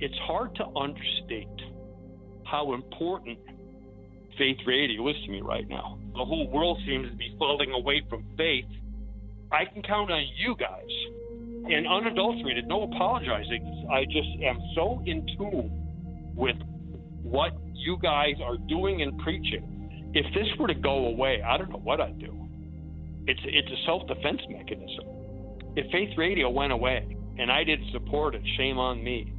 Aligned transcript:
it's 0.00 0.16
hard 0.26 0.54
to 0.56 0.66
understate 0.76 1.48
how 2.44 2.74
important 2.74 3.38
faith 4.38 4.58
radio 4.66 5.08
is 5.08 5.16
to 5.24 5.30
me 5.30 5.40
right 5.40 5.68
now. 5.68 5.98
The 6.12 6.24
whole 6.24 6.48
world 6.50 6.78
seems 6.86 7.10
to 7.10 7.16
be 7.16 7.34
falling 7.38 7.72
away 7.72 8.02
from 8.08 8.24
faith. 8.36 8.66
I 9.50 9.64
can 9.64 9.82
count 9.82 10.10
on 10.10 10.24
you 10.36 10.56
guys. 10.56 10.90
And 11.68 11.86
unadulterated, 11.86 12.68
no 12.68 12.84
apologizing. 12.84 13.88
I 13.90 14.04
just 14.04 14.28
am 14.44 14.58
so 14.76 15.02
in 15.04 15.26
tune 15.36 16.32
with 16.36 16.56
what 17.22 17.52
you 17.74 17.98
guys 18.00 18.34
are 18.42 18.56
doing 18.68 19.02
and 19.02 19.18
preaching. 19.18 20.10
If 20.14 20.32
this 20.32 20.46
were 20.58 20.68
to 20.68 20.74
go 20.74 21.06
away, 21.06 21.42
I 21.42 21.58
don't 21.58 21.70
know 21.70 21.80
what 21.82 22.00
I'd 22.00 22.18
do. 22.20 22.32
It's 23.26 23.40
it's 23.44 23.68
a 23.68 23.84
self 23.84 24.06
defense 24.06 24.40
mechanism. 24.48 25.04
If 25.74 25.90
Faith 25.90 26.16
Radio 26.16 26.48
went 26.50 26.72
away 26.72 27.16
and 27.38 27.50
I 27.50 27.64
didn't 27.64 27.90
support 27.90 28.34
it, 28.36 28.42
shame 28.56 28.78
on 28.78 29.02
me. 29.02 29.32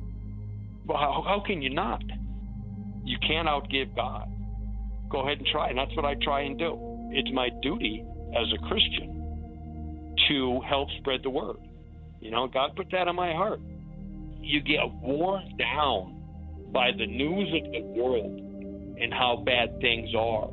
Well, 0.87 0.97
how, 0.97 1.23
how 1.25 1.43
can 1.45 1.61
you 1.61 1.69
not? 1.69 2.01
You 3.03 3.17
can't 3.25 3.47
outgive 3.47 3.95
God. 3.95 4.29
Go 5.09 5.21
ahead 5.21 5.37
and 5.37 5.47
try, 5.47 5.69
and 5.69 5.77
that's 5.77 5.95
what 5.95 6.05
I 6.05 6.15
try 6.23 6.41
and 6.41 6.57
do. 6.57 7.09
It's 7.11 7.29
my 7.33 7.49
duty 7.61 8.03
as 8.35 8.47
a 8.53 8.67
Christian 8.67 10.15
to 10.27 10.61
help 10.67 10.89
spread 10.99 11.21
the 11.23 11.29
word. 11.29 11.57
You 12.19 12.31
know, 12.31 12.47
God 12.47 12.75
put 12.75 12.87
that 12.91 13.07
in 13.07 13.15
my 13.15 13.33
heart. 13.33 13.61
You 14.41 14.61
get 14.61 14.79
worn 15.01 15.57
down 15.57 16.21
by 16.71 16.91
the 16.97 17.05
news 17.05 17.53
of 17.53 17.71
the 17.71 17.81
world 17.81 18.39
and 18.99 19.13
how 19.13 19.43
bad 19.45 19.79
things 19.79 20.09
are. 20.17 20.49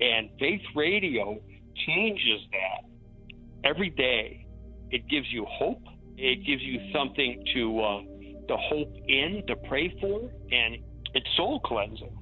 And 0.00 0.30
Faith 0.38 0.62
Radio 0.74 1.38
changes 1.86 2.40
that 2.52 3.68
every 3.68 3.90
day. 3.90 4.46
It 4.90 5.08
gives 5.08 5.26
you 5.30 5.46
hope. 5.48 5.82
It 6.16 6.44
gives 6.46 6.62
you 6.62 6.78
something 6.92 7.44
to 7.54 7.80
uh, 7.80 8.00
to 8.48 8.56
hope 8.56 8.92
in, 9.08 9.42
to 9.46 9.56
pray 9.68 9.94
for, 10.00 10.20
and 10.50 10.76
it's 11.14 11.26
soul 11.36 11.60
cleansing. 11.60 12.16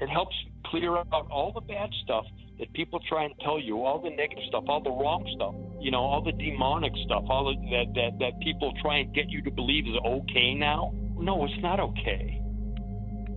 It 0.00 0.08
helps 0.08 0.34
clear 0.66 0.96
out 0.96 1.28
all 1.30 1.52
the 1.52 1.60
bad 1.60 1.90
stuff 2.04 2.24
that 2.58 2.72
people 2.74 3.00
try 3.08 3.24
and 3.24 3.34
tell 3.40 3.58
you, 3.58 3.84
all 3.84 4.00
the 4.00 4.10
negative 4.10 4.44
stuff, 4.48 4.64
all 4.68 4.82
the 4.82 4.90
wrong 4.90 5.24
stuff, 5.34 5.54
you 5.80 5.90
know, 5.90 6.00
all 6.00 6.22
the 6.22 6.32
demonic 6.32 6.92
stuff, 7.04 7.24
all 7.28 7.46
the, 7.46 7.70
that 7.70 7.94
that 7.94 8.18
that 8.18 8.40
people 8.40 8.72
try 8.82 8.98
and 8.98 9.14
get 9.14 9.30
you 9.30 9.42
to 9.42 9.50
believe 9.50 9.86
is 9.86 9.96
okay 10.06 10.54
now. 10.54 10.94
No, 11.18 11.44
it's 11.44 11.62
not 11.62 11.80
okay. 11.80 12.40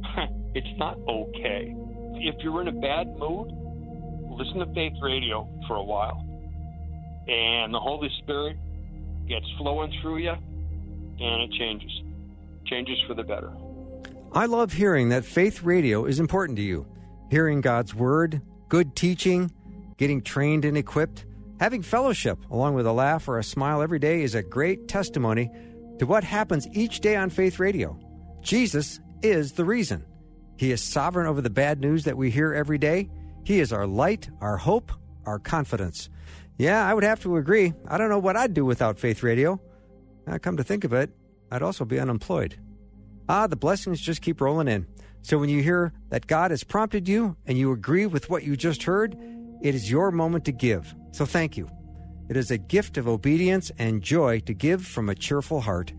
it's 0.54 0.78
not 0.78 0.98
okay. 1.08 1.74
If 2.16 2.36
you're 2.44 2.62
in 2.62 2.68
a 2.68 2.80
bad 2.80 3.08
mood, 3.18 3.48
listen 4.38 4.60
to 4.60 4.74
Faith 4.74 4.94
Radio 5.02 5.48
for 5.68 5.78
a 5.78 5.84
while, 5.84 6.20
and 7.28 7.74
the 7.74 7.80
Holy 7.80 8.10
Spirit 8.24 8.58
gets 9.28 9.46
flowing 9.58 9.94
through 10.02 10.18
you, 10.18 10.34
and 11.20 11.42
it 11.42 11.52
changes, 11.52 12.02
changes 12.66 13.00
for 13.08 13.14
the 13.14 13.24
better. 13.24 13.52
I 14.32 14.46
love 14.48 14.74
hearing 14.74 15.10
that 15.10 15.26
faith 15.26 15.64
radio 15.64 16.06
is 16.06 16.20
important 16.20 16.58
to 16.58 16.64
you. 16.64 16.88
Hearing 17.30 17.62
God's 17.62 17.94
Word, 17.94 18.42
good 18.68 18.96
teaching, 18.96 19.52
getting 19.98 20.22
trained 20.22 20.66
and 20.66 20.78
equipped, 20.78 21.26
having 21.60 21.82
fellowship 21.82 22.40
along 22.50 22.74
with 22.74 22.88
a 22.88 22.92
laugh 22.92 23.28
or 23.28 23.38
a 23.38 23.44
smile 23.44 23.82
every 23.82 24.00
day 24.00 24.22
is 24.22 24.36
a 24.36 24.42
great 24.42 24.88
testimony 24.88 25.50
to 26.00 26.06
what 26.06 26.24
happens 26.24 26.68
each 26.72 27.00
day 27.00 27.16
on 27.16 27.30
Faith 27.30 27.60
Radio. 27.60 28.00
Jesus 28.42 29.00
is 29.22 29.54
the 29.54 29.66
reason. 29.66 30.04
He 30.58 30.72
is 30.72 30.82
sovereign 30.82 31.28
over 31.28 31.42
the 31.42 31.50
bad 31.50 31.80
news 31.80 32.04
that 32.06 32.18
we 32.18 32.30
hear 32.30 32.54
every 32.54 32.78
day. 32.78 33.10
He 33.44 33.60
is 33.60 33.72
our 33.72 33.86
light, 33.88 34.30
our 34.42 34.58
hope, 34.58 34.92
our 35.26 35.40
confidence. 35.40 36.10
Yeah, 36.58 36.88
I 36.88 36.94
would 36.94 37.04
have 37.04 37.22
to 37.22 37.38
agree. 37.38 37.74
I 37.88 37.98
don't 37.98 38.10
know 38.10 38.20
what 38.20 38.38
I'd 38.38 38.54
do 38.54 38.66
without 38.66 39.00
Faith 39.00 39.24
Radio. 39.24 39.60
Now, 40.26 40.38
come 40.38 40.58
to 40.58 40.64
think 40.64 40.84
of 40.84 40.94
it, 40.94 41.12
I'd 41.52 41.62
also 41.62 41.86
be 41.86 42.00
unemployed. 42.00 42.60
Ah, 43.30 43.48
the 43.48 43.56
blessings 43.56 44.02
just 44.02 44.22
keep 44.22 44.42
rolling 44.42 44.68
in. 44.68 44.86
So 45.22 45.38
when 45.38 45.50
you 45.50 45.64
hear 45.64 45.94
that 46.10 46.28
God 46.28 46.52
has 46.52 46.64
prompted 46.64 47.08
you 47.08 47.38
and 47.46 47.58
you 47.58 47.72
agree 47.72 48.06
with 48.06 48.30
what 48.30 48.44
you 48.44 48.58
just 48.58 48.84
heard, 48.84 49.16
it 49.62 49.74
is 49.74 49.90
your 49.90 50.12
moment 50.12 50.46
to 50.46 50.52
give. 50.52 50.94
So 51.12 51.26
thank 51.26 51.56
you. 51.56 51.70
It 52.30 52.36
is 52.36 52.52
a 52.52 52.58
gift 52.58 52.98
of 52.98 53.08
obedience 53.08 53.72
and 53.78 54.02
joy 54.02 54.40
to 54.42 54.54
give 54.54 54.86
from 54.86 55.10
a 55.10 55.16
cheerful 55.16 55.62
heart. 55.62 55.94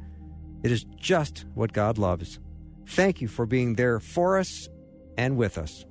It 0.63 0.71
is 0.71 0.84
just 0.97 1.47
what 1.55 1.73
God 1.73 1.97
loves. 1.97 2.39
Thank 2.87 3.21
you 3.21 3.29
for 3.29 3.47
being 3.47 3.75
there 3.75 4.01
for 4.01 4.39
us 4.39 4.69
and 5.17 5.37
with 5.37 5.57
us. 5.57 5.87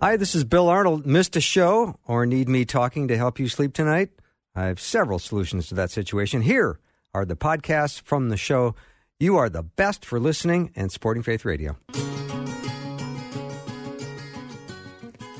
Hi, 0.00 0.16
this 0.16 0.34
is 0.34 0.44
Bill 0.44 0.68
Arnold. 0.68 1.06
Missed 1.06 1.36
a 1.36 1.40
show 1.40 1.98
or 2.04 2.26
need 2.26 2.48
me 2.48 2.64
talking 2.64 3.08
to 3.08 3.16
help 3.16 3.38
you 3.38 3.48
sleep 3.48 3.74
tonight? 3.74 4.10
I 4.54 4.66
have 4.66 4.80
several 4.80 5.18
solutions 5.18 5.68
to 5.68 5.74
that 5.74 5.90
situation. 5.90 6.42
Here 6.42 6.80
are 7.14 7.24
the 7.24 7.36
podcasts 7.36 8.00
from 8.02 8.28
the 8.28 8.36
show. 8.36 8.74
You 9.20 9.36
are 9.36 9.48
the 9.48 9.62
best 9.62 10.04
for 10.04 10.20
listening 10.20 10.72
and 10.76 10.92
supporting 10.92 11.22
Faith 11.22 11.44
Radio. 11.44 11.76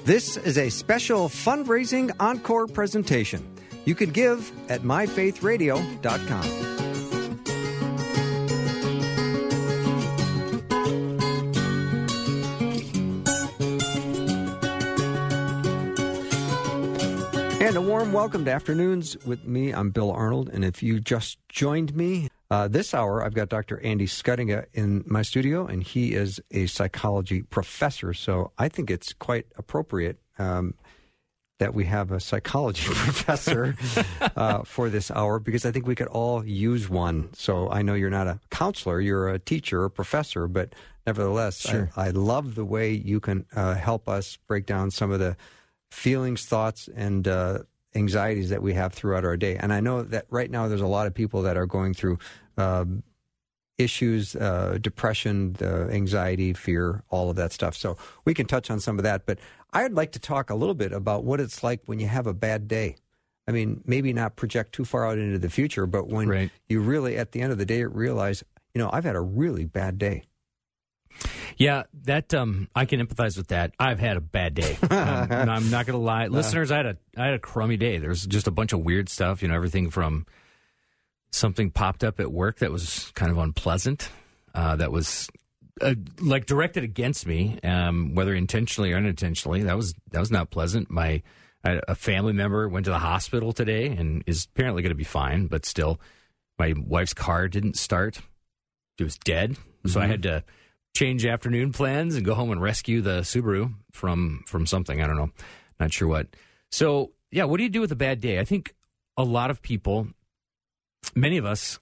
This 0.05 0.37
is 0.39 0.57
a 0.57 0.71
special 0.71 1.28
fundraising 1.28 2.11
encore 2.19 2.67
presentation. 2.67 3.47
You 3.84 3.95
can 3.95 4.11
give 4.11 4.51
at 4.71 4.81
myfaithradio.com. 4.81 6.78
And 17.69 17.77
a 17.77 17.83
warm 17.83 18.15
welcome 18.15 18.47
to 18.47 18.51
Afternoons 18.51 19.15
with 19.27 19.45
me. 19.45 19.73
I'm 19.73 19.91
Bill 19.91 20.11
Arnold. 20.11 20.49
And 20.49 20.65
if 20.65 20.83
you 20.83 21.01
just 21.01 21.37
joined 21.51 21.95
me, 21.95 22.31
uh, 22.51 22.67
this 22.67 22.95
hour 22.95 23.23
I've 23.23 23.34
got 23.34 23.51
Dr. 23.51 23.79
Andy 23.81 24.06
Schuttinga 24.06 24.65
in 24.73 25.05
my 25.06 25.21
studio, 25.21 25.67
and 25.67 25.83
he 25.83 26.15
is 26.15 26.41
a 26.51 26.65
psychology 26.65 27.43
professor. 27.43 28.15
So 28.15 28.53
I 28.57 28.71
think 28.71 28.91
it's 28.91 29.12
quite 29.12 29.49
appropriate 29.59 30.19
um, 30.39 30.77
that 31.59 31.75
we 31.75 31.84
have 31.84 32.11
a 32.11 32.21
psychology 32.21 32.87
professor 32.87 33.77
uh, 34.34 34.62
for 34.62 34.89
this 34.89 35.11
hour 35.11 35.39
because 35.39 35.67
I 35.67 35.71
think 35.71 35.87
we 35.87 35.95
could 35.95 36.07
all 36.07 36.43
use 36.47 36.89
one. 36.89 37.28
So 37.34 37.69
I 37.71 37.83
know 37.83 37.93
you're 37.93 38.09
not 38.09 38.28
a 38.28 38.41
counselor, 38.51 38.99
you're 38.99 39.28
a 39.28 39.39
teacher, 39.39 39.84
a 39.84 39.91
professor, 39.91 40.49
but 40.49 40.75
nevertheless, 41.07 41.61
Sure. 41.61 41.91
I, 41.95 42.07
I 42.07 42.11
love 42.12 42.55
the 42.55 42.65
way 42.65 42.93
you 42.93 43.21
can 43.21 43.45
uh, 43.55 43.75
help 43.75 44.09
us 44.09 44.39
break 44.49 44.65
down 44.65 44.91
some 44.91 45.11
of 45.11 45.19
the 45.21 45.37
feelings, 45.91 46.44
thoughts, 46.44 46.88
and 46.94 47.26
uh, 47.26 47.60
anxieties 47.94 48.50
that 48.50 48.62
we 48.62 48.75
have 48.75 48.93
throughout 48.93 49.25
our 49.25 49.37
day. 49.37 49.56
And 49.56 49.72
I 49.72 49.81
know 49.81 50.03
that 50.03 50.26
right 50.31 50.50
now 50.50 50.69
there's 50.69 50.81
a 50.81 50.87
lot 50.87 51.06
of 51.06 51.15
people 51.15 51.43
that 51.43 51.56
are 51.56 51.66
going 51.66 51.94
through 51.94 52.19
um, 52.56 53.03
issues, 53.78 54.34
uh, 54.37 54.78
depression, 54.81 55.56
uh, 55.62 55.88
anxiety, 55.88 56.53
fear, 56.53 57.03
all 57.10 57.31
of 57.31 57.37
that 57.37 57.53
stuff. 57.53 57.77
So 57.77 57.97
we 58.25 58.34
can 58.34 58.47
touch 58.47 58.71
on 58.71 58.81
some 58.81 58.98
of 58.98 59.04
that. 59.04 59.25
But 59.25 59.38
I'd 59.72 59.93
like 59.93 60.12
to 60.12 60.19
talk 60.19 60.50
a 60.50 60.54
little 60.54 60.75
bit 60.75 60.93
about 60.93 61.25
what 61.25 61.41
it's 61.41 61.62
like 61.62 61.82
when 61.87 62.00
you 62.00 62.09
have 62.09 62.27
a 62.27 62.34
bad 62.34 62.69
day. 62.69 62.97
I 63.47 63.53
mean, 63.53 63.82
maybe 63.87 64.12
not 64.12 64.37
project 64.37 64.72
too 64.72 64.84
far 64.84 65.06
out 65.06 65.16
into 65.16 65.38
the 65.38 65.48
future, 65.48 65.87
but 65.87 66.09
when 66.09 66.28
Right. 66.28 66.50
you 66.69 66.81
really, 66.81 67.16
at 67.16 67.32
the 67.32 67.41
end 67.41 67.50
of 67.53 67.59
the 67.59 67.65
day, 67.65 67.84
realize, 67.84 68.44
you 68.75 68.78
know, 68.78 68.91
I've 68.93 69.04
had 69.04 69.16
a 69.16 69.21
really 69.21 69.65
bad 69.65 69.97
day. 69.97 70.25
Yeah, 71.56 71.84
that 72.05 72.33
um, 72.34 72.69
I 72.75 72.84
can 72.84 73.05
empathize 73.05 73.37
with 73.37 73.49
that. 73.49 73.75
I've 73.79 73.99
had 73.99 74.17
a 74.17 74.21
bad 74.21 74.55
day. 74.55 74.77
Um, 74.91 75.49
I'm 75.49 75.71
not 75.71 75.87
going 75.87 75.99
to 75.99 76.05
lie, 76.05 76.27
listeners. 76.27 76.71
I 76.71 76.79
had 76.79 76.87
a 76.87 76.97
I 77.17 77.27
had 77.27 77.34
a 77.34 77.39
crummy 77.39 77.77
day. 77.77 77.99
There's 77.99 78.27
just 78.27 78.47
a 78.47 78.51
bunch 78.51 78.73
of 78.73 78.81
weird 78.81 79.09
stuff. 79.09 79.43
You 79.43 79.49
know, 79.49 79.55
everything 79.55 79.91
from 79.91 80.27
something 81.31 81.71
popped 81.71 82.05
up 82.05 82.21
at 82.21 82.33
work 82.33 82.59
that 82.59 82.71
was 82.71 83.12
kind 83.15 83.31
of 83.31 83.39
unpleasant. 83.39 84.11
Uh, 84.55 84.77
that 84.77 84.91
was 84.91 85.28
uh, 85.81 85.95
like 86.21 86.47
directed 86.47 86.84
against 86.84 87.27
me, 87.27 87.59
um, 87.62 88.15
whether 88.15 88.34
intentionally 88.34 88.93
or 88.93 88.97
unintentionally. 88.97 89.62
That 89.62 89.77
was 89.77 89.95
that 90.11 90.21
was 90.21 90.31
not 90.31 90.51
pleasant. 90.51 90.91
My 90.91 91.23
I, 91.65 91.81
a 91.89 91.95
family 91.95 92.33
member 92.33 92.69
went 92.69 92.84
to 92.84 92.91
the 92.91 92.99
hospital 92.99 93.53
today 93.53 93.87
and 93.87 94.23
is 94.27 94.47
apparently 94.53 94.83
going 94.83 94.91
to 94.91 94.97
be 94.97 95.05
fine, 95.05 95.47
but 95.47 95.67
still, 95.67 96.01
my 96.59 96.75
wife's 96.77 97.15
car 97.15 97.49
didn't 97.49 97.77
start. 97.77 98.21
It 98.99 99.05
was 99.05 99.17
dead, 99.17 99.57
so 99.87 100.01
I 100.01 100.07
had 100.07 100.25
to 100.25 100.42
change 100.98 101.24
afternoon 101.24 101.72
plans 101.72 102.16
and 102.16 102.27
go 102.27 102.34
home 102.34 102.50
and 102.50 102.60
rescue 102.60 103.00
the 103.00 103.21
Subaru 103.21 103.72
from 103.92 104.42
from 104.48 104.66
something. 104.66 105.00
I 105.00 105.06
don't 105.06 105.16
know, 105.16 105.30
not 105.78 105.92
sure 105.92 106.09
what. 106.09 106.27
So 106.72 107.12
yeah, 107.30 107.45
what 107.45 107.59
do 107.59 107.62
you 107.62 107.68
do 107.68 107.80
with 107.80 107.92
a 107.92 107.97
bad 107.97 108.21
day? 108.21 108.41
I 108.41 108.45
think 108.45 108.74
a 109.16 109.22
lot 109.22 109.53
of 109.53 109.62
people, 109.62 110.09
many 111.15 111.36
of 111.36 111.45
us, 111.45 111.78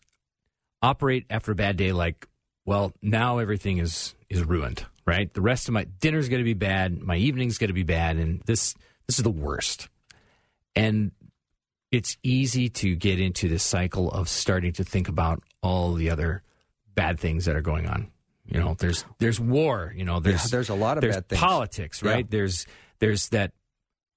operate 0.82 1.24
after 1.30 1.52
a 1.52 1.54
bad 1.54 1.78
day 1.78 1.92
like, 1.92 2.28
well, 2.66 2.92
now 3.00 3.38
everything 3.38 3.78
is 3.78 4.14
is 4.28 4.44
ruined. 4.44 4.84
Right, 5.06 5.32
the 5.32 5.40
rest 5.40 5.68
of 5.68 5.72
my 5.72 5.84
dinner's 5.84 6.28
going 6.28 6.40
to 6.40 6.44
be 6.44 6.52
bad, 6.52 7.00
my 7.00 7.16
evening's 7.16 7.58
going 7.58 7.68
to 7.68 7.74
be 7.74 7.84
bad, 7.84 8.16
and 8.16 8.42
this 8.42 8.74
this 9.06 9.18
is 9.18 9.22
the 9.22 9.30
worst. 9.30 9.88
And 10.74 11.12
it's 11.90 12.18
easy 12.22 12.68
to 12.68 12.94
get 12.96 13.18
into 13.18 13.48
this 13.48 13.62
cycle 13.62 14.10
of 14.10 14.28
starting 14.28 14.72
to 14.74 14.84
think 14.84 15.08
about 15.08 15.42
all 15.62 15.94
the 15.94 16.10
other 16.10 16.42
bad 16.94 17.18
things 17.18 17.46
that 17.46 17.56
are 17.56 17.62
going 17.62 17.86
on. 17.86 18.10
You 18.48 18.60
know, 18.60 18.74
there's 18.78 19.04
there's 19.18 19.40
war. 19.40 19.92
You 19.96 20.04
know, 20.04 20.20
there's 20.20 20.44
Yeah, 20.44 20.50
there's 20.52 20.68
a 20.68 20.74
lot 20.74 20.96
of 20.96 21.02
there's 21.02 21.16
bad 21.16 21.28
things. 21.28 21.40
politics, 21.40 22.02
right? 22.02 22.24
Yeah. 22.24 22.28
There's 22.30 22.66
there's 23.00 23.28
that 23.30 23.52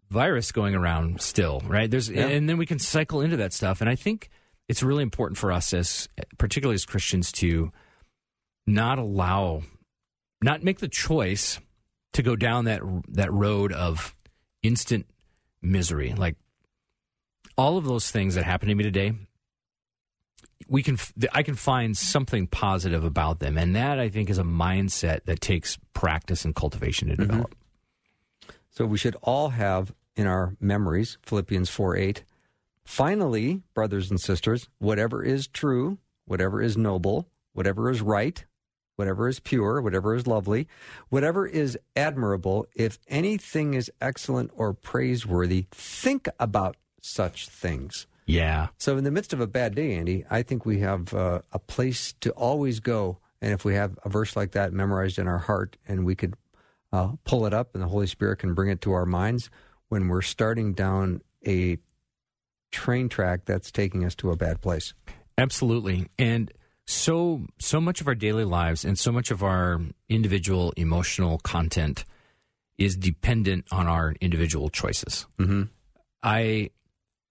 virus 0.09 0.51
going 0.51 0.75
around 0.75 1.21
still, 1.21 1.61
right? 1.65 1.89
There's 1.89 2.09
Yeah. 2.09 2.27
and 2.27 2.47
then 2.49 2.57
we 2.57 2.65
can 2.65 2.79
cycle 2.79 3.21
into 3.21 3.37
that 3.37 3.53
stuff. 3.53 3.81
And 3.81 3.89
I 3.89 3.95
think 3.95 4.29
it's 4.67 4.83
really 4.83 5.03
important 5.03 5.37
for 5.37 5.51
us 5.51 5.73
as 5.73 6.07
particularly 6.37 6.75
as 6.75 6.85
Christians 6.85 7.31
to 7.33 7.71
not 8.67 8.99
allow, 8.99 9.63
not 10.43 10.63
make 10.63 10.79
the 10.79 10.87
choice 10.87 11.59
to 12.13 12.21
go 12.21 12.35
down 12.35 12.65
that 12.65 12.81
that 13.09 13.31
road 13.33 13.71
of 13.73 14.15
instant 14.61 15.05
misery. 15.61 16.13
Like 16.13 16.35
all 17.57 17.77
of 17.77 17.85
those 17.85 18.09
things 18.11 18.35
that 18.35 18.43
happened 18.45 18.69
to 18.69 18.75
me 18.75 18.83
today, 18.83 19.13
we 20.67 20.83
can 20.83 20.97
I 21.33 21.43
can 21.43 21.55
find 21.55 21.97
something 21.97 22.47
positive 22.47 23.03
about 23.03 23.39
them, 23.39 23.57
and 23.57 23.75
that 23.75 23.99
I 23.99 24.09
think 24.09 24.29
is 24.29 24.37
a 24.37 24.43
mindset 24.43 25.23
that 25.25 25.41
takes 25.41 25.77
practice 25.93 26.45
and 26.45 26.55
cultivation 26.55 27.07
to 27.09 27.13
mm-hmm. 27.15 27.23
develop. 27.23 27.55
So 28.69 28.85
we 28.85 28.97
should 28.97 29.15
all 29.21 29.49
have 29.49 29.93
in 30.15 30.27
our 30.27 30.55
memories 30.59 31.17
Philippians 31.23 31.69
4 31.69 31.95
8. 31.95 32.23
Finally, 32.83 33.61
brothers 33.73 34.09
and 34.09 34.19
sisters, 34.19 34.67
whatever 34.79 35.23
is 35.23 35.47
true, 35.47 35.99
whatever 36.25 36.61
is 36.61 36.75
noble, 36.75 37.27
whatever 37.53 37.89
is 37.89 38.01
right, 38.01 38.45
whatever 38.95 39.29
is 39.29 39.39
pure, 39.39 39.81
whatever 39.81 40.13
is 40.13 40.27
lovely, 40.27 40.67
whatever 41.09 41.47
is 41.47 41.77
admirable, 41.95 42.67
if 42.75 42.99
anything 43.07 43.73
is 43.73 43.91
excellent 44.01 44.51
or 44.55 44.73
praiseworthy, 44.73 45.65
think 45.71 46.27
about 46.39 46.75
such 47.01 47.47
things. 47.47 48.07
Yeah. 48.29 48.67
So, 48.77 48.97
in 48.97 49.03
the 49.03 49.11
midst 49.11 49.33
of 49.33 49.41
a 49.41 49.47
bad 49.47 49.73
day, 49.73 49.95
Andy, 49.95 50.23
I 50.29 50.43
think 50.43 50.65
we 50.65 50.79
have 50.79 51.13
uh, 51.13 51.41
a 51.51 51.57
place 51.57 52.13
to 52.21 52.29
always 52.31 52.79
go. 52.79 53.17
And 53.41 53.53
if 53.53 53.65
we 53.65 53.73
have 53.73 53.97
a 54.05 54.09
verse 54.09 54.35
like 54.35 54.51
that 54.51 54.71
memorized 54.71 55.17
in 55.17 55.27
our 55.27 55.39
heart 55.39 55.77
and 55.87 56.05
we 56.05 56.15
could 56.15 56.35
uh, 56.93 57.13
pull 57.23 57.45
it 57.45 57.53
up 57.53 57.73
and 57.73 57.83
the 57.83 57.87
Holy 57.87 58.05
Spirit 58.05 58.37
can 58.37 58.53
bring 58.53 58.69
it 58.69 58.81
to 58.81 58.91
our 58.91 59.05
minds 59.05 59.49
when 59.87 60.09
we're 60.09 60.21
starting 60.21 60.73
down 60.73 61.21
a 61.47 61.77
train 62.71 63.09
track 63.09 63.45
that's 63.45 63.71
taking 63.71 64.05
us 64.05 64.13
to 64.15 64.29
a 64.29 64.35
bad 64.35 64.61
place. 64.61 64.93
Absolutely. 65.37 66.07
And 66.19 66.51
so 66.85 67.45
so 67.59 67.81
much 67.81 68.01
of 68.01 68.07
our 68.07 68.15
daily 68.15 68.45
lives 68.45 68.85
and 68.85 68.99
so 68.99 69.11
much 69.11 69.31
of 69.31 69.41
our 69.41 69.81
individual 70.07 70.71
emotional 70.77 71.39
content 71.39 72.05
is 72.77 72.95
dependent 72.95 73.65
on 73.71 73.87
our 73.87 74.13
individual 74.21 74.69
choices. 74.69 75.25
Mm-hmm. 75.39 75.63
I 76.21 76.71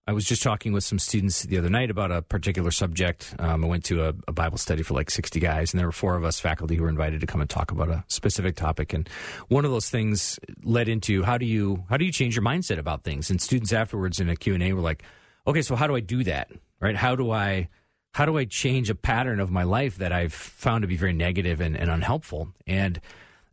I 0.08 0.12
was 0.12 0.24
just 0.24 0.42
talking 0.42 0.72
with 0.72 0.84
some 0.84 0.98
students 0.98 1.42
the 1.42 1.58
other 1.58 1.68
night 1.68 1.90
about 1.90 2.10
a 2.10 2.22
particular 2.22 2.70
subject. 2.70 3.34
Um, 3.38 3.62
I 3.62 3.68
went 3.68 3.84
to 3.84 4.06
a, 4.06 4.14
a, 4.26 4.32
Bible 4.32 4.56
study 4.56 4.82
for 4.82 4.94
like 4.94 5.10
60 5.10 5.38
guys, 5.38 5.70
and 5.70 5.78
there 5.78 5.86
were 5.86 5.92
four 5.92 6.16
of 6.16 6.24
us 6.24 6.40
faculty 6.40 6.76
who 6.76 6.84
were 6.84 6.88
invited 6.88 7.20
to 7.20 7.26
come 7.26 7.42
and 7.42 7.50
talk 7.50 7.70
about 7.70 7.90
a 7.90 8.02
specific 8.08 8.56
topic. 8.56 8.94
And 8.94 9.06
one 9.48 9.66
of 9.66 9.70
those 9.70 9.90
things 9.90 10.40
led 10.62 10.88
into 10.88 11.24
how 11.24 11.36
do 11.36 11.44
you 11.44 11.84
how 11.90 11.98
do 11.98 12.06
you 12.06 12.10
change 12.10 12.34
your 12.34 12.42
mindset 12.42 12.78
about 12.78 13.04
things? 13.04 13.28
And 13.28 13.38
students 13.38 13.70
afterwards 13.70 14.18
in 14.18 14.30
a 14.30 14.36
Q 14.36 14.54
and 14.54 14.62
A 14.62 14.72
were 14.72 14.80
like, 14.80 15.02
"Okay, 15.46 15.60
so 15.60 15.76
how 15.76 15.86
do 15.86 15.94
I 15.94 16.00
do 16.00 16.24
that? 16.24 16.50
Right? 16.80 16.96
How 16.96 17.14
do 17.14 17.30
I 17.30 17.68
how 18.14 18.24
do 18.24 18.38
I 18.38 18.46
change 18.46 18.88
a 18.88 18.94
pattern 18.94 19.40
of 19.40 19.50
my 19.50 19.64
life 19.64 19.98
that 19.98 20.10
I've 20.10 20.32
found 20.32 20.82
to 20.84 20.88
be 20.88 20.96
very 20.96 21.12
negative 21.12 21.60
and, 21.60 21.76
and 21.76 21.90
unhelpful?" 21.90 22.48
And 22.66 22.98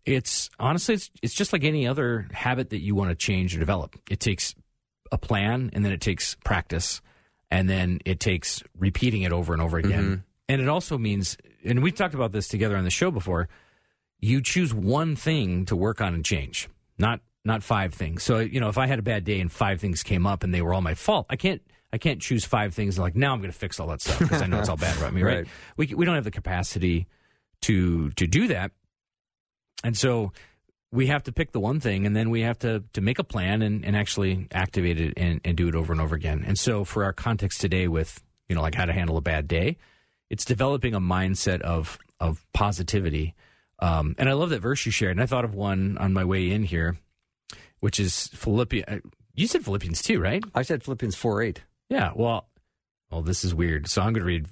it's 0.06 0.50
honestly 0.58 0.96
it's, 0.96 1.12
it's 1.22 1.34
just 1.34 1.52
like 1.52 1.66
any 1.66 1.86
other 1.86 2.30
habit 2.32 2.70
that 2.70 2.80
you 2.80 2.96
want 2.96 3.10
to 3.10 3.16
change 3.16 3.58
or 3.58 3.60
develop. 3.60 3.98
It 4.10 4.22
takes 4.22 4.56
a 5.12 5.18
plan 5.18 5.70
and 5.74 5.86
then 5.86 5.92
it 5.92 6.02
takes 6.02 6.36
practice 6.44 7.02
and 7.52 7.70
then 7.70 8.00
it 8.06 8.20
takes 8.20 8.64
repeating 8.78 9.22
it 9.22 9.32
over 9.32 9.54
and 9.54 9.62
over 9.62 9.78
again. 9.78 10.04
Mm-hmm. 10.04 10.22
And 10.50 10.62
it 10.62 10.68
also 10.68 10.98
means, 10.98 11.38
and 11.64 11.82
we've 11.82 11.96
talked 11.96 12.14
about 12.14 12.32
this 12.32 12.48
together 12.48 12.78
on 12.78 12.84
the 12.84 12.90
show 12.90 13.12
before, 13.12 13.48
you 14.20 14.42
choose 14.42 14.74
one 14.74 15.16
thing 15.16 15.66
to 15.66 15.76
work 15.76 16.02
on 16.02 16.14
and 16.14 16.24
change, 16.24 16.70
not 16.98 17.22
not 17.44 17.62
five 17.62 17.94
things. 17.94 18.24
So, 18.24 18.40
you 18.40 18.60
know, 18.60 18.70
if 18.70 18.78
I 18.78 18.88
had 18.88 18.98
a 18.98 19.04
bad 19.04 19.24
day 19.24 19.40
and 19.40 19.52
five 19.52 19.80
things 19.80 20.02
came 20.02 20.26
up 20.26 20.44
and 20.44 20.52
they 20.52 20.64
were 20.64 20.74
all 20.74 20.82
my 20.82 20.96
fault, 20.96 21.28
I 21.30 21.36
can't 21.36 21.62
I 21.94 21.98
can't 21.98 22.22
choose 22.22 22.44
five 22.44 22.74
things 22.74 22.98
and 22.98 23.04
like 23.04 23.16
now 23.16 23.34
I'm 23.34 23.40
going 23.40 23.52
to 23.52 23.58
fix 23.58 23.80
all 23.80 23.88
that 23.88 24.02
stuff 24.02 24.20
because 24.20 24.42
I 24.42 24.48
know 24.48 24.60
it's 24.60 24.70
all 24.70 24.78
bad 24.78 24.98
about 24.98 25.14
me, 25.14 25.22
right? 25.24 25.38
right? 25.38 25.48
We 25.78 25.94
we 25.96 26.06
don't 26.06 26.16
have 26.16 26.24
the 26.24 26.32
capacity 26.32 27.08
to 27.62 28.10
to 28.12 28.28
do 28.28 28.48
that. 28.50 28.72
And 29.84 29.96
so 29.96 30.32
we 30.96 31.08
have 31.08 31.24
to 31.24 31.32
pick 31.32 31.52
the 31.52 31.60
one 31.60 31.80
thing 31.80 32.06
and 32.06 32.16
then 32.16 32.30
we 32.30 32.42
have 32.42 32.58
to, 32.60 32.84
to 32.94 33.02
make 33.02 33.20
a 33.20 33.24
plan 33.24 33.62
and, 33.62 33.84
and 33.84 33.96
actually 33.96 34.48
activate 34.52 35.00
it 35.00 35.14
and, 35.18 35.42
and 35.44 35.58
do 35.58 35.68
it 35.68 35.76
over 35.76 35.92
and 35.92 36.02
over 36.02 36.16
again. 36.16 36.44
And 36.48 36.58
so 36.58 36.86
for 36.86 37.04
our 37.04 37.14
context 37.14 37.60
today 37.60 37.88
with, 37.88 38.24
you 38.48 38.56
know, 38.56 38.62
like 38.62 38.76
how 38.76 38.86
to 38.86 38.94
handle 38.94 39.18
a 39.18 39.22
bad 39.22 39.48
day, 39.48 39.78
it's 40.30 40.46
developing 40.46 40.96
a 40.96 41.02
mindset 41.02 41.62
of, 41.62 42.00
of 42.20 42.46
positivity. 42.54 43.36
Um, 43.80 44.16
and 44.18 44.30
I 44.30 44.34
love 44.34 44.52
that 44.52 44.62
verse 44.62 44.86
you 44.86 44.92
shared. 44.92 45.12
And 45.12 45.22
I 45.22 45.26
thought 45.26 45.44
of 45.44 45.54
one 45.54 45.98
on 45.98 46.14
my 46.14 46.24
way 46.24 46.50
in 46.50 46.64
here, 46.64 46.98
which 47.82 48.00
is 48.00 48.30
Philippians. 48.30 48.86
Uh, 48.88 49.00
you 49.36 49.48
said 49.48 49.66
Philippians 49.66 50.02
2, 50.02 50.22
right? 50.22 50.44
I 50.56 50.62
said 50.62 50.82
Philippians 50.82 51.16
4 51.16 51.42
8. 51.42 51.62
Yeah. 51.90 52.12
Well, 52.16 52.48
well, 53.12 53.22
this 53.22 53.44
is 53.44 53.54
weird. 53.54 53.90
So 53.90 54.02
I'm 54.02 54.14
going 54.14 54.22
to 54.22 54.28
read 54.28 54.48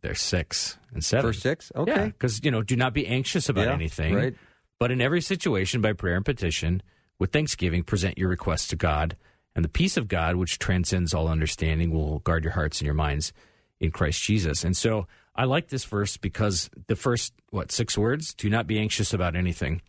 their 0.00 0.14
6 0.14 0.78
and 0.94 1.04
7. 1.04 1.22
Verse 1.22 1.40
6? 1.40 1.72
Okay. 1.76 2.06
Because, 2.06 2.38
yeah, 2.38 2.46
you 2.46 2.50
know, 2.50 2.62
do 2.62 2.76
not 2.76 2.94
be 2.94 3.06
anxious 3.06 3.50
about 3.50 3.66
yeah, 3.66 3.74
anything. 3.74 4.14
Right 4.14 4.34
but 4.82 4.90
in 4.90 5.00
every 5.00 5.20
situation, 5.20 5.80
by 5.80 5.92
prayer 5.92 6.16
and 6.16 6.24
petition, 6.24 6.82
with 7.20 7.30
thanksgiving, 7.30 7.84
present 7.84 8.18
your 8.18 8.28
requests 8.28 8.66
to 8.66 8.74
God, 8.74 9.16
and 9.54 9.64
the 9.64 9.68
peace 9.68 9.96
of 9.96 10.08
God, 10.08 10.34
which 10.34 10.58
transcends 10.58 11.14
all 11.14 11.28
understanding, 11.28 11.92
will 11.92 12.18
guard 12.18 12.42
your 12.42 12.54
hearts 12.54 12.80
and 12.80 12.86
your 12.86 12.94
minds 12.96 13.32
in 13.78 13.92
Christ 13.92 14.20
Jesus. 14.20 14.64
And 14.64 14.76
so 14.76 15.06
I 15.36 15.44
like 15.44 15.68
this 15.68 15.84
verse 15.84 16.16
because 16.16 16.68
the 16.88 16.96
first, 16.96 17.32
what, 17.50 17.70
six 17.70 17.96
words? 17.96 18.34
Do 18.34 18.50
not 18.50 18.66
be 18.66 18.80
anxious 18.80 19.14
about 19.14 19.36
anything. 19.36 19.82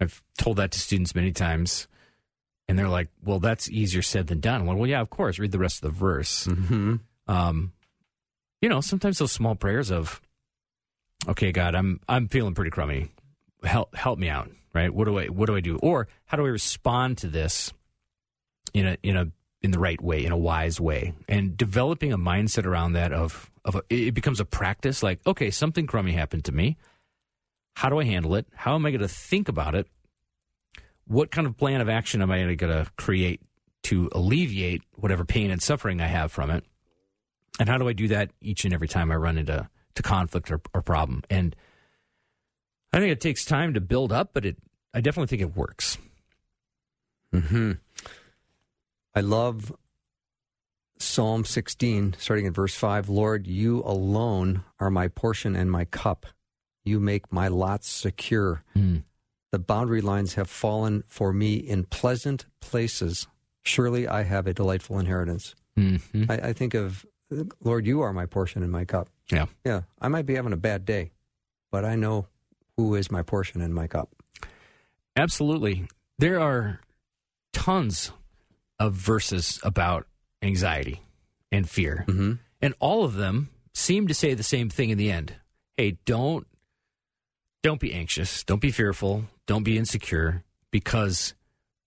I've 0.00 0.22
told 0.38 0.58
that 0.58 0.70
to 0.70 0.78
students 0.78 1.16
many 1.16 1.32
times, 1.32 1.88
and 2.68 2.78
they're 2.78 2.88
like, 2.88 3.08
well, 3.24 3.40
that's 3.40 3.68
easier 3.68 4.02
said 4.02 4.28
than 4.28 4.38
done. 4.38 4.66
Well, 4.66 4.76
well 4.76 4.88
yeah, 4.88 5.00
of 5.00 5.10
course. 5.10 5.40
Read 5.40 5.50
the 5.50 5.58
rest 5.58 5.82
of 5.82 5.92
the 5.92 5.98
verse. 5.98 6.46
Mm-hmm. 6.46 6.94
Um, 7.26 7.72
you 8.60 8.68
know, 8.68 8.82
sometimes 8.82 9.18
those 9.18 9.32
small 9.32 9.56
prayers 9.56 9.90
of, 9.90 10.20
okay, 11.26 11.50
God, 11.50 11.74
I'm 11.74 11.98
I'm 12.08 12.28
feeling 12.28 12.54
pretty 12.54 12.70
crummy 12.70 13.10
help 13.64 13.94
help 13.94 14.18
me 14.18 14.28
out, 14.28 14.50
right? 14.74 14.92
What 14.92 15.06
do 15.06 15.18
I 15.18 15.26
what 15.26 15.46
do 15.46 15.56
I 15.56 15.60
do? 15.60 15.78
Or 15.78 16.08
how 16.26 16.36
do 16.36 16.44
I 16.44 16.48
respond 16.48 17.18
to 17.18 17.28
this 17.28 17.72
in 18.74 18.86
a 18.86 18.96
in 19.02 19.16
a 19.16 19.28
in 19.62 19.70
the 19.70 19.78
right 19.78 20.00
way, 20.00 20.24
in 20.24 20.32
a 20.32 20.36
wise 20.36 20.80
way, 20.80 21.14
and 21.28 21.56
developing 21.56 22.12
a 22.12 22.18
mindset 22.18 22.66
around 22.66 22.92
that 22.92 23.12
of 23.12 23.50
of 23.64 23.76
a, 23.76 23.82
it 23.88 24.14
becomes 24.14 24.40
a 24.40 24.44
practice. 24.44 25.02
Like, 25.02 25.20
okay, 25.26 25.50
something 25.50 25.86
crummy 25.86 26.12
happened 26.12 26.44
to 26.46 26.52
me. 26.52 26.76
How 27.74 27.88
do 27.88 27.98
I 27.98 28.04
handle 28.04 28.34
it? 28.34 28.46
How 28.54 28.74
am 28.74 28.84
I 28.84 28.90
going 28.90 29.00
to 29.00 29.08
think 29.08 29.48
about 29.48 29.74
it? 29.74 29.86
What 31.06 31.30
kind 31.30 31.46
of 31.46 31.56
plan 31.56 31.80
of 31.80 31.88
action 31.88 32.22
am 32.22 32.30
I 32.30 32.54
going 32.54 32.72
to 32.72 32.90
create 32.96 33.40
to 33.84 34.08
alleviate 34.12 34.82
whatever 34.94 35.24
pain 35.24 35.50
and 35.50 35.62
suffering 35.62 36.00
I 36.00 36.06
have 36.06 36.30
from 36.30 36.50
it? 36.50 36.64
And 37.58 37.68
how 37.68 37.78
do 37.78 37.88
I 37.88 37.92
do 37.92 38.08
that 38.08 38.30
each 38.40 38.64
and 38.64 38.72
every 38.74 38.88
time 38.88 39.10
I 39.10 39.16
run 39.16 39.38
into 39.38 39.68
to 39.94 40.02
conflict 40.02 40.50
or, 40.50 40.60
or 40.74 40.82
problem? 40.82 41.22
And 41.30 41.54
I 42.92 42.98
think 42.98 43.12
it 43.12 43.20
takes 43.20 43.44
time 43.44 43.74
to 43.74 43.80
build 43.80 44.12
up, 44.12 44.30
but 44.32 44.44
it 44.44 44.56
I 44.94 45.00
definitely 45.00 45.28
think 45.28 45.42
it 45.42 45.56
works. 45.56 45.98
Hmm. 47.32 47.72
I 49.14 49.20
love 49.20 49.72
Psalm 50.98 51.44
16, 51.44 52.16
starting 52.18 52.46
at 52.46 52.52
verse 52.52 52.74
5. 52.74 53.08
Lord, 53.08 53.46
you 53.46 53.82
alone 53.84 54.64
are 54.78 54.90
my 54.90 55.08
portion 55.08 55.56
and 55.56 55.70
my 55.70 55.84
cup. 55.86 56.26
You 56.84 57.00
make 57.00 57.32
my 57.32 57.48
lots 57.48 57.88
secure. 57.88 58.62
Mm. 58.76 59.04
The 59.50 59.58
boundary 59.58 60.00
lines 60.00 60.34
have 60.34 60.48
fallen 60.48 61.04
for 61.06 61.32
me 61.32 61.56
in 61.56 61.84
pleasant 61.84 62.46
places. 62.60 63.26
Surely 63.62 64.08
I 64.08 64.22
have 64.22 64.46
a 64.46 64.54
delightful 64.54 64.98
inheritance. 64.98 65.54
Mm-hmm. 65.78 66.30
I, 66.30 66.34
I 66.48 66.52
think 66.52 66.74
of, 66.74 67.04
Lord, 67.62 67.86
you 67.86 68.00
are 68.00 68.12
my 68.12 68.26
portion 68.26 68.62
and 68.62 68.72
my 68.72 68.84
cup. 68.84 69.08
Yeah. 69.30 69.46
Yeah. 69.64 69.82
I 70.00 70.08
might 70.08 70.26
be 70.26 70.34
having 70.34 70.52
a 70.52 70.56
bad 70.58 70.84
day, 70.84 71.12
but 71.70 71.84
I 71.84 71.96
know 71.96 72.26
who 72.76 72.94
is 72.94 73.10
my 73.10 73.22
portion 73.22 73.60
and 73.60 73.74
my 73.74 73.86
cup. 73.86 74.10
Absolutely. 75.16 75.86
There 76.18 76.40
are 76.40 76.80
tons 77.52 78.12
of 78.78 78.94
verses 78.94 79.60
about 79.62 80.06
anxiety 80.42 81.02
and 81.50 81.68
fear. 81.68 82.04
Mm-hmm. 82.08 82.32
And 82.60 82.74
all 82.80 83.04
of 83.04 83.14
them 83.14 83.50
seem 83.74 84.08
to 84.08 84.14
say 84.14 84.34
the 84.34 84.42
same 84.42 84.70
thing 84.70 84.90
in 84.90 84.98
the 84.98 85.10
end. 85.10 85.34
Hey, 85.76 85.98
don't 86.04 86.46
don't 87.62 87.80
be 87.80 87.94
anxious, 87.94 88.42
don't 88.42 88.60
be 88.60 88.72
fearful, 88.72 89.24
don't 89.46 89.62
be 89.62 89.78
insecure 89.78 90.42
because 90.72 91.34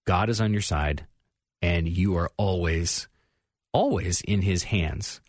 God 0.06 0.30
is 0.30 0.40
on 0.40 0.54
your 0.54 0.62
side 0.62 1.06
and 1.62 1.88
you 1.88 2.16
are 2.16 2.32
always 2.38 3.08
always 3.74 4.22
in 4.22 4.42
his 4.42 4.64
hands. 4.64 5.20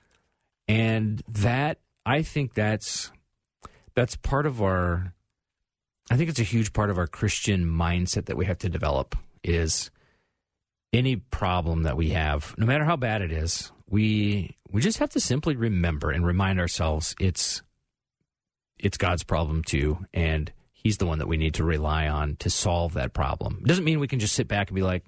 And 0.69 1.23
that 1.29 1.79
I 2.05 2.23
think 2.23 2.55
that's 2.55 3.11
that's 3.95 4.17
part 4.17 4.47
of 4.47 4.63
our 4.63 5.13
I 6.11 6.17
think 6.17 6.31
it's 6.31 6.39
a 6.39 6.45
huge 6.45 6.73
part 6.73 6.91
of 6.91 6.99
our 6.99 7.07
Christian 7.07 7.65
mindset 7.67 8.27
that 8.27 8.37
we 8.37 8.47
have 8.47 8.59
to 8.59 8.69
develop 8.69 9.17
is 9.43 9.91
any 10.93 11.17
problem 11.17 11.83
that 11.83 11.97
we 11.97 12.11
have, 12.11 12.55
no 12.59 12.67
matter 12.67 12.85
how 12.85 12.97
bad 12.97 13.23
it 13.23 13.33
is, 13.33 13.73
we 13.89 14.57
we 14.71 14.81
just 14.81 14.99
have 14.99 15.11
to 15.11 15.21
simply 15.21 15.57
remember 15.57 16.11
and 16.11 16.27
remind 16.27 16.61
ourselves 16.61 17.15
it's 17.21 17.63
it's 18.79 18.97
God's 18.97 19.25
problem 19.25 19.63
too, 19.65 20.05
and 20.13 20.53
He's 20.73 20.99
the 20.99 21.07
one 21.07 21.19
that 21.19 21.27
we 21.27 21.37
need 21.37 21.55
to 21.55 21.65
rely 21.65 22.07
on 22.07 22.37
to 22.37 22.51
solve 22.51 22.95
that 22.95 23.13
problem. 23.13 23.59
It 23.63 23.67
doesn't 23.67 23.85
mean 23.85 23.99
we 23.99 24.07
can 24.07 24.21
just 24.21 24.35
sit 24.35 24.47
back 24.47 24.69
and 24.69 24.77
be 24.77 24.83
like, 24.83 25.05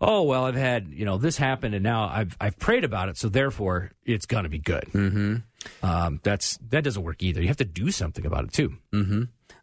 "Oh 0.00 0.22
well, 0.22 0.44
I've 0.44 0.54
had 0.54 0.88
you 0.90 1.04
know 1.04 1.18
this 1.18 1.36
happened, 1.36 1.74
and 1.74 1.82
now 1.82 2.08
I've 2.08 2.36
I've 2.40 2.58
prayed 2.58 2.84
about 2.84 3.08
it, 3.08 3.16
so 3.16 3.28
therefore 3.28 3.90
it's 4.04 4.26
going 4.26 4.44
to 4.44 4.50
be 4.50 4.60
good." 4.60 4.84
Mm-hmm. 4.92 5.36
um, 5.82 6.20
that's 6.22 6.58
that 6.68 6.84
doesn't 6.84 7.02
work 7.02 7.22
either. 7.22 7.40
You 7.40 7.48
have 7.48 7.56
to 7.56 7.64
do 7.64 7.90
something 7.90 8.24
about 8.24 8.44
it 8.44 8.52
too. 8.52 8.76
Mm-hmm. 8.92 9.22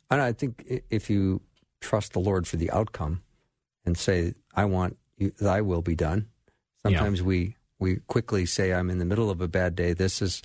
And 0.09 0.21
I 0.21 0.33
think 0.33 0.63
if 0.89 1.09
you 1.09 1.41
trust 1.81 2.13
the 2.13 2.19
Lord 2.19 2.47
for 2.47 2.57
the 2.57 2.71
outcome 2.71 3.21
and 3.85 3.97
say, 3.97 4.33
"I 4.55 4.65
want 4.65 4.97
you, 5.17 5.31
Thy 5.39 5.61
will 5.61 5.81
be 5.81 5.95
done," 5.95 6.27
sometimes 6.83 7.21
we 7.23 7.55
we 7.79 7.97
quickly 8.07 8.45
say, 8.45 8.73
"I'm 8.73 8.89
in 8.89 8.99
the 8.99 9.05
middle 9.05 9.29
of 9.29 9.41
a 9.41 9.47
bad 9.47 9.75
day. 9.75 9.93
This 9.93 10.21
is, 10.21 10.41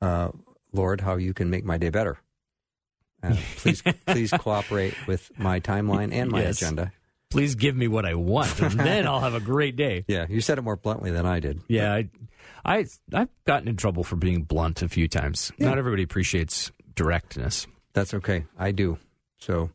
uh, 0.00 0.30
Lord, 0.72 1.00
how 1.02 1.16
you 1.16 1.32
can 1.32 1.48
make 1.50 1.64
my 1.64 1.78
day 1.78 1.90
better." 1.90 2.18
Uh, 3.22 3.36
please, 3.56 3.82
please 4.06 4.30
cooperate 4.32 4.94
with 5.06 5.30
my 5.38 5.60
timeline 5.60 6.12
and 6.12 6.30
my 6.30 6.42
Yes. 6.42 6.60
agenda. 6.60 6.92
Please 7.30 7.54
give 7.56 7.74
me 7.74 7.88
what 7.88 8.04
I 8.04 8.14
want, 8.14 8.60
and 8.60 8.78
then 8.78 9.06
I'll 9.08 9.20
have 9.20 9.34
a 9.34 9.40
great 9.40 9.74
day. 9.76 10.04
Yeah, 10.08 10.26
you 10.28 10.40
said 10.40 10.58
it 10.58 10.62
more 10.62 10.76
bluntly 10.76 11.10
than 11.10 11.26
I 11.26 11.40
did. 11.40 11.62
Yeah, 11.68 11.92
I, 11.94 12.08
I 12.64 12.86
I've 13.12 13.28
gotten 13.44 13.66
in 13.66 13.76
trouble 13.76 14.04
for 14.04 14.14
being 14.16 14.42
blunt 14.42 14.82
a 14.82 14.88
few 14.88 15.08
times. 15.08 15.50
Yeah. 15.58 15.68
Not 15.70 15.78
everybody 15.78 16.02
appreciates 16.04 16.70
directness. 16.94 17.66
That's 17.94 18.14
okay. 18.14 18.44
I 18.58 18.72
do. 18.72 18.98
So 19.38 19.70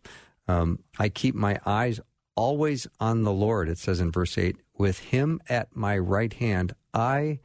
um, 0.47 0.79
I 0.97 1.09
keep 1.09 1.35
my 1.35 1.59
eyes 1.65 1.99
always 2.35 2.87
on 2.99 3.23
the 3.23 3.31
Lord. 3.31 3.69
It 3.69 3.77
says 3.77 3.99
in 3.99 4.11
verse 4.11 4.37
8, 4.37 4.57
with 4.77 4.99
him 4.99 5.41
at 5.49 5.75
my 5.75 5.97
right 5.97 6.31
hand, 6.33 6.73
I 6.93 7.39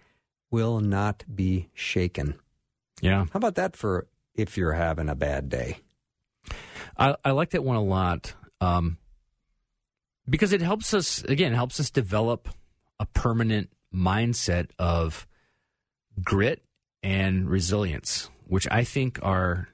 will 0.50 0.80
not 0.80 1.24
be 1.34 1.68
shaken. 1.74 2.34
Yeah, 3.00 3.24
How 3.32 3.38
about 3.38 3.56
that 3.56 3.76
for 3.76 4.06
if 4.34 4.56
you're 4.56 4.72
having 4.72 5.08
a 5.08 5.14
bad 5.14 5.48
day? 5.48 5.78
I, 6.96 7.16
I 7.24 7.32
like 7.32 7.50
that 7.50 7.64
one 7.64 7.76
a 7.76 7.82
lot 7.82 8.34
um, 8.60 8.98
because 10.28 10.52
it 10.52 10.62
helps 10.62 10.94
us 10.94 11.22
again 11.24 11.52
it 11.52 11.56
helps 11.56 11.80
us 11.80 11.90
develop 11.90 12.48
a 13.00 13.06
permanent 13.06 13.70
mindset 13.92 14.70
of 14.78 15.26
grit 16.22 16.62
and 17.02 17.50
resilience, 17.50 18.30
which 18.46 18.68
I 18.70 18.84
think 18.84 19.18
are 19.22 19.68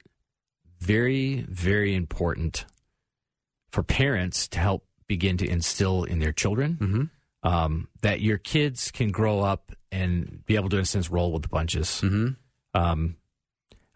very 0.80 1.46
very 1.48 1.94
important 1.94 2.64
for 3.70 3.82
parents 3.82 4.48
to 4.48 4.58
help 4.58 4.84
begin 5.06 5.36
to 5.36 5.48
instill 5.48 6.04
in 6.04 6.18
their 6.20 6.32
children. 6.32 6.78
Mm-hmm. 6.80 7.02
Um, 7.42 7.88
that 8.02 8.20
your 8.20 8.36
kids 8.36 8.90
can 8.90 9.10
grow 9.10 9.40
up 9.40 9.72
and 9.90 10.44
be 10.44 10.56
able 10.56 10.68
to, 10.68 10.76
in 10.76 10.82
a 10.82 10.86
sense, 10.86 11.10
roll 11.10 11.32
with 11.32 11.42
the 11.42 11.48
punches. 11.48 11.88
Mm-hmm. 12.02 12.28
Um, 12.74 13.16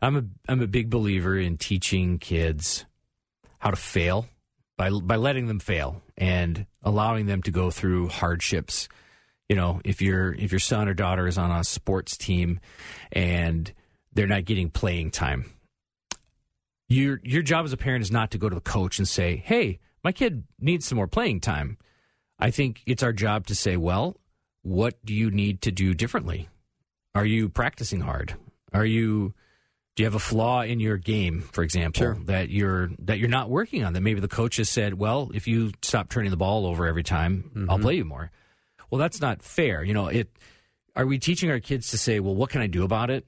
I'm 0.00 0.16
a 0.16 0.24
I'm 0.48 0.60
a 0.60 0.66
big 0.66 0.90
believer 0.90 1.36
in 1.36 1.56
teaching 1.56 2.18
kids 2.18 2.84
how 3.58 3.70
to 3.70 3.76
fail 3.76 4.26
by 4.76 4.90
by 4.90 5.16
letting 5.16 5.46
them 5.46 5.60
fail 5.60 6.02
and 6.16 6.66
allowing 6.82 7.26
them 7.26 7.42
to 7.42 7.50
go 7.50 7.70
through 7.70 8.08
hardships. 8.08 8.88
You 9.48 9.56
know, 9.56 9.80
if 9.84 10.02
your 10.02 10.34
if 10.34 10.52
your 10.52 10.58
son 10.58 10.88
or 10.88 10.94
daughter 10.94 11.26
is 11.26 11.38
on 11.38 11.50
a 11.50 11.64
sports 11.64 12.16
team 12.16 12.60
and 13.12 13.72
they're 14.12 14.26
not 14.26 14.46
getting 14.46 14.70
playing 14.70 15.10
time, 15.10 15.50
your 16.88 17.20
your 17.22 17.42
job 17.42 17.64
as 17.64 17.72
a 17.72 17.76
parent 17.76 18.02
is 18.02 18.10
not 18.10 18.30
to 18.32 18.38
go 18.38 18.48
to 18.48 18.54
the 18.54 18.60
coach 18.60 18.98
and 18.98 19.08
say, 19.08 19.36
"Hey, 19.36 19.80
my 20.02 20.12
kid 20.12 20.44
needs 20.58 20.86
some 20.86 20.96
more 20.96 21.08
playing 21.08 21.40
time." 21.40 21.78
I 22.38 22.50
think 22.50 22.82
it's 22.86 23.02
our 23.02 23.12
job 23.12 23.46
to 23.46 23.54
say, 23.54 23.76
"Well, 23.76 24.16
what 24.62 25.04
do 25.04 25.14
you 25.14 25.30
need 25.30 25.62
to 25.62 25.72
do 25.72 25.94
differently? 25.94 26.48
Are 27.14 27.26
you 27.26 27.48
practicing 27.48 28.00
hard? 28.00 28.34
Are 28.72 28.84
you 28.84 29.34
do 29.96 30.02
you 30.02 30.06
have 30.06 30.16
a 30.16 30.18
flaw 30.18 30.62
in 30.62 30.80
your 30.80 30.96
game, 30.96 31.40
for 31.40 31.62
example, 31.62 32.00
Sure. 32.00 32.18
that 32.24 32.50
you're 32.50 32.90
that 32.98 33.18
you're 33.18 33.28
not 33.28 33.48
working 33.48 33.84
on? 33.84 33.92
That 33.92 34.00
maybe 34.00 34.20
the 34.20 34.28
coach 34.28 34.56
has 34.56 34.68
said, 34.68 34.94
"Well, 34.94 35.30
if 35.34 35.46
you 35.46 35.72
stop 35.82 36.08
turning 36.08 36.30
the 36.30 36.36
ball 36.36 36.66
over 36.66 36.86
every 36.86 37.04
time, 37.04 37.50
I'll 37.54 37.76
mm-hmm. 37.76 37.82
play 37.82 37.94
you 37.96 38.04
more." 38.04 38.32
Well, 38.90 38.98
that's 38.98 39.20
not 39.20 39.42
fair. 39.42 39.84
You 39.84 39.94
know, 39.94 40.08
it. 40.08 40.28
Are 40.96 41.06
we 41.06 41.18
teaching 41.18 41.50
our 41.50 41.60
kids 41.60 41.90
to 41.90 41.98
say, 41.98 42.20
"Well, 42.20 42.34
what 42.34 42.50
can 42.50 42.60
I 42.60 42.66
do 42.66 42.82
about 42.82 43.10
it?" 43.10 43.24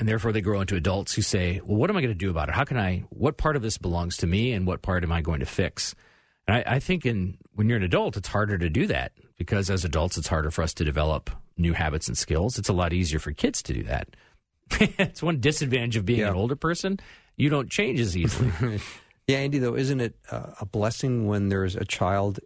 And 0.00 0.08
therefore, 0.08 0.32
they 0.32 0.40
grow 0.40 0.60
into 0.62 0.74
adults 0.76 1.14
who 1.14 1.22
say, 1.22 1.60
"Well, 1.62 1.76
what 1.76 1.90
am 1.90 1.96
I 1.96 2.00
going 2.00 2.10
to 2.12 2.18
do 2.18 2.30
about 2.30 2.48
it? 2.48 2.54
How 2.56 2.64
can 2.64 2.78
I? 2.78 3.04
What 3.10 3.36
part 3.36 3.54
of 3.54 3.62
this 3.62 3.76
belongs 3.78 4.16
to 4.18 4.26
me, 4.26 4.52
and 4.52 4.66
what 4.66 4.80
part 4.82 5.04
am 5.04 5.12
I 5.12 5.20
going 5.20 5.40
to 5.40 5.46
fix?" 5.46 5.94
And 6.48 6.56
I, 6.56 6.76
I 6.76 6.78
think, 6.80 7.04
in 7.06 7.36
when 7.52 7.68
you're 7.68 7.76
an 7.76 7.84
adult, 7.84 8.16
it's 8.16 8.26
harder 8.28 8.56
to 8.58 8.68
do 8.70 8.86
that 8.88 9.12
because 9.36 9.68
as 9.70 9.84
adults, 9.84 10.16
it's 10.18 10.26
harder 10.28 10.50
for 10.50 10.62
us 10.62 10.74
to 10.74 10.84
develop 10.84 11.30
new 11.58 11.74
habits 11.74 12.08
and 12.08 12.16
skills. 12.18 12.58
It's 12.58 12.70
a 12.70 12.72
lot 12.72 12.92
easier 12.94 13.18
for 13.18 13.30
kids 13.32 13.62
to 13.64 13.74
do 13.74 13.82
that. 13.84 14.08
it's 14.80 15.22
one 15.22 15.38
disadvantage 15.38 15.96
of 15.96 16.06
being 16.06 16.20
Yeah. 16.20 16.30
an 16.30 16.34
older 16.34 16.56
person. 16.56 16.98
You 17.36 17.50
don't 17.50 17.70
change 17.70 18.00
as 18.00 18.16
easily. 18.16 18.50
Yeah, 19.26 19.36
Andy, 19.38 19.58
though, 19.58 19.76
isn't 19.76 20.00
it 20.00 20.16
uh, 20.32 20.54
a 20.60 20.66
blessing 20.66 21.26
when 21.28 21.50
there's 21.50 21.76
a 21.76 21.84
child 21.84 22.40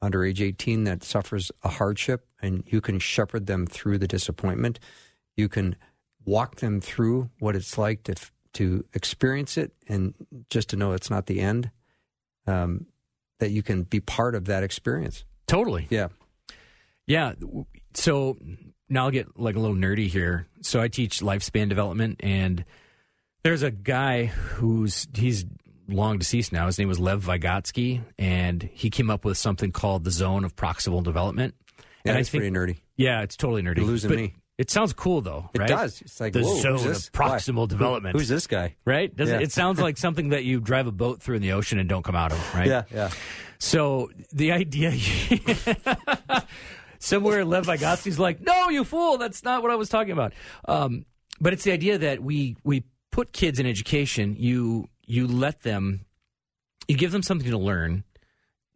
under 0.00 0.24
age 0.24 0.40
18 0.40 0.84
that 0.84 1.02
suffers 1.02 1.50
a 1.64 1.68
hardship 1.68 2.26
and 2.40 2.62
you 2.68 2.80
can 2.80 3.00
shepherd 3.00 3.46
them 3.46 3.66
through 3.66 3.98
the 3.98 4.06
disappointment? 4.06 4.78
You 5.36 5.48
can 5.48 5.74
walk 6.28 6.56
them 6.56 6.80
through 6.80 7.30
what 7.38 7.56
it's 7.56 7.78
like 7.78 8.02
to, 8.04 8.14
to 8.54 8.84
experience 8.94 9.56
it 9.56 9.72
and 9.88 10.14
just 10.50 10.68
to 10.70 10.76
know 10.76 10.92
it's 10.92 11.10
not 11.10 11.26
the 11.26 11.40
end, 11.40 11.70
um, 12.46 12.86
that 13.40 13.50
you 13.50 13.62
can 13.62 13.82
be 13.84 14.00
part 14.00 14.34
of 14.34 14.44
that 14.46 14.62
experience. 14.62 15.24
totally. 15.46 15.86
Yeah. 15.90 16.08
Yeah. 17.06 17.32
So 17.94 18.36
now 18.88 19.04
I'll 19.04 19.10
get 19.10 19.38
like 19.38 19.56
a 19.56 19.58
little 19.60 19.76
nerdy 19.76 20.08
here. 20.08 20.46
So 20.60 20.80
I 20.80 20.88
teach 20.88 21.20
lifespan 21.20 21.68
development, 21.68 22.20
and 22.20 22.64
there's 23.44 23.62
a 23.62 23.70
guy 23.70 24.26
who's 24.26 25.06
he's 25.14 25.44
long 25.88 26.18
deceased 26.18 26.52
now. 26.52 26.66
His 26.66 26.78
name 26.78 26.88
was 26.88 26.98
Lev 26.98 27.24
Vygotsky, 27.24 28.02
and 28.18 28.62
he 28.74 28.90
came 28.90 29.08
up 29.08 29.24
with 29.24 29.38
something 29.38 29.72
called 29.72 30.04
the 30.04 30.10
zone 30.10 30.44
of 30.44 30.54
proximal 30.54 31.02
development. 31.02 31.54
Yeah, 32.04 32.12
and 32.12 32.20
it's 32.20 32.30
pretty 32.30 32.50
nerdy. 32.50 32.78
yeah, 32.96 33.22
it's 33.22 33.36
totally 33.36 33.62
nerdy. 33.62 33.78
You're 33.78 33.86
losing 33.86 34.10
But 34.10 34.18
me. 34.18 34.34
It 34.58 34.70
sounds 34.70 34.92
cool 34.92 35.20
though, 35.20 35.48
It 35.54 35.60
right? 35.60 35.68
does. 35.68 36.02
It's 36.02 36.18
like, 36.20 36.32
the 36.32 36.42
whoa, 36.42 36.60
zone 36.60 36.74
of 36.74 36.82
proximal 37.12 37.54
Why? 37.54 37.60
Who- 37.62 37.66
development. 37.68 38.16
who's 38.16 38.28
this 38.28 38.46
guy? 38.48 38.74
right? 38.84 39.14
Doesn't 39.16 39.38
Yeah. 39.38 39.44
it 39.44 39.52
sounds 39.52 39.80
like 39.86 39.96
something 39.96 40.30
that 40.30 40.44
you 40.44 40.60
drive 40.60 40.88
a 40.88 40.92
boat 40.92 41.22
through 41.22 41.36
in 41.36 41.42
the 41.42 41.52
ocean 41.52 41.78
and 41.78 41.88
don't 41.88 42.02
come 42.02 42.16
out 42.16 42.32
of, 42.32 42.54
right? 42.54 42.66
Yeah, 42.66 42.82
yeah. 42.92 43.10
So 43.60 44.10
the 44.32 44.50
idea, 44.52 44.90
somewhere 46.98 47.44
Lev 47.44 47.66
Vygotsky's 47.66 48.18
like, 48.18 48.40
"No, 48.40 48.68
you 48.68 48.84
fool! 48.84 49.18
That's 49.18 49.42
not 49.42 49.62
what 49.62 49.70
I 49.70 49.76
was 49.76 49.88
talking 49.88 50.12
about." 50.12 50.32
Um, 50.66 51.04
but 51.40 51.52
it's 51.52 51.64
the 51.64 51.72
idea 51.72 51.98
that 51.98 52.22
we 52.22 52.56
we 52.64 52.84
put 53.10 53.32
kids 53.32 53.58
in 53.58 53.66
education. 53.66 54.36
You 54.38 54.88
you 55.06 55.26
let 55.26 55.62
them, 55.62 56.04
you 56.86 56.96
give 56.96 57.12
them 57.12 57.22
something 57.22 57.50
to 57.50 57.58
learn, 57.58 58.04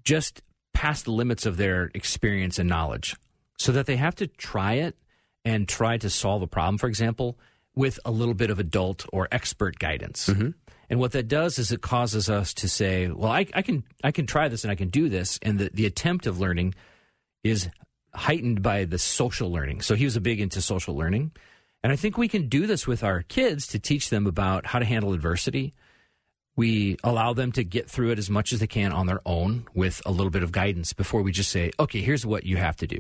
just 0.05 0.43
past 0.75 1.05
the 1.05 1.13
limits 1.13 1.47
of 1.47 1.57
their 1.57 1.91
experience 1.95 2.59
and 2.59 2.69
knowledge, 2.69 3.17
so 3.59 3.73
that 3.73 3.87
they 3.87 3.97
have 3.97 4.15
to 4.17 4.27
try 4.27 4.75
it 4.75 4.97
and 5.45 5.69
try 5.69 5.97
to 5.99 6.11
solve 6.11 6.43
a 6.43 6.47
problem. 6.47 6.79
For 6.79 6.89
example, 6.89 7.39
with 7.75 7.99
a 8.05 8.11
little 8.11 8.35
bit 8.35 8.51
of 8.51 8.59
adult 8.59 9.07
or 9.13 9.29
expert 9.33 9.79
guidance. 9.79 10.29
Mm-hmm. 10.29 10.51
And 10.91 11.01
what 11.01 11.13
that 11.13 11.29
does 11.29 11.59
is 11.59 11.73
it 11.73 11.81
causes 11.81 12.29
us 12.29 12.53
to 12.55 12.69
say, 12.69 13.09
well, 13.09 13.33
I, 13.33 13.47
I 13.55 13.63
can 13.63 13.85
I 14.05 14.11
can 14.11 14.27
try 14.27 14.49
this 14.49 14.65
and 14.65 14.71
I 14.71 14.75
can 14.75 14.89
do 14.89 15.09
this. 15.09 15.39
And 15.41 15.59
the, 15.59 15.71
the 15.73 15.87
attempt 15.87 16.27
of 16.27 16.39
learning 16.39 16.75
is 17.43 17.69
heightened 18.15 18.63
by 18.63 18.85
the 18.85 18.99
social 18.99 19.51
learning. 19.51 19.81
So 19.81 19.95
he 19.95 20.05
was 20.05 20.17
a 20.17 20.21
big 20.21 20.39
into 20.39 20.61
social 20.61 20.95
learning. 20.95 21.33
And 21.83 21.93
I 21.93 21.97
think 21.97 22.17
we 22.17 22.29
can 22.29 22.49
do 22.49 22.67
this 22.67 22.87
with 22.87 23.03
our 23.03 23.23
kids 23.23 23.67
to 23.69 23.79
teach 23.79 24.11
them 24.11 24.27
about 24.27 24.67
how 24.67 24.79
to 24.79 24.85
handle 24.85 25.15
adversity. 25.15 25.75
We 26.55 26.99
allow 27.03 27.33
them 27.33 27.53
to 27.53 27.65
get 27.65 27.89
through 27.89 28.11
it 28.11 28.19
as 28.19 28.29
much 28.29 28.53
as 28.53 28.61
they 28.61 28.67
can 28.67 28.93
on 28.93 29.07
their 29.07 29.23
own 29.25 29.67
with 29.75 30.03
a 30.05 30.13
little 30.13 30.31
bit 30.31 30.43
of 30.43 30.53
guidance 30.53 30.93
before 30.93 31.23
we 31.23 31.33
just 31.33 31.51
say, 31.51 31.71
okay, 31.81 32.01
here's 32.01 32.27
what 32.27 32.45
you 32.45 32.59
have 32.59 32.77
to 32.77 32.87
do. 32.87 32.99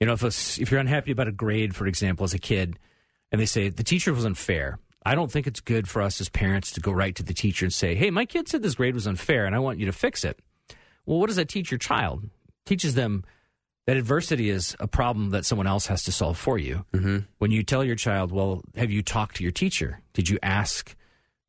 You 0.00 0.06
know, 0.06 0.12
if, 0.12 0.22
a, 0.22 0.26
if 0.26 0.70
you're 0.70 0.80
unhappy 0.80 1.12
about 1.12 1.28
a 1.28 1.32
grade, 1.32 1.74
for 1.74 1.86
example, 1.86 2.24
as 2.24 2.34
a 2.34 2.38
kid, 2.38 2.78
and 3.32 3.40
they 3.40 3.46
say 3.46 3.68
the 3.68 3.82
teacher 3.82 4.12
was 4.12 4.24
unfair, 4.24 4.78
I 5.04 5.14
don't 5.14 5.30
think 5.30 5.46
it's 5.46 5.60
good 5.60 5.88
for 5.88 6.02
us 6.02 6.20
as 6.20 6.28
parents 6.28 6.72
to 6.72 6.80
go 6.80 6.92
right 6.92 7.14
to 7.14 7.22
the 7.22 7.34
teacher 7.34 7.64
and 7.64 7.72
say, 7.72 7.94
hey, 7.94 8.10
my 8.10 8.24
kid 8.24 8.48
said 8.48 8.62
this 8.62 8.74
grade 8.74 8.94
was 8.94 9.06
unfair 9.06 9.46
and 9.46 9.54
I 9.54 9.58
want 9.60 9.78
you 9.78 9.86
to 9.86 9.92
fix 9.92 10.24
it. 10.24 10.38
Well, 11.06 11.20
what 11.20 11.28
does 11.28 11.36
that 11.36 11.48
teach 11.48 11.70
your 11.70 11.78
child? 11.78 12.28
teaches 12.66 12.94
them 12.94 13.24
that 13.86 13.96
adversity 13.96 14.50
is 14.50 14.76
a 14.80 14.88
problem 14.88 15.30
that 15.30 15.46
someone 15.46 15.68
else 15.68 15.86
has 15.86 16.02
to 16.04 16.12
solve 16.12 16.36
for 16.36 16.58
you. 16.58 16.84
Mm-hmm. 16.92 17.18
When 17.38 17.52
you 17.52 17.62
tell 17.62 17.84
your 17.84 17.94
child, 17.94 18.32
well, 18.32 18.62
have 18.74 18.90
you 18.90 19.02
talked 19.02 19.36
to 19.36 19.42
your 19.44 19.52
teacher? 19.52 20.00
Did 20.12 20.28
you 20.28 20.38
ask 20.42 20.94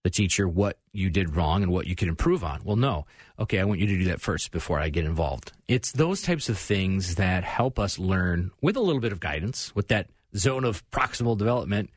the 0.07 0.11
teacher 0.11 0.47
what 0.47 0.77
you 0.93 1.09
did 1.09 1.35
wrong 1.35 1.61
and 1.63 1.69
what 1.69 1.85
you 1.85 1.93
could 1.93 2.07
improve 2.07 2.41
on? 2.41 2.61
Well, 2.63 2.77
no. 2.77 3.05
Okay, 3.37 3.59
I 3.59 3.65
want 3.65 3.81
you 3.81 3.87
to 3.87 3.97
do 3.97 4.05
that 4.05 4.21
first 4.21 4.51
before 4.51 4.79
I 4.79 4.87
get 4.87 5.03
involved. 5.03 5.51
It's 5.67 5.91
those 5.91 6.21
types 6.21 6.47
of 6.47 6.57
things 6.57 7.15
that 7.15 7.43
help 7.43 7.77
us 7.77 7.99
learn 7.99 8.51
with 8.61 8.77
a 8.77 8.79
little 8.79 9.01
bit 9.01 9.11
of 9.11 9.19
guidance, 9.19 9.75
with 9.75 9.89
that 9.89 10.07
zone 10.33 10.63
of 10.63 10.89
proximal 10.91 11.37
development. 11.37 11.89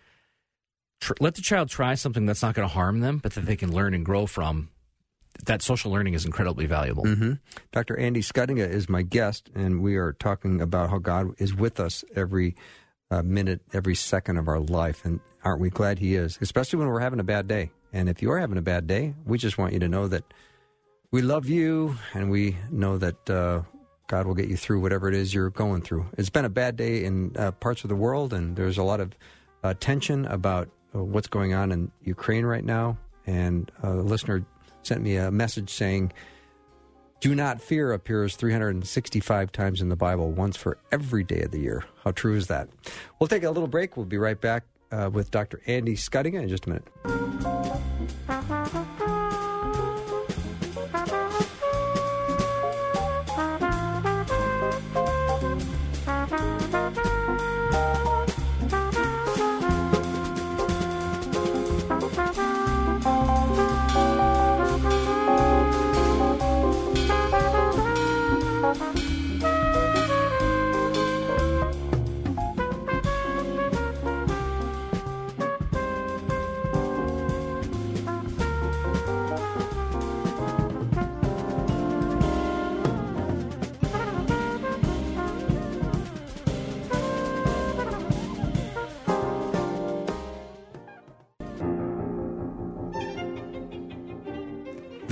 Tr- 1.00 1.12
let 1.20 1.36
the 1.36 1.40
child 1.40 1.68
try 1.68 1.94
something 1.94 2.26
that's 2.26 2.42
not 2.42 2.56
going 2.56 2.66
to 2.66 2.74
harm 2.74 2.98
them, 2.98 3.18
but 3.18 3.34
that 3.34 3.46
they 3.46 3.54
can 3.54 3.72
learn 3.72 3.94
and 3.94 4.04
grow 4.04 4.26
from. 4.26 4.70
That 5.46 5.62
social 5.62 5.92
learning 5.92 6.14
is 6.14 6.26
incredibly 6.26 6.66
valuable. 6.66 7.06
hmm 7.06 7.34
Dr. 7.70 7.96
Andy 7.96 8.22
Schuttinga 8.22 8.68
is 8.68 8.88
my 8.88 9.02
guest, 9.02 9.50
and 9.54 9.82
we 9.82 9.94
are 9.96 10.14
talking 10.14 10.60
about 10.60 10.90
how 10.90 10.98
God 10.98 11.28
is 11.38 11.54
with 11.54 11.78
us 11.78 12.04
every 12.16 12.56
uh, 13.08 13.22
minute, 13.22 13.60
every 13.72 13.94
second 13.94 14.36
of 14.36 14.48
our 14.48 14.58
life. 14.58 15.04
And 15.04 15.20
aren't 15.44 15.60
we 15.60 15.70
glad 15.70 16.00
He 16.00 16.16
is, 16.16 16.38
especially 16.40 16.80
when 16.80 16.88
we're 16.88 16.98
having 16.98 17.20
a 17.20 17.24
bad 17.24 17.46
day? 17.46 17.70
And 17.92 18.08
if 18.08 18.22
you 18.22 18.30
are 18.30 18.38
having 18.38 18.58
a 18.58 18.62
bad 18.62 18.86
day, 18.86 19.14
we 19.24 19.38
just 19.38 19.58
want 19.58 19.72
you 19.72 19.78
to 19.80 19.88
know 19.88 20.08
that 20.08 20.24
we 21.10 21.22
love 21.22 21.48
you 21.48 21.96
and 22.14 22.30
we 22.30 22.56
know 22.70 22.98
that 22.98 23.28
uh, 23.30 23.62
God 24.06 24.26
will 24.26 24.34
get 24.34 24.48
you 24.48 24.56
through 24.56 24.80
whatever 24.80 25.08
it 25.08 25.14
is 25.14 25.34
you're 25.34 25.50
going 25.50 25.82
through. 25.82 26.06
It's 26.18 26.30
been 26.30 26.44
a 26.44 26.50
bad 26.50 26.76
day 26.76 27.04
in 27.04 27.36
uh, 27.36 27.52
parts 27.52 27.84
of 27.84 27.88
the 27.88 27.96
world, 27.96 28.32
and 28.32 28.56
there's 28.56 28.78
a 28.78 28.82
lot 28.82 29.00
of 29.00 29.12
uh, 29.62 29.74
tension 29.78 30.26
about 30.26 30.68
uh, 30.94 31.02
what's 31.02 31.28
going 31.28 31.54
on 31.54 31.72
in 31.72 31.90
Ukraine 32.02 32.44
right 32.44 32.64
now. 32.64 32.98
And 33.26 33.70
uh, 33.82 33.92
a 33.92 34.02
listener 34.02 34.44
sent 34.82 35.02
me 35.02 35.16
a 35.16 35.30
message 35.30 35.70
saying, 35.70 36.12
Do 37.20 37.34
not 37.34 37.60
fear 37.60 37.92
appears 37.92 38.36
365 38.36 39.52
times 39.52 39.80
in 39.80 39.88
the 39.88 39.96
Bible, 39.96 40.32
once 40.32 40.56
for 40.56 40.78
every 40.90 41.22
day 41.22 41.42
of 41.42 41.52
the 41.52 41.60
year. 41.60 41.84
How 42.02 42.10
true 42.10 42.36
is 42.36 42.48
that? 42.48 42.68
We'll 43.18 43.28
take 43.28 43.44
a 43.44 43.50
little 43.50 43.68
break. 43.68 43.96
We'll 43.96 44.06
be 44.06 44.18
right 44.18 44.40
back 44.40 44.64
uh, 44.90 45.10
with 45.12 45.30
Dr. 45.30 45.60
Andy 45.66 45.94
Schuttinga 45.94 46.42
in 46.42 46.48
just 46.48 46.66
a 46.66 46.70
minute. 46.70 47.59
Ha 48.26 48.40
ha 48.48 48.64
ha! 48.72 48.79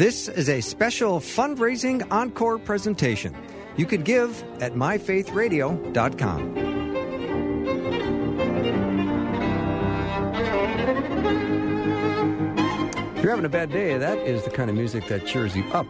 This 0.08 0.26
is 0.26 0.48
a 0.48 0.62
special 0.62 1.20
fundraising 1.20 2.02
encore 2.10 2.58
presentation. 2.58 3.36
You 3.76 3.84
can 3.84 4.02
give 4.02 4.42
at 4.62 4.72
myfaithradio.com. 4.72 6.56
If 13.16 13.22
you're 13.22 13.30
having 13.32 13.44
a 13.44 13.50
bad 13.50 13.70
day, 13.70 13.98
that 13.98 14.16
is 14.20 14.44
the 14.44 14.50
kind 14.50 14.70
of 14.70 14.76
music 14.76 15.06
that 15.08 15.26
cheers 15.26 15.54
you 15.54 15.64
up. 15.72 15.86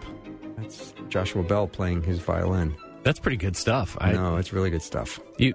That's 0.57 0.93
Joshua 1.09 1.45
Bell 1.45 1.69
playing 1.69 2.03
his 2.03 2.19
violin. 2.19 2.75
That's 3.05 3.21
pretty 3.21 3.37
good 3.37 3.55
stuff. 3.55 3.97
I 4.01 4.15
know 4.15 4.35
it's 4.35 4.53
really 4.53 4.71
good 4.71 4.83
stuff. 4.83 5.21
You 5.39 5.55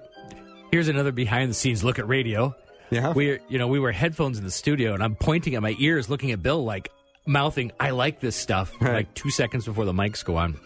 here's 0.70 0.88
another 0.88 1.12
behind 1.12 1.50
the 1.50 1.54
scenes 1.54 1.84
look 1.84 1.98
at 1.98 2.08
radio. 2.08 2.56
Yeah, 2.88 3.12
we 3.12 3.40
you 3.50 3.58
know 3.58 3.68
we 3.68 3.78
wear 3.78 3.92
headphones 3.92 4.38
in 4.38 4.44
the 4.44 4.50
studio, 4.50 4.94
and 4.94 5.04
I'm 5.04 5.16
pointing 5.16 5.54
at 5.54 5.60
my 5.60 5.76
ears, 5.78 6.08
looking 6.08 6.30
at 6.30 6.42
Bill 6.42 6.64
like 6.64 6.90
mouthing, 7.26 7.72
"I 7.78 7.90
like 7.90 8.20
this 8.20 8.36
stuff." 8.36 8.72
Right. 8.80 8.94
Like 8.94 9.14
two 9.14 9.30
seconds 9.30 9.64
before 9.64 9.84
the 9.84 9.92
mics 9.92 10.24
go 10.24 10.36
on. 10.36 10.58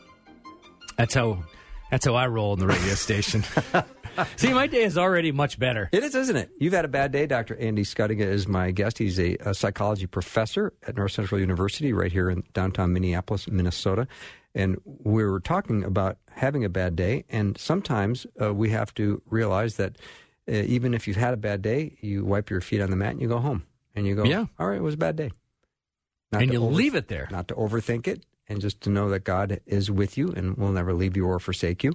That's 0.96 1.14
how 1.14 1.44
that's 1.90 2.04
how 2.04 2.14
I 2.14 2.26
roll 2.26 2.52
in 2.54 2.58
the 2.58 2.66
radio 2.66 2.94
station. 2.94 3.44
See, 4.36 4.52
my 4.52 4.66
day 4.66 4.82
is 4.82 4.98
already 4.98 5.30
much 5.30 5.58
better. 5.58 5.88
It 5.92 6.02
is, 6.02 6.14
isn't 6.14 6.36
it? 6.36 6.50
You've 6.58 6.72
had 6.72 6.84
a 6.84 6.88
bad 6.88 7.12
day. 7.12 7.26
Dr. 7.26 7.56
Andy 7.56 7.84
Schuttinga 7.84 8.22
is 8.22 8.48
my 8.48 8.72
guest. 8.72 8.98
He's 8.98 9.18
a, 9.20 9.36
a, 9.40 9.54
psychology 9.54 10.06
professor 10.06 10.72
at 10.86 10.96
North 10.96 11.12
Central 11.12 11.40
University 11.40 11.92
right 11.92 12.10
here 12.10 12.28
in 12.28 12.42
downtown 12.52 12.92
Minneapolis, 12.92 13.46
Minnesota. 13.46 14.08
And 14.56 14.76
we 14.84 15.24
were 15.24 15.38
talking 15.38 15.84
about 15.84 16.18
having 16.30 16.64
a 16.64 16.68
bad 16.68 16.96
day. 16.96 17.24
And 17.28 17.56
sometimes 17.58 18.26
uh, 18.42 18.52
we 18.52 18.70
have 18.70 18.92
to 18.94 19.22
realize 19.26 19.76
that 19.76 19.96
uh, 20.48 20.52
even 20.52 20.94
if 20.94 21.06
you've 21.06 21.16
had 21.16 21.32
a 21.34 21.36
bad 21.36 21.62
day, 21.62 21.96
you 22.00 22.24
wipe 22.24 22.50
your 22.50 22.60
feet 22.60 22.80
on 22.80 22.90
the 22.90 22.96
mat 22.96 23.12
and 23.12 23.22
you 23.22 23.28
go 23.28 23.38
home. 23.38 23.64
And 23.94 24.04
you 24.04 24.16
go, 24.16 24.24
Yeah. 24.24 24.46
all 24.58 24.68
right, 24.68 24.78
it 24.78 24.82
was 24.82 24.94
a 24.94 24.98
bad 24.98 25.14
day. 25.14 25.30
Not 26.32 26.42
and 26.42 26.52
you 26.52 26.62
over- 26.62 26.74
leave 26.74 26.94
it 26.94 27.08
there. 27.08 27.28
Not 27.30 27.48
to 27.48 27.54
overthink 27.54 28.06
it 28.06 28.24
and 28.48 28.60
just 28.60 28.80
to 28.82 28.90
know 28.90 29.08
that 29.10 29.24
God 29.24 29.60
is 29.66 29.90
with 29.90 30.16
you 30.18 30.28
and 30.32 30.56
will 30.56 30.72
never 30.72 30.92
leave 30.94 31.16
you 31.16 31.26
or 31.26 31.38
forsake 31.38 31.82
you. 31.84 31.92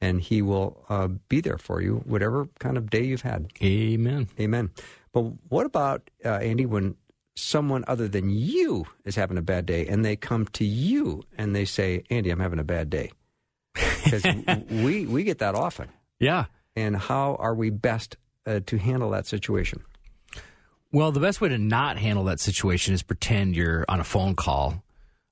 And 0.00 0.20
he 0.20 0.40
will 0.40 0.84
uh, 0.88 1.08
be 1.28 1.40
there 1.42 1.58
for 1.58 1.82
you, 1.82 1.96
whatever 2.06 2.48
kind 2.58 2.78
of 2.78 2.88
day 2.88 3.04
you've 3.04 3.20
had. 3.22 3.52
Amen. 3.62 4.28
Amen. 4.38 4.70
But 5.12 5.22
what 5.50 5.66
about, 5.66 6.08
uh, 6.24 6.28
Andy, 6.36 6.64
when 6.64 6.96
someone 7.36 7.84
other 7.86 8.08
than 8.08 8.30
you 8.30 8.86
is 9.04 9.16
having 9.16 9.36
a 9.36 9.42
bad 9.42 9.66
day 9.66 9.86
and 9.86 10.02
they 10.04 10.16
come 10.16 10.46
to 10.46 10.64
you 10.64 11.22
and 11.36 11.54
they 11.54 11.64
say, 11.66 12.02
Andy, 12.08 12.30
I'm 12.30 12.40
having 12.40 12.58
a 12.58 12.64
bad 12.64 12.88
day? 12.88 13.12
Because 13.74 14.24
we, 14.70 15.04
we 15.06 15.22
get 15.24 15.38
that 15.38 15.54
often. 15.54 15.88
Yeah. 16.18 16.46
And 16.76 16.96
how 16.96 17.34
are 17.38 17.54
we 17.54 17.68
best 17.70 18.16
uh, 18.46 18.60
to 18.66 18.78
handle 18.78 19.10
that 19.10 19.26
situation? 19.26 19.82
Well, 20.92 21.12
the 21.12 21.20
best 21.20 21.40
way 21.40 21.48
to 21.48 21.58
not 21.58 21.98
handle 21.98 22.24
that 22.24 22.40
situation 22.40 22.94
is 22.94 23.02
pretend 23.02 23.54
you're 23.54 23.84
on 23.88 24.00
a 24.00 24.04
phone 24.04 24.34
call, 24.34 24.82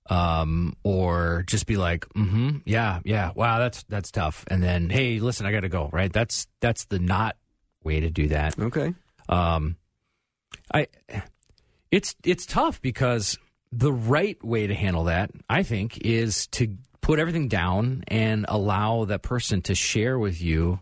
um, 0.09 0.77
or 0.85 1.45
just 1.47 1.67
be 1.67 1.77
like, 1.77 2.09
"Mm-hmm, 2.11 2.59
yeah, 2.65 3.01
yeah, 3.05 3.33
wow, 3.35 3.59
that's 3.59 3.83
that's 3.85 4.11
tough." 4.11 4.45
And 4.49 4.63
then, 4.63 4.89
hey, 4.91 5.19
listen, 5.19 5.47
I 5.47 5.53
got 5.53 5.61
to 5.61 5.69
go. 5.69 5.91
Right? 5.93 6.13
That's 6.13 6.47
that's 6.61 6.85
the 6.85 6.99
not 6.99 7.37
way 7.83 8.01
to 8.01 8.11
do 8.11 8.29
that. 8.29 8.59
Okay. 8.59 8.95
Um, 9.29 9.77
I, 10.73 10.87
it's 11.91 12.15
it's 12.25 12.47
tough 12.47 12.81
because 12.81 13.39
the 13.73 13.93
right 13.93 14.43
way 14.45 14.67
to 14.67 14.75
handle 14.75 15.05
that, 15.05 15.31
I 15.49 15.63
think, 15.63 15.99
is 15.99 16.47
to 16.49 16.77
put 17.01 17.19
everything 17.19 17.49
down 17.49 18.05
and 18.09 18.47
allow 18.49 19.05
that 19.07 19.23
person 19.23 19.63
to 19.63 19.75
share 19.75 20.19
with 20.19 20.41
you 20.41 20.81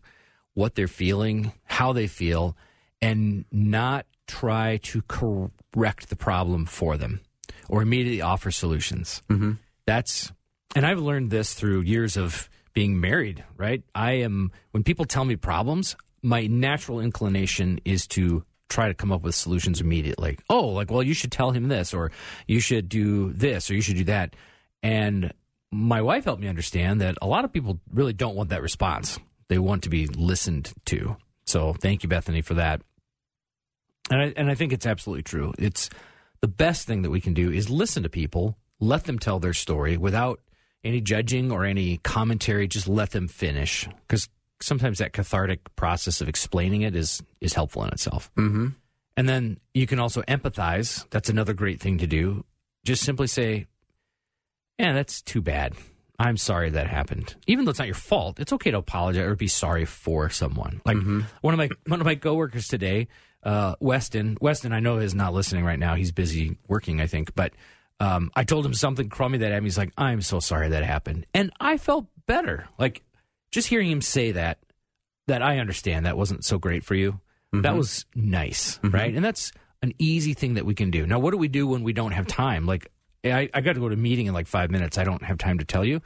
what 0.55 0.75
they're 0.75 0.89
feeling, 0.89 1.53
how 1.65 1.93
they 1.93 2.07
feel, 2.07 2.57
and 3.01 3.45
not 3.51 4.07
try 4.27 4.79
to 4.79 5.03
correct 5.03 6.09
the 6.09 6.17
problem 6.17 6.67
for 6.67 6.97
them 6.97 7.21
or 7.69 7.83
immediately 7.83 8.21
offer 8.21 8.51
solutions. 8.51 9.23
Mm-hmm. 9.29 9.53
That's, 9.87 10.33
and 10.75 10.87
I've 10.87 11.01
learned 11.01 11.31
this 11.31 11.55
through 11.55 11.83
years 11.83 12.17
of 12.17 12.49
being 12.75 13.01
married, 13.01 13.45
right? 13.57 13.83
I 13.95 14.13
am, 14.13 14.53
when 14.73 14.83
people 14.83 15.05
tell 15.05 15.25
me 15.25 15.37
problems, 15.37 15.97
my 16.23 16.47
natural 16.47 17.01
inclination 17.01 17.81
is 17.85 18.07
to 18.09 18.45
try 18.69 18.89
to 18.89 18.95
come 18.95 19.13
up 19.13 19.23
with 19.23 19.35
solutions 19.35 19.81
immediately. 19.81 20.39
Oh, 20.51 20.67
like, 20.67 20.91
well, 20.91 21.03
you 21.03 21.15
should 21.15 21.31
tell 21.33 21.53
him 21.53 21.69
this, 21.69 21.95
or 21.95 22.11
you 22.49 22.61
should 22.61 22.89
do 22.89 23.33
this, 23.33 23.71
or 23.71 23.75
you 23.75 23.81
should 23.81 23.97
do 23.97 24.05
that. 24.05 24.35
And 24.83 25.33
my 25.71 26.03
wife 26.03 26.25
helped 26.25 26.43
me 26.43 26.49
understand 26.49 27.01
that 27.01 27.17
a 27.23 27.27
lot 27.27 27.45
of 27.45 27.53
people 27.53 27.79
really 27.93 28.13
don't 28.13 28.35
want 28.35 28.51
that 28.51 28.63
response. 28.63 29.19
They 29.49 29.59
want 29.59 29.85
to 29.85 29.89
be 29.89 30.07
listened 30.09 30.73
to. 30.87 31.17
So 31.47 31.75
thank 31.75 32.03
you, 32.03 32.09
Bethany, 32.09 32.43
for 32.43 32.55
that. 32.55 32.83
And 34.11 34.21
I, 34.21 34.33
and 34.37 34.51
I 34.51 34.55
think 34.55 34.73
it's 34.73 34.87
absolutely 34.87 35.25
true. 35.25 35.53
It's 35.59 35.91
the 36.41 36.49
best 36.49 36.87
thing 36.87 37.03
that 37.03 37.11
we 37.11 37.21
can 37.21 37.35
do 37.35 37.51
is 37.51 37.69
listen 37.71 38.03
to 38.05 38.09
people, 38.09 38.57
let 38.79 39.05
them 39.05 39.19
tell 39.19 39.39
their 39.39 39.53
story 39.53 39.97
without 39.97 40.41
any 40.85 41.01
judging 41.01 41.51
or 41.51 41.65
any 41.65 41.99
commentary. 41.99 42.69
Just 42.69 42.89
let 42.89 43.11
them 43.11 43.29
finish 43.29 43.89
because 44.07 44.29
sometimes 44.61 44.99
that 44.99 45.13
cathartic 45.13 45.75
process 45.77 46.21
of 46.21 46.29
explaining 46.29 46.83
it 46.83 46.95
is 46.95 47.23
is 47.41 47.55
helpful 47.55 47.85
in 47.85 47.91
itself. 47.91 48.31
Mm-hmm. 48.37 48.69
And 49.17 49.29
then 49.29 49.59
you 49.75 49.87
can 49.87 49.99
also 49.99 50.23
empathize. 50.23 51.09
That's 51.11 51.29
another 51.29 51.55
great 51.55 51.81
thing 51.81 51.99
to 51.99 52.07
do. 52.07 52.45
Just 52.85 53.03
simply 53.03 53.27
say, 53.27 53.67
"Yeah, 54.79 54.93
that's 54.93 55.23
too 55.23 55.41
bad. 55.41 55.75
I'm 56.19 56.37
sorry 56.37 56.71
that 56.71 56.87
happened." 56.87 57.35
Even 57.47 57.65
though 57.65 57.71
it's 57.71 57.79
not 57.79 57.89
your 57.89 57.95
fault, 57.95 58.39
it's 58.39 58.53
okay 58.53 58.71
to 58.71 58.79
apologize 58.79 59.23
or 59.23 59.35
be 59.35 59.49
sorry 59.49 59.85
for 59.85 60.31
someone. 60.31 60.81
Like 60.85 60.99
one 61.41 61.55
of 61.55 61.59
my 61.59 61.71
one 61.87 62.01
of 62.01 62.07
my 62.07 62.15
coworkers 62.15 62.69
today, 62.69 63.09
uh, 63.47 63.77
Weston. 63.81 64.37
Weston, 64.41 64.73
I 64.73 64.81
know 64.81 64.99
is 64.99 65.15
not 65.15 65.33
listening 65.33 65.65
right 65.65 65.79
now. 65.79 65.95
He's 65.95 66.13
busy 66.13 66.59
working, 66.69 67.01
I 67.01 67.07
think. 67.07 67.35
But 67.35 67.53
um, 68.01 68.31
I 68.35 68.45
told 68.45 68.67
him 68.67 68.75
something 68.75 69.09
crummy 69.09 69.39
that 69.39 69.53
happened. 69.53 69.67
He's 69.67 69.79
like, 69.79 69.93
"I'm 69.97 70.21
so 70.21 70.41
sorry 70.41 70.69
that 70.71 70.85
happened," 70.85 71.27
and 71.33 71.53
I 71.61 71.79
felt 71.79 72.07
better. 72.27 72.69
Like 72.79 73.03
just 73.51 73.69
hearing 73.69 73.91
him 73.91 74.03
say 74.03 74.33
that, 74.33 74.59
that 75.29 75.41
I 75.41 75.61
understand 75.61 76.05
that 76.05 76.17
wasn't 76.19 76.45
so 76.45 76.59
great 76.59 76.85
for 76.85 76.95
you. 76.95 77.21
That 77.63 77.75
was 77.75 78.05
nice, 78.15 78.79
right? 78.83 79.15
And 79.15 79.25
that's 79.25 79.51
an 79.81 79.95
easy 79.99 80.35
thing 80.35 80.55
that 80.55 80.67
we 80.67 80.75
can 80.75 80.91
do. 80.91 81.07
Now, 81.07 81.19
what 81.21 81.31
do 81.31 81.39
we 81.39 81.49
do 81.49 81.67
when 81.67 81.83
we 81.85 81.95
don't 81.95 82.13
have 82.13 82.27
time? 82.27 82.67
Like, 82.67 82.91
I, 83.25 83.49
I 83.55 83.63
got 83.63 83.75
to 83.75 83.81
go 83.81 83.89
to 83.89 83.95
a 83.95 83.97
meeting 83.97 84.27
in 84.27 84.35
like 84.35 84.47
five 84.47 84.71
minutes. 84.71 84.99
I 84.99 85.05
don't 85.05 85.23
have 85.23 85.39
time 85.39 85.59
to 85.59 85.65
tell 85.65 85.85
you. 85.85 86.03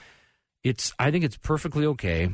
It's, 0.62 0.94
I 0.98 1.10
think 1.10 1.24
it's 1.24 1.36
perfectly 1.38 1.86
okay, 1.86 2.28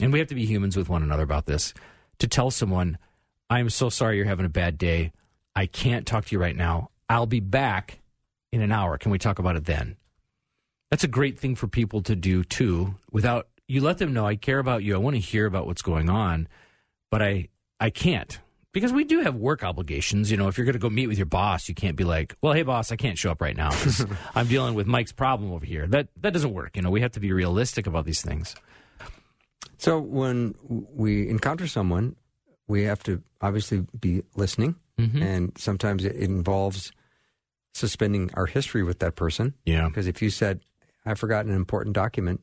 and 0.00 0.12
we 0.12 0.20
have 0.20 0.28
to 0.28 0.36
be 0.36 0.44
humans 0.44 0.76
with 0.76 0.88
one 0.88 1.02
another 1.02 1.24
about 1.24 1.46
this, 1.46 1.74
to 2.18 2.28
tell 2.28 2.52
someone, 2.52 2.98
I'm 3.52 3.68
so 3.68 3.90
sorry 3.90 4.16
you're 4.16 4.24
having 4.24 4.46
a 4.46 4.50
bad 4.50 4.78
day. 4.78 5.12
I 5.54 5.66
can't 5.66 6.06
talk 6.06 6.24
to 6.24 6.32
you 6.34 6.40
right 6.40 6.56
now. 6.56 6.88
I'll 7.10 7.26
be 7.26 7.40
back 7.40 7.98
in 8.50 8.62
an 8.62 8.72
hour. 8.72 8.96
Can 8.96 9.12
we 9.12 9.18
talk 9.18 9.38
about 9.38 9.56
it 9.56 9.66
then? 9.66 9.96
That's 10.90 11.04
a 11.04 11.08
great 11.08 11.38
thing 11.38 11.54
for 11.54 11.68
people 11.68 12.00
to 12.02 12.16
do 12.16 12.44
too, 12.44 12.94
without 13.10 13.48
you 13.68 13.82
let 13.82 13.98
them 13.98 14.14
know 14.14 14.26
I 14.26 14.36
care 14.36 14.58
about 14.58 14.82
you. 14.82 14.94
I 14.94 14.98
want 14.98 15.16
to 15.16 15.20
hear 15.20 15.44
about 15.44 15.66
what's 15.66 15.82
going 15.82 16.08
on, 16.08 16.48
but 17.10 17.20
I 17.20 17.48
I 17.78 17.90
can't 17.90 18.38
because 18.72 18.90
we 18.90 19.04
do 19.04 19.20
have 19.20 19.34
work 19.34 19.62
obligations. 19.62 20.30
You 20.30 20.38
know, 20.38 20.48
if 20.48 20.56
you're 20.56 20.64
going 20.64 20.72
to 20.72 20.78
go 20.78 20.88
meet 20.88 21.06
with 21.06 21.18
your 21.18 21.26
boss, 21.26 21.68
you 21.68 21.74
can't 21.74 21.96
be 21.96 22.04
like, 22.04 22.34
"Well, 22.40 22.54
hey 22.54 22.62
boss, 22.62 22.90
I 22.90 22.96
can't 22.96 23.18
show 23.18 23.30
up 23.30 23.42
right 23.42 23.56
now 23.56 23.70
I'm 24.34 24.46
dealing 24.46 24.74
with 24.74 24.86
Mike's 24.86 25.12
problem 25.12 25.52
over 25.52 25.66
here." 25.66 25.86
That 25.86 26.08
that 26.22 26.32
doesn't 26.32 26.54
work. 26.54 26.76
You 26.76 26.82
know, 26.82 26.90
we 26.90 27.02
have 27.02 27.12
to 27.12 27.20
be 27.20 27.32
realistic 27.32 27.86
about 27.86 28.06
these 28.06 28.22
things. 28.22 28.54
So 29.76 29.98
when 29.98 30.54
we 30.94 31.28
encounter 31.28 31.66
someone 31.66 32.16
we 32.72 32.84
have 32.84 33.02
to 33.04 33.22
obviously 33.40 33.84
be 34.00 34.22
listening, 34.34 34.74
Mhm. 34.98 35.22
and 35.22 35.52
sometimes 35.58 36.04
it 36.04 36.16
involves 36.16 36.92
suspending 37.74 38.30
our 38.34 38.46
history 38.46 38.82
with 38.82 38.98
that 39.00 39.14
person. 39.16 39.54
Yeah. 39.64 39.88
Because 39.88 40.06
if 40.06 40.20
you 40.22 40.30
said, 40.30 40.60
"I've 41.06 41.18
forgotten 41.18 41.50
an 41.50 41.56
important 41.56 41.94
document 41.94 42.40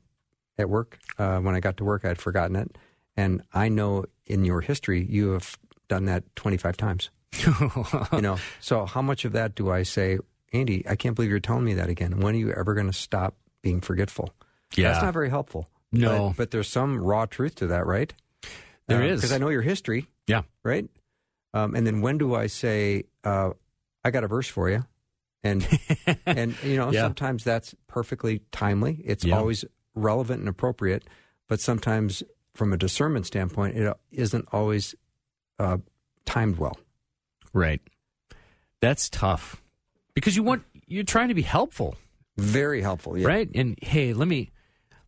at 0.58 0.70
work," 0.70 1.00
uh, 1.18 1.39
when 1.39 1.56
I 1.56 1.60
got 1.60 1.78
to 1.78 1.84
work, 1.84 2.06
I'd 2.06 2.20
forgotten 2.20 2.56
it, 2.56 2.78
and 3.15 3.42
I 3.54 3.70
know 3.70 4.06
in 4.26 4.46
your 4.46 4.62
history 4.62 5.04
you 5.04 5.32
have 5.32 5.58
done 5.88 6.06
that 6.06 6.24
twenty 6.36 6.58
five 6.58 6.78
times. 6.78 7.10
you 8.13 8.22
know, 8.22 8.38
so 8.60 8.86
how 8.86 9.02
much 9.02 9.24
of 9.26 9.34
that 9.34 9.54
do 9.56 9.70
I 9.72 9.84
say, 9.84 10.18
Andy? 10.52 10.84
I 10.88 10.96
can't 10.96 11.15
believe 11.15 11.30
you're 11.30 11.39
telling 11.39 11.63
me 11.65 11.76
that 11.76 11.89
again. 11.89 12.20
When 12.20 12.34
are 12.36 12.38
you 12.39 12.52
ever 12.52 12.74
going 12.74 12.88
to 12.88 12.94
stop 12.94 13.36
being 13.62 13.82
forgetful? 13.82 14.34
Yeah. 14.76 14.92
That's 14.92 15.04
not 15.04 15.13
very 15.13 15.30
helpful. 15.30 15.68
No. 15.92 16.30
But, 16.30 16.38
but 16.38 16.52
there's 16.52 16.68
some 16.68 16.98
raw 17.00 17.26
truth 17.28 17.56
to 17.56 17.68
that, 17.68 17.86
right? 17.86 18.13
There 18.88 19.04
is. 19.04 19.20
Because 19.22 19.32
I 19.32 19.38
know 19.38 19.50
your 19.50 19.62
history, 19.62 20.08
Yeah. 20.30 20.44
right? 20.63 20.88
Um, 21.54 21.76
and 21.76 21.86
then 21.86 22.02
when 22.02 22.18
do 22.18 22.36
I 22.36 22.48
say, 22.48 23.04
uh, 23.24 23.52
I 24.04 24.12
got 24.12 24.24
a 24.24 24.28
verse 24.28 24.48
for 24.48 24.70
you? 24.70 24.86
And, 25.44 25.68
and 26.26 26.56
you 26.63 26.78
know, 26.78 26.92
Yeah. 26.92 27.02
sometimes 27.02 27.44
that's 27.44 27.74
perfectly 27.88 28.42
timely. 28.52 29.02
It's 29.04 29.26
Yeah. 29.26 29.38
always 29.38 29.65
relevant 29.96 30.39
and 30.42 30.48
appropriate. 30.50 31.04
But 31.48 31.60
sometimes 31.60 32.22
from 32.54 32.72
a 32.74 32.78
discernment 32.78 33.26
standpoint, 33.26 33.76
it 33.78 33.94
isn't 34.12 34.48
always 34.52 34.96
uh, 35.58 35.78
timed 36.26 36.58
well. 36.58 36.78
Right. 37.54 37.82
That's 38.82 39.10
tough 39.10 39.62
because 40.13 40.36
you 40.36 40.44
want 40.44 40.63
you're 40.88 41.04
trying 41.04 41.28
to 41.30 41.34
be 41.34 41.42
helpful, 41.42 41.96
Very 42.38 42.82
helpful. 42.82 43.18
Yeah. 43.18 43.28
right? 43.28 43.50
And 43.56 43.78
hey, 43.82 44.13
let 44.13 44.28
me 44.28 44.52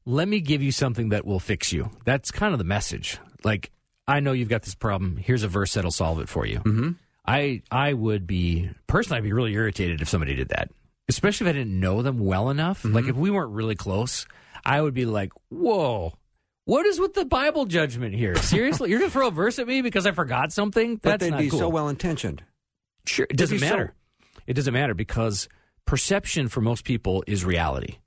let 0.05 0.27
me 0.27 0.41
give 0.41 0.61
you 0.63 0.71
something 0.71 1.09
that 1.09 1.25
will 1.25 1.39
fix 1.39 1.71
you. 1.71 1.91
That's 2.05 2.31
kind 2.31 2.53
of 2.53 2.57
the 2.57 2.63
message. 2.65 3.17
Like 3.43 3.71
I 4.07 4.19
know 4.19 4.31
you've 4.31 4.49
got 4.49 4.63
this 4.63 4.75
problem. 4.75 5.17
Here's 5.17 5.43
a 5.43 5.47
verse 5.47 5.73
that'll 5.73 5.91
solve 5.91 6.19
it 6.19 6.29
for 6.29 6.45
you. 6.45 6.59
Mm-hmm. 6.59 6.89
I 7.25 7.61
I 7.71 7.93
would 7.93 8.25
be 8.27 8.69
personally 8.87 9.17
I'd 9.19 9.23
be 9.23 9.33
really 9.33 9.53
irritated 9.53 10.01
if 10.01 10.09
somebody 10.09 10.35
did 10.35 10.49
that, 10.49 10.69
especially 11.07 11.47
if 11.47 11.55
I 11.55 11.57
didn't 11.59 11.79
know 11.79 12.01
them 12.01 12.19
well 12.19 12.49
enough. 12.49 12.83
Like 12.83 13.05
if 13.05 13.15
we 13.15 13.29
weren't 13.29 13.51
really 13.51 13.75
close, 13.75 14.25
I 14.65 14.81
would 14.81 14.93
be 14.93 15.05
like, 15.05 15.31
"Whoa." 15.49 16.13
What 16.65 16.85
is 16.85 16.99
with 16.99 17.13
the 17.15 17.25
Bible 17.25 17.65
judgment 17.65 18.13
here? 18.15 18.35
Seriously, 18.35 18.89
you're 18.89 18.99
gonna 18.99 19.11
throw 19.11 19.27
a 19.27 19.31
verse 19.31 19.59
at 19.59 19.67
me 19.67 19.81
because 19.81 20.05
I 20.05 20.11
forgot 20.11 20.51
something? 20.51 20.95
But 20.97 21.09
That's 21.09 21.23
they'd 21.23 21.29
not 21.31 21.39
be 21.39 21.49
cool. 21.49 21.59
so 21.59 21.69
well 21.69 21.89
intentioned. 21.89 22.43
Sure, 23.05 23.27
it 23.29 23.35
doesn't 23.37 23.55
be 23.55 23.59
so- 23.59 23.69
matter. 23.69 23.93
It 24.47 24.53
doesn't 24.53 24.73
matter 24.73 24.93
because 24.95 25.47
perception 25.85 26.47
for 26.47 26.61
most 26.61 26.83
people 26.85 27.23
is 27.27 27.45
reality. 27.45 27.97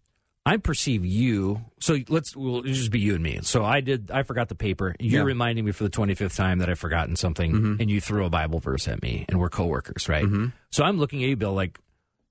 I 0.46 0.58
perceive 0.58 1.04
you. 1.06 1.64
So 1.80 1.98
let's 2.08 2.36
we'll 2.36 2.62
just 2.62 2.90
be 2.90 3.00
you 3.00 3.14
and 3.14 3.22
me. 3.22 3.38
So 3.42 3.64
I 3.64 3.80
did. 3.80 4.10
I 4.10 4.24
forgot 4.24 4.48
the 4.48 4.54
paper. 4.54 4.94
You're 5.00 5.22
Yeah. 5.22 5.26
reminding 5.26 5.64
me 5.64 5.72
for 5.72 5.84
the 5.84 5.90
25th 5.90 6.36
time 6.36 6.58
that 6.58 6.68
I've 6.68 6.78
forgotten 6.78 7.16
something, 7.16 7.52
Mm-hmm. 7.52 7.80
and 7.80 7.90
you 7.90 8.00
threw 8.00 8.24
a 8.26 8.30
Bible 8.30 8.58
verse 8.60 8.86
at 8.88 9.00
me, 9.02 9.24
and 9.28 9.40
we're 9.40 9.48
coworkers, 9.48 10.08
right? 10.08 10.26
So 10.70 10.84
I'm 10.84 10.98
looking 10.98 11.22
at 11.22 11.28
you, 11.30 11.36
Bill, 11.36 11.54
like, 11.54 11.78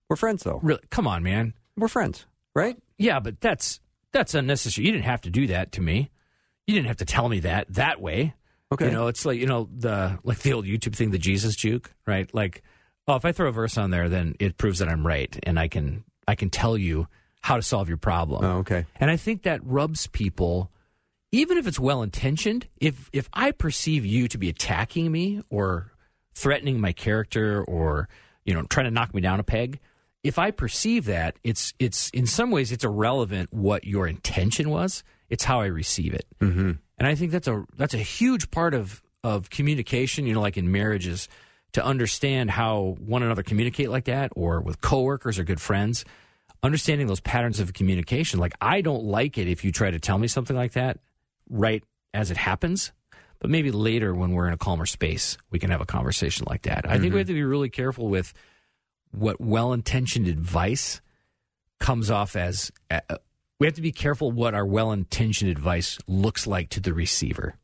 We're 0.09 0.15
friends, 0.15 0.43
though. 0.43 0.59
really, 0.61 0.81
come 0.91 1.07
on, 1.07 1.23
man. 1.23 1.53
We're 1.75 1.87
friends, 1.87 2.27
right? 2.53 2.77
Yeah, 2.99 3.19
but 3.19 3.41
that's 3.41 3.79
that's 4.11 4.35
unnecessary. 4.35 4.85
You 4.85 4.91
didn't 4.91 5.05
have 5.05 5.21
to 5.21 5.31
do 5.31 5.47
that 5.47 5.71
to 5.73 5.81
me. 5.81 6.11
You 6.67 6.75
didn't 6.75 6.87
have 6.87 6.97
to 6.97 7.05
tell 7.05 7.27
me 7.29 7.39
that 7.39 7.65
that 7.73 7.99
way. 7.99 8.35
Okay. 8.71 8.85
You 8.85 8.91
know, 8.91 9.07
it's 9.07 9.25
like 9.25 9.39
you 9.39 9.47
know 9.47 9.69
the 9.75 10.19
like 10.23 10.39
the 10.39 10.53
old 10.53 10.65
YouTube 10.65 10.95
thing, 10.95 11.09
the 11.09 11.17
Jesus 11.17 11.55
juke, 11.55 11.91
right? 12.05 12.31
Like, 12.33 12.61
oh, 13.07 13.15
if 13.15 13.25
I 13.25 13.31
throw 13.31 13.49
a 13.49 13.51
verse 13.51 13.75
on 13.77 13.89
there, 13.89 14.07
then 14.07 14.35
it 14.39 14.57
proves 14.57 14.77
that 14.79 14.87
I'm 14.87 15.05
right, 15.05 15.35
and 15.43 15.59
I 15.59 15.67
can 15.67 16.03
I 16.27 16.35
can 16.35 16.51
tell 16.51 16.77
you 16.77 17.07
how 17.43 17.57
to 17.57 17.61
solve 17.61 17.89
your 17.89 17.97
problem. 17.97 18.43
Oh, 18.43 18.57
okay. 18.59 18.85
And 18.95 19.11
I 19.11 19.17
think 19.17 19.43
that 19.43 19.59
rubs 19.63 20.07
people, 20.07 20.71
even 21.31 21.57
if 21.57 21.67
it's 21.67 21.79
well 21.79 22.01
intentioned. 22.01 22.67
If 22.77 23.09
if 23.11 23.29
I 23.33 23.51
perceive 23.51 24.05
you 24.05 24.27
to 24.29 24.37
be 24.37 24.49
attacking 24.49 25.11
me 25.11 25.41
or 25.49 25.91
threatening 26.33 26.79
my 26.79 26.93
character 26.93 27.61
or 27.63 28.07
you 28.45 28.53
know 28.53 28.63
trying 28.63 28.85
to 28.85 28.91
knock 28.91 29.13
me 29.13 29.21
down 29.21 29.41
a 29.41 29.43
peg, 29.43 29.81
if 30.23 30.39
I 30.39 30.51
perceive 30.51 31.05
that, 31.05 31.35
it's 31.43 31.73
it's 31.79 32.09
in 32.11 32.25
some 32.25 32.49
ways 32.49 32.71
it's 32.71 32.85
irrelevant 32.85 33.53
what 33.53 33.83
your 33.83 34.07
intention 34.07 34.69
was. 34.69 35.03
It's 35.29 35.43
how 35.43 35.59
I 35.59 35.65
receive 35.65 36.13
it. 36.13 36.25
Mm-hmm. 36.39 36.71
And 36.97 37.07
I 37.07 37.15
think 37.15 37.31
that's 37.31 37.49
a 37.49 37.65
that's 37.75 37.93
a 37.93 37.97
huge 37.97 38.51
part 38.51 38.73
of 38.73 39.03
of 39.21 39.49
communication. 39.49 40.25
You 40.25 40.35
know, 40.35 40.41
like 40.41 40.55
in 40.55 40.71
marriages, 40.71 41.27
to 41.73 41.83
understand 41.83 42.51
how 42.51 42.95
one 42.99 43.21
another 43.21 43.43
communicate 43.43 43.89
like 43.89 44.05
that, 44.05 44.31
or 44.33 44.61
with 44.61 44.79
coworkers 44.79 45.37
or 45.37 45.43
good 45.43 45.59
friends 45.59 46.05
understanding 46.63 47.07
those 47.07 47.19
patterns 47.19 47.59
of 47.59 47.73
communication. 47.73 48.39
Like, 48.39 48.53
I 48.61 48.81
don't 48.81 49.03
like 49.03 49.37
it 49.37 49.47
if 49.47 49.63
you 49.63 49.71
try 49.71 49.91
to 49.91 49.99
tell 49.99 50.17
me 50.17 50.27
something 50.27 50.55
like 50.55 50.73
that 50.73 50.99
right 51.49 51.83
as 52.13 52.31
it 52.31 52.37
happens. 52.37 52.93
But 53.39 53.49
maybe 53.49 53.71
later, 53.71 54.15
when 54.15 54.31
we're 54.31 54.47
in 54.47 54.53
a 54.53 54.57
calmer 54.57 54.85
space, 54.85 55.37
we 55.51 55.59
can 55.59 55.69
have 55.69 55.81
a 55.81 55.85
conversation 55.85 56.45
like 56.49 56.61
that. 56.61 56.85
I 56.89 56.93
think 56.93 57.01
we 57.01 57.09
mm-hmm. 57.09 57.17
have 57.17 57.27
to 57.27 57.33
be 57.33 57.43
really 57.43 57.69
careful 57.69 58.07
with 58.07 58.33
what 59.11 59.41
well 59.41 59.73
intentioned 59.73 60.27
advice 60.27 61.01
comes 61.79 62.09
off 62.09 62.37
as. 62.37 62.71
Uh, 62.89 63.01
uh, 63.09 63.17
we 63.59 63.67
have 63.67 63.75
to 63.75 63.81
be 63.81 63.91
careful 63.91 64.31
what 64.31 64.53
our 64.53 64.65
well 64.65 64.91
intentioned 64.91 65.51
advice 65.51 65.97
looks 66.07 66.47
like 66.47 66.69
to 66.69 66.79
the 66.79 66.93
receiver. 66.93 67.55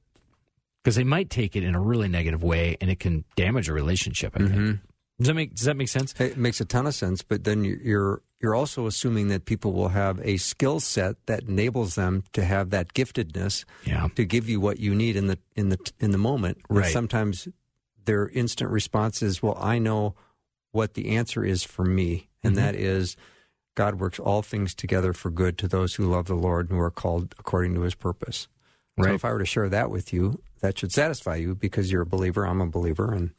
Because 0.84 0.96
they 0.96 1.04
might 1.04 1.30
take 1.30 1.56
it 1.56 1.64
in 1.64 1.76
a 1.76 1.82
really 1.82 2.08
negative 2.08 2.42
way 2.44 2.78
and 2.80 2.90
it 2.90 3.00
can 3.00 3.26
damage 3.36 3.70
a 3.70 3.74
relationship. 3.74 4.34
I 4.36 4.40
think. 4.40 4.52
Mm-hmm. 4.52 4.88
Does 5.20 5.28
that 5.28 5.34
make 5.34 5.54
Does 5.56 5.66
that 5.66 5.76
make 5.78 5.90
sense? 5.90 6.14
It 6.20 6.38
makes 6.38 6.62
a 6.62 6.66
ton 6.66 6.88
of 6.88 6.96
sense, 6.96 7.22
but 7.22 7.44
then 7.44 7.64
you- 7.64 7.80
you're 7.84 8.22
you're 8.42 8.56
also 8.56 8.88
assuming 8.88 9.28
that 9.28 9.44
people 9.44 9.74
will 9.74 9.90
have 9.90 10.18
a 10.22 10.38
skill 10.38 10.80
set 10.80 11.18
that 11.26 11.44
enables 11.44 11.96
them 11.96 12.24
to 12.32 12.42
have 12.46 12.70
that 12.70 12.94
giftedness 12.94 13.66
Yeah. 13.86 14.08
to 14.16 14.24
give 14.24 14.48
you 14.48 14.62
what 14.62 14.80
you 14.80 14.96
need 14.96 15.18
in 15.18 15.28
the 15.28 15.38
in 15.58 15.68
the 15.70 15.78
in 16.00 16.12
the 16.12 16.18
moment. 16.18 16.60
And 16.70 16.78
Right. 16.80 16.94
sometimes 16.94 17.50
their 18.06 18.30
instant 18.30 18.72
response 18.72 19.22
is, 19.22 19.44
"Well, 19.44 19.58
I 19.60 19.78
know 19.78 20.16
what 20.72 20.94
the 20.94 21.10
answer 21.10 21.44
is 21.44 21.64
for 21.66 21.84
me, 21.84 22.30
and 22.42 22.56
Mm-hmm. 22.56 22.64
that 22.66 22.76
is 22.76 23.18
God 23.76 24.00
works 24.00 24.20
all 24.20 24.42
things 24.42 24.74
together 24.74 25.12
for 25.14 25.30
good 25.30 25.58
to 25.58 25.68
those 25.68 25.96
who 25.96 26.06
love 26.10 26.28
the 26.28 26.36
Lord 26.36 26.70
and 26.70 26.78
who 26.78 26.84
are 26.84 26.90
called 26.92 27.36
according 27.38 27.74
to 27.76 27.82
His 27.82 27.94
purpose." 27.96 28.48
Right. 28.98 29.10
So 29.10 29.14
if 29.16 29.26
I 29.26 29.34
were 29.34 29.40
to 29.40 29.46
share 29.46 29.68
that 29.68 29.92
with 29.92 30.14
you, 30.14 30.42
that 30.62 30.78
should 30.80 30.94
satisfy 30.94 31.36
you 31.36 31.56
because 31.56 31.92
you're 31.92 32.02
a 32.04 32.06
believer. 32.06 32.46
I'm 32.48 32.62
a 32.62 32.68
believer, 32.68 33.14
and 33.14 33.32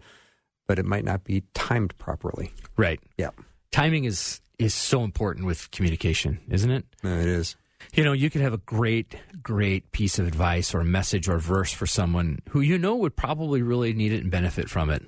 but 0.70 0.78
it 0.78 0.86
might 0.86 1.04
not 1.04 1.24
be 1.24 1.42
timed 1.52 1.98
properly. 1.98 2.52
Right. 2.76 3.00
Yeah. 3.18 3.30
timing 3.72 4.04
is 4.04 4.40
is 4.56 4.72
so 4.72 5.02
important 5.02 5.44
with 5.44 5.68
communication, 5.72 6.38
isn't 6.48 6.70
it? 6.70 6.84
No, 7.02 7.18
it 7.18 7.26
is. 7.26 7.56
You 7.92 8.04
know, 8.04 8.12
you 8.12 8.30
could 8.30 8.40
have 8.40 8.52
a 8.52 8.58
great, 8.58 9.16
great 9.42 9.90
piece 9.90 10.20
of 10.20 10.28
advice 10.28 10.72
or 10.72 10.78
a 10.78 10.84
message 10.84 11.28
or 11.28 11.38
verse 11.38 11.72
for 11.72 11.88
someone 11.88 12.38
who 12.50 12.60
you 12.60 12.78
know 12.78 12.94
would 12.94 13.16
probably 13.16 13.62
really 13.62 13.92
need 13.92 14.12
it 14.12 14.22
and 14.22 14.30
benefit 14.30 14.70
from 14.70 14.90
it. 14.90 15.02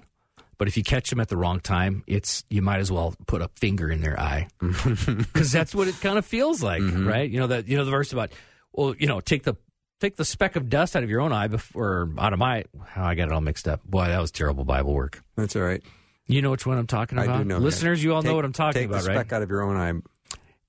But 0.59 0.67
if 0.67 0.77
you 0.77 0.83
catch 0.83 1.11
them 1.11 1.21
at 1.21 1.29
the 1.29 1.37
wrong 1.37 1.61
time, 1.61 2.03
it's 2.09 2.43
you 2.51 2.61
might 2.61 2.81
as 2.81 2.91
well 2.91 3.15
put 3.29 3.41
a 3.41 3.47
finger 3.55 3.89
in 3.89 4.01
their 4.01 4.19
eye 4.19 4.49
because 4.59 5.53
that's 5.53 5.77
what 5.77 5.87
it 5.87 6.01
kind 6.01 6.19
of 6.19 6.27
feels 6.27 6.61
like, 6.61 6.83
mm-hmm. 6.83 7.07
right? 7.07 7.31
You 7.31 7.39
know 7.39 7.47
that 7.47 7.69
you 7.69 7.77
know 7.77 7.85
the 7.85 7.93
verse 7.93 8.13
about 8.13 8.33
well, 8.73 8.97
you 8.99 9.07
know, 9.07 9.21
take 9.21 9.45
the 9.45 9.55
take 10.03 10.17
the 10.17 10.25
speck 10.25 10.57
of 10.57 10.69
dust 10.69 10.97
out 10.97 11.03
of 11.05 11.09
your 11.09 11.21
own 11.21 11.33
eye 11.33 11.47
before 11.47 12.11
out 12.19 12.33
of 12.33 12.39
my. 12.39 12.65
How 12.87 13.05
I 13.05 13.15
got 13.15 13.29
it 13.29 13.33
all 13.33 13.41
mixed 13.41 13.67
up. 13.69 13.83
Boy, 13.85 14.07
that 14.07 14.21
was 14.21 14.31
terrible 14.31 14.65
Bible 14.65 14.93
work. 14.93 15.23
That's 15.37 15.57
all 15.57 15.63
right. 15.63 15.83
You 16.27 16.43
know 16.43 16.51
which 16.51 16.67
one 16.67 16.77
I'm 16.77 16.87
talking 16.87 17.19
about, 17.19 17.31
I 17.35 17.39
do 17.39 17.45
know. 17.45 17.59
that. 17.59 17.65
listeners. 17.65 18.03
You 18.03 18.15
all 18.15 18.23
know 18.23 18.35
what 18.35 18.45
I'm 18.45 18.53
talking 18.53 18.83
take 18.83 18.89
about, 18.91 19.03
the 19.03 19.09
right? 19.09 19.15
speck 19.17 19.33
out 19.33 19.43
of 19.43 19.49
your 19.51 19.63
own 19.63 19.77
eye. 19.77 19.93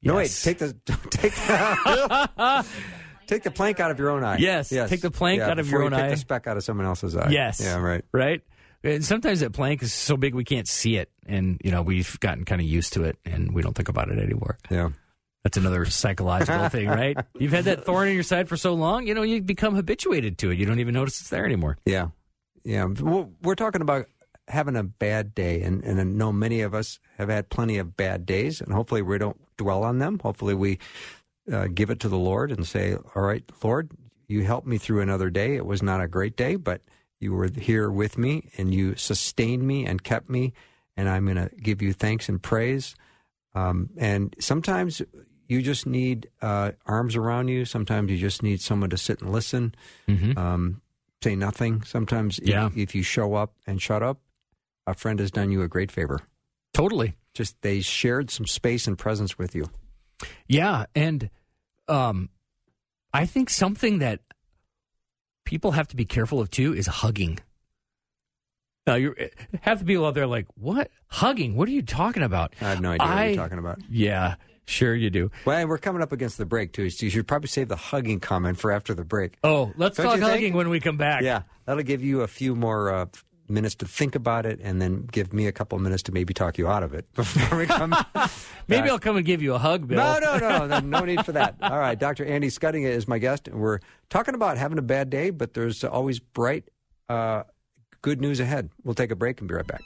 No, 0.02 0.15
wait. 0.15 0.38
Take 0.43 0.60
the 0.60 0.74
take 1.10 1.34
the, 1.34 2.65
take 3.28 3.43
the 3.43 3.52
plank 3.52 3.80
out 3.80 3.89
of 3.91 4.00
your 4.00 4.10
own 4.10 4.24
eye. 4.24 4.38
Yes, 4.38 4.72
yes. 4.72 4.89
take 4.89 5.02
the 5.02 5.12
plank 5.12 5.39
Yeah, 5.39 5.50
out 5.50 5.60
of 5.60 5.69
your 5.69 5.82
you 5.82 5.86
own 5.88 5.91
take 5.91 6.02
eye. 6.02 6.10
the 6.10 6.17
speck 6.17 6.48
out 6.48 6.58
of 6.58 6.63
someone 6.63 6.86
else's 6.86 7.15
eye. 7.15 7.30
Yes. 7.30 7.60
Yeah. 7.62 7.78
Right. 7.78 8.04
right? 8.12 8.41
And 8.84 9.04
sometimes 9.06 9.39
that 9.39 9.54
plank 9.54 9.82
is 9.82 9.93
so 9.93 10.17
big 10.17 10.36
we 10.36 10.43
can't 10.43 10.67
see 10.67 10.98
it, 10.98 11.10
and 11.26 11.60
you 11.63 11.72
know 11.72 11.82
we've 11.82 12.19
gotten 12.19 12.43
kind 12.43 12.60
of 12.60 12.67
used 12.67 12.93
to 12.93 13.04
it, 13.06 13.17
and 13.26 13.54
we 13.54 13.62
don't 13.62 13.74
think 13.74 13.88
about 13.89 14.10
it 14.10 14.19
anymore. 14.19 14.58
Yeah. 14.69 14.89
That's 15.43 15.58
another 15.58 15.86
psychological 15.88 16.69
thing, 16.69 16.88
right? 16.88 17.17
You've 17.38 17.51
had 17.51 17.65
that 17.65 17.86
thorn 17.86 18.08
in 18.08 18.13
your 18.13 18.23
side 18.23 18.49
for 18.49 18.58
so 18.58 18.73
long, 18.73 19.08
you 19.08 19.13
know, 19.13 19.21
you 19.23 19.41
become 19.41 19.75
habituated 19.75 20.38
to 20.39 20.51
it. 20.51 20.58
You 20.58 20.65
don't 20.65 20.79
even 20.79 20.93
notice 20.93 21.19
it's 21.19 21.29
there 21.29 21.45
anymore. 21.45 21.77
Yeah. 21.86 22.10
Yeah. 22.63 22.86
Well, 22.86 23.32
we're 23.41 23.56
talking 23.56 23.82
about 23.82 24.08
having 24.47 24.75
a 24.75 24.84
bad 24.84 25.36
day, 25.36 25.62
and, 25.62 25.84
and 25.84 25.99
I 25.99 26.03
know 26.03 26.32
many 26.32 26.62
of 26.62 26.73
us 26.73 26.99
have 27.17 27.29
had 27.29 27.49
plenty 27.49 27.77
of 27.77 27.95
bad 27.95 28.25
days, 28.25 28.62
and 28.62 28.73
hopefully 28.73 29.01
we 29.01 29.17
don't 29.17 29.39
dwell 29.58 29.84
on 29.84 29.99
them. 29.99 30.19
Hopefully 30.19 30.53
we 30.53 30.79
uh, 31.51 31.67
give 31.67 31.89
it 31.89 31.99
to 32.01 32.10
the 32.10 32.17
Lord 32.17 32.51
and 32.51 32.65
say, 32.65 32.95
All 33.15 33.21
right, 33.21 33.43
Lord, 33.63 33.91
you 34.27 34.43
helped 34.43 34.67
me 34.67 34.77
through 34.77 35.01
another 35.01 35.29
day. 35.29 35.56
It 35.56 35.65
was 35.65 35.84
not 35.84 36.01
a 36.01 36.08
great 36.08 36.36
day, 36.36 36.56
but 36.56 36.82
you 37.19 37.34
were 37.34 37.49
here 37.49 37.89
with 37.89 38.17
me 38.17 38.49
and 38.58 38.73
you 38.73 38.95
sustained 38.95 39.63
me 39.63 39.86
and 39.86 40.03
kept 40.03 40.29
me, 40.29 40.53
and 40.97 41.08
I'm 41.10 41.25
going 41.25 41.38
to 41.38 41.53
give 41.56 41.82
you 41.82 41.93
thanks 41.93 42.29
and 42.29 42.41
praise. 42.41 42.95
Um, 43.56 43.89
and 43.97 44.36
sometimes 44.39 45.01
you 45.54 45.62
just 45.62 45.86
need 45.86 46.30
uh, 46.42 46.72
arms 46.86 47.16
around 47.16 47.48
you. 47.48 47.66
Sometimes 47.66 48.10
you 48.12 48.18
just 48.18 48.42
need 48.44 48.60
someone 48.62 48.89
to 48.89 48.98
sit 48.98 49.22
and 49.22 49.32
listen 49.32 49.76
Mm-hmm. 50.08 50.38
um, 50.38 50.82
say 51.24 51.36
nothing. 51.36 51.84
Sometimes, 51.84 52.39
if- 52.39 52.48
Yeah. 52.50 52.70
if, 52.76 52.94
you 52.96 53.04
show 53.04 53.36
up 53.36 53.54
and 53.66 53.82
shut 53.82 54.04
up, 54.04 54.20
a 54.86 54.94
friend 54.94 55.20
has 55.20 55.32
done 55.32 55.52
you 55.52 55.62
a 55.62 55.68
great 55.70 55.92
favor. 55.92 56.20
Totally. 56.74 57.16
Just 57.34 57.62
they 57.62 57.80
shared 57.82 58.30
some 58.30 58.46
space 58.46 58.88
and 58.88 58.98
presence 58.98 59.38
with 59.38 59.56
you. 59.56 59.70
Yeah, 60.48 60.86
and 60.96 61.30
um, 61.88 62.30
I 63.13 63.26
think 63.26 63.50
something 63.50 64.00
that 64.00 64.20
people 65.46 65.72
have 65.72 65.88
to 65.89 65.96
be 65.96 66.06
careful 66.06 66.39
of 66.42 66.50
too 66.52 66.74
is 66.74 66.88
hugging. 66.88 67.39
Now 68.86 68.96
you 68.96 69.16
have 69.62 69.80
the 69.80 69.86
people 69.86 70.06
out 70.06 70.13
there 70.13 70.28
like, 70.28 70.46
what 70.56 70.92
hugging? 71.08 71.56
What 71.56 71.70
are 71.70 71.72
you 71.72 71.82
talking 71.84 72.22
about? 72.24 72.54
I 72.62 72.66
have 72.70 72.82
no 72.82 72.92
idea 72.92 73.08
what 73.08 73.26
you're 73.28 73.36
talking 73.36 73.60
about. 73.60 73.80
Yeah, 73.89 74.36
sure 74.65 74.95
you 74.95 75.10
do. 75.10 75.32
Well, 75.45 75.58
and 75.58 75.69
we're 75.69 75.78
coming 75.78 76.02
up 76.02 76.12
against 76.12 76.38
the 76.38 76.45
break 76.45 76.73
too, 76.73 76.89
so 76.89 77.06
you 77.06 77.10
should 77.10 77.28
probably 77.28 77.47
save 77.49 77.67
the 77.67 77.76
hugging 77.76 78.19
comment 78.19 78.58
for 78.58 78.71
after 78.71 78.93
the 78.93 79.04
break. 79.06 79.38
Oh, 79.43 79.71
let's 79.78 79.97
Don't 79.97 80.06
talk 80.06 80.15
you 80.15 80.21
think? 80.21 80.32
hugging 80.32 80.54
when 80.54 80.69
we 80.69 80.80
come 80.80 80.97
back. 80.97 81.21
Yeah, 81.23 81.43
that'll 81.65 81.84
give 81.84 82.04
you 82.04 82.21
a 82.21 82.28
few 82.28 82.56
more 82.56 82.93
uh, 82.93 83.06
minutes 83.49 83.76
to 83.76 83.86
think 83.86 84.15
about 84.15 84.45
it, 84.45 84.60
and 84.63 84.82
then 84.82 85.06
give 85.12 85.34
me 85.34 85.47
a 85.47 85.52
couple 85.52 85.76
of 85.76 85.82
minutes 85.82 86.04
to 86.04 86.12
maybe 86.12 86.34
talk 86.34 86.58
you 86.58 86.67
out 86.67 86.84
of 86.84 86.93
it 86.93 87.12
before 87.15 87.58
we 87.58 87.65
come. 87.65 87.93
Maybe. 88.69 88.89
I'll 88.89 88.97
come 88.99 89.17
and 89.17 89.26
give 89.26 89.41
you 89.41 89.54
a 89.54 89.58
hug, 89.60 89.88
Bill. 89.88 89.97
No, 89.97 90.17
no, 90.19 90.38
no, 90.38 90.67
no, 90.67 90.80
no 90.80 90.99
need 91.02 91.26
for 91.26 91.34
that. 91.34 91.56
All 91.62 91.78
right, 91.78 91.99
Dr. 91.99 92.26
Andy 92.26 92.47
Schuttinga 92.47 92.88
is 92.88 93.08
my 93.08 93.17
guest, 93.17 93.49
and 93.49 93.60
we're 93.60 93.80
talking 94.10 94.36
about 94.36 94.58
having 94.58 94.78
a 94.78 94.82
bad 94.82 95.10
day, 95.10 95.30
but 95.32 95.54
there's 95.54 95.84
always 95.84 96.19
bright, 96.19 96.69
uh, 97.10 97.43
good 98.02 98.21
news 98.21 98.39
ahead. 98.39 98.69
We'll 98.86 98.95
take 98.95 99.12
a 99.12 99.15
break 99.17 99.39
and 99.41 99.49
be 99.49 99.56
right 99.56 99.67
back. 99.67 99.82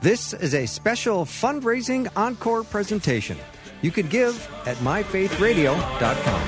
This 0.00 0.32
is 0.32 0.54
a 0.54 0.64
special 0.64 1.24
fundraising 1.24 2.06
encore 2.16 2.62
presentation. 2.62 3.36
You 3.82 3.90
can 3.90 4.06
give 4.06 4.48
at 4.64 4.76
myfaithradio.com. 4.76 6.42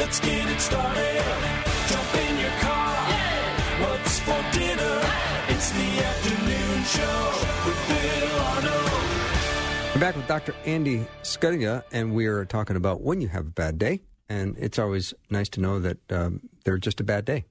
Let's 0.00 0.18
get 0.18 0.50
it 0.50 0.60
started. 0.60 1.22
Jump 1.86 2.14
in 2.16 2.38
your 2.40 2.50
car. 2.58 2.96
What's 3.82 4.18
for 4.18 4.44
dinner? 4.52 5.00
It's 5.48 5.70
the 5.70 6.04
afternoon 6.04 6.84
show 6.84 7.32
with 7.66 7.88
Bill 7.88 8.40
Arnold. 8.40 9.94
I'm 9.94 10.00
back 10.00 10.16
with 10.16 10.26
Dr. 10.26 10.56
Andy 10.64 11.06
Schuttinga, 11.22 11.84
and 11.92 12.14
we 12.14 12.26
are 12.26 12.44
talking 12.44 12.74
about 12.74 13.00
when 13.00 13.20
you 13.20 13.28
have 13.28 13.46
a 13.46 13.50
bad 13.50 13.78
day. 13.78 14.00
And 14.28 14.56
it's 14.58 14.80
always 14.80 15.14
nice 15.30 15.48
to 15.50 15.60
know 15.60 15.78
that 15.78 15.98
um, 16.10 16.40
they're 16.64 16.78
just 16.78 17.00
a 17.00 17.04
bad 17.04 17.24
day. 17.24 17.44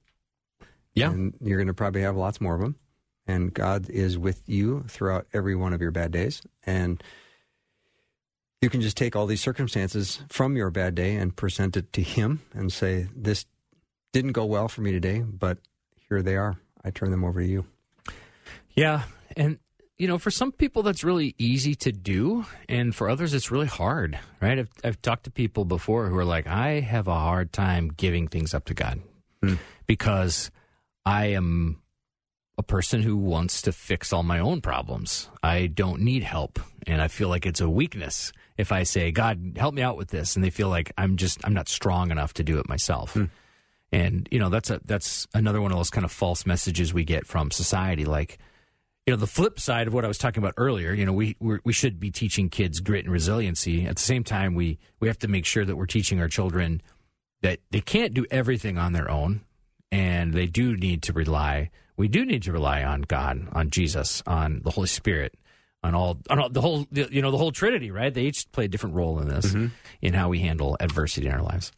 Yeah. 0.94 1.10
And 1.10 1.36
you're 1.39 1.58
going 1.58 1.68
to 1.68 1.74
probably 1.74 2.02
have 2.02 2.18
lots 2.18 2.41
more 2.41 2.54
of 2.54 2.60
them. 2.60 2.76
And 3.27 3.53
God 3.53 3.89
is 3.89 4.17
with 4.17 4.41
you 4.45 4.85
throughout 4.88 5.25
every 5.33 5.55
one 5.55 5.73
of 5.73 5.81
your 5.81 5.91
bad 5.91 6.11
days. 6.11 6.41
And 6.65 7.01
you 8.61 8.69
can 8.69 8.81
just 8.81 8.97
take 8.97 9.15
all 9.15 9.25
these 9.25 9.41
circumstances 9.41 10.21
from 10.29 10.55
your 10.55 10.69
bad 10.69 10.95
day 10.95 11.15
and 11.15 11.35
present 11.35 11.77
it 11.77 11.91
to 11.93 12.01
Him 12.01 12.41
and 12.53 12.71
say, 12.71 13.07
This 13.15 13.45
didn't 14.13 14.31
go 14.31 14.45
well 14.45 14.67
for 14.67 14.81
me 14.81 14.91
today, 14.91 15.19
but 15.19 15.57
here 16.09 16.21
they 16.21 16.35
are. 16.35 16.57
I 16.83 16.91
turn 16.91 17.11
them 17.11 17.23
over 17.23 17.41
to 17.41 17.47
you. 17.47 17.65
Yeah, 18.75 19.03
and 19.35 19.59
you 19.97 20.07
know, 20.07 20.17
for 20.17 20.31
some 20.31 20.51
people 20.51 20.83
that's 20.83 21.03
really 21.03 21.35
easy 21.38 21.73
to 21.75 21.91
do, 21.91 22.45
and 22.67 22.93
for 22.93 23.09
others 23.09 23.33
it's 23.33 23.51
really 23.51 23.67
hard, 23.67 24.19
right? 24.41 24.59
I've 24.59 24.69
I've 24.83 25.01
talked 25.01 25.23
to 25.25 25.31
people 25.31 25.65
before 25.65 26.07
who 26.07 26.17
are 26.17 26.25
like, 26.25 26.47
I 26.47 26.79
have 26.81 27.07
a 27.07 27.13
hard 27.13 27.53
time 27.53 27.89
giving 27.89 28.27
things 28.27 28.53
up 28.53 28.65
to 28.65 28.73
God 28.73 28.99
hmm. 29.41 29.55
because 29.88 30.51
I 31.05 31.27
am 31.27 31.81
a 32.58 32.63
person 32.63 33.02
who 33.02 33.18
wants 33.18 33.62
to 33.63 33.72
fix 33.72 34.13
all 34.13 34.24
my 34.24 34.39
own 34.39 34.62
problems. 34.62 35.30
I 35.44 35.68
don't 35.68 36.02
need 36.02 36.24
help, 36.24 36.60
and 36.88 37.02
I 37.02 37.08
feel 37.08 37.30
like 37.30 37.46
it's 37.46 37.62
a 37.62 37.70
weakness 37.70 38.32
if 38.58 38.72
I 38.72 38.84
say, 38.84 39.12
"God, 39.12 39.58
help 39.58 39.74
me 39.74 39.82
out 39.82 39.98
with 39.98 40.10
this," 40.10 40.36
and 40.36 40.44
they 40.44 40.50
feel 40.50 40.70
like 40.70 40.91
I'm 40.98 41.18
just 41.18 41.39
I'm 41.44 41.54
not 41.54 41.68
strong 41.68 42.12
enough 42.12 42.34
to 42.36 42.44
do 42.44 42.60
it 42.60 42.70
myself. 42.70 43.13
Hmm. 43.13 43.26
And 43.91 44.28
you 44.32 44.39
know, 44.39 44.50
that's 44.50 44.70
a 44.70 44.80
that's 44.86 45.28
another 45.34 45.62
one 45.62 45.72
of 45.72 45.78
those 45.78 45.89
kind 45.89 46.06
of 46.06 46.12
false 46.12 46.46
messages 46.46 46.94
we 46.94 47.04
get 47.04 47.28
from 47.28 47.52
society 47.52 48.06
like 48.06 48.39
you 49.06 49.13
know 49.13 49.18
the 49.18 49.28
flip 49.28 49.60
side 49.60 49.88
of 49.88 49.94
what 49.94 50.04
I 50.04 50.08
was 50.08 50.18
talking 50.18 50.41
about 50.41 50.56
earlier. 50.58 50.91
You 50.94 51.06
know, 51.06 51.13
we 51.13 51.36
we're, 51.39 51.60
we 51.63 51.74
should 51.74 52.00
be 52.00 52.12
teaching 52.12 52.50
kids 52.50 52.80
grit 52.80 53.06
and 53.06 53.13
resiliency. 53.13 53.86
At 53.86 53.98
the 53.98 54.02
same 54.02 54.24
time, 54.24 54.56
we 54.56 54.80
we 55.00 55.08
have 55.08 55.20
to 55.20 55.28
make 55.28 55.46
sure 55.46 55.65
that 55.65 55.76
we're 55.76 55.86
teaching 55.86 56.20
our 56.20 56.28
children 56.28 56.82
that 57.41 57.60
they 57.72 57.82
can't 57.82 58.13
do 58.13 58.26
everything 58.32 58.78
on 58.78 58.94
their 58.94 59.10
own, 59.10 59.41
and 59.91 60.34
they 60.34 60.48
do 60.48 60.76
need 60.76 61.04
to 61.04 61.13
rely. 61.13 61.70
We 61.97 62.08
do 62.08 62.25
need 62.25 62.43
to 62.43 62.51
rely 62.51 62.84
on 62.84 63.01
God, 63.03 63.47
on 63.53 63.69
Jesus, 63.69 64.21
on 64.27 64.62
the 64.63 64.71
Holy 64.71 64.88
Spirit, 64.88 65.36
on 65.84 65.95
all 65.95 66.17
on 66.29 66.39
all, 66.39 66.49
the 66.49 66.62
whole 66.62 66.86
you 66.91 67.21
know 67.21 67.31
the 67.31 67.38
whole 67.38 67.51
Trinity. 67.51 67.91
Right? 67.91 68.13
They 68.13 68.23
each 68.23 68.51
play 68.51 68.65
a 68.65 68.67
different 68.67 68.95
role 68.95 69.19
in 69.19 69.29
this 69.29 69.47
mm-hmm. 69.47 69.67
in 70.01 70.13
how 70.13 70.29
we 70.29 70.39
handle 70.39 70.77
adversity 70.79 71.27
in 71.27 71.34
our 71.34 71.41
lives. 71.41 71.71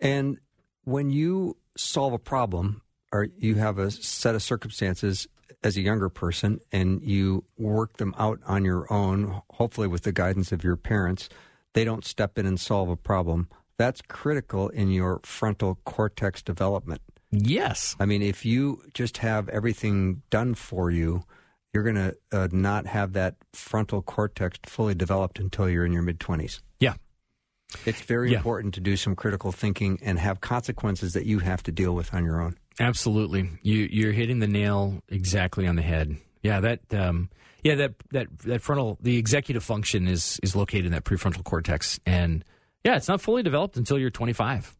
And 0.00 0.38
when 0.84 1.10
you 1.10 1.56
solve 1.76 2.12
a 2.12 2.18
problem 2.18 2.82
or 3.12 3.28
you 3.38 3.54
have 3.54 3.78
a 3.78 3.90
set 3.90 4.34
of 4.34 4.42
circumstances 4.42 5.26
as 5.62 5.76
a 5.76 5.80
younger 5.80 6.08
person 6.08 6.60
and 6.72 7.02
you 7.02 7.44
work 7.56 7.96
them 7.96 8.14
out 8.18 8.38
on 8.46 8.64
your 8.64 8.92
own, 8.92 9.40
hopefully 9.50 9.88
with 9.88 10.02
the 10.02 10.12
guidance 10.12 10.52
of 10.52 10.62
your 10.62 10.76
parents, 10.76 11.28
they 11.72 11.84
don't 11.84 12.04
step 12.04 12.38
in 12.38 12.44
and 12.44 12.60
solve 12.60 12.88
a 12.88 12.96
problem. 12.96 13.48
That's 13.76 14.02
critical 14.02 14.68
in 14.68 14.90
your 14.90 15.20
frontal 15.24 15.78
cortex 15.84 16.42
development. 16.42 17.00
Yes. 17.42 17.96
I 17.98 18.06
mean, 18.06 18.22
if 18.22 18.44
you 18.44 18.82
just 18.94 19.18
have 19.18 19.48
everything 19.48 20.22
done 20.30 20.54
for 20.54 20.90
you, 20.90 21.22
you're 21.72 21.82
going 21.82 21.96
to 21.96 22.16
uh, 22.32 22.48
not 22.52 22.86
have 22.86 23.12
that 23.14 23.36
frontal 23.52 24.02
cortex 24.02 24.58
fully 24.64 24.94
developed 24.94 25.38
until 25.38 25.68
you're 25.68 25.84
in 25.84 25.92
your 25.92 26.02
mid 26.02 26.20
20s. 26.20 26.60
Yeah. 26.80 26.94
It's 27.84 28.00
very 28.02 28.30
Yeah. 28.30 28.36
important 28.38 28.74
to 28.74 28.80
do 28.80 28.96
some 28.96 29.16
critical 29.16 29.50
thinking 29.50 29.98
and 30.02 30.18
have 30.18 30.40
consequences 30.40 31.12
that 31.14 31.26
you 31.26 31.40
have 31.40 31.62
to 31.64 31.72
deal 31.72 31.92
with 31.94 32.14
on 32.14 32.24
your 32.24 32.40
own. 32.40 32.56
Absolutely, 32.78 33.48
you 33.62 33.88
you're 33.90 34.12
hitting 34.12 34.40
the 34.40 34.48
nail 34.48 35.00
exactly 35.08 35.66
on 35.66 35.76
the 35.76 35.82
head. 35.82 36.16
Yeah, 36.42 36.60
that 36.60 36.80
um, 36.92 37.30
yeah 37.62 37.74
that 37.76 37.94
that 38.10 38.26
that 38.40 38.62
frontal 38.62 38.98
the 39.00 39.16
executive 39.16 39.62
function 39.64 40.06
is 40.08 40.38
is 40.42 40.54
located 40.56 40.86
in 40.86 40.92
that 40.92 41.04
prefrontal 41.04 41.42
cortex, 41.44 41.98
and 42.04 42.44
yeah, 42.84 42.96
it's 42.96 43.06
not 43.08 43.20
fully 43.20 43.42
developed 43.44 43.76
until 43.76 43.96
you're 43.98 44.10
25. 44.10 44.76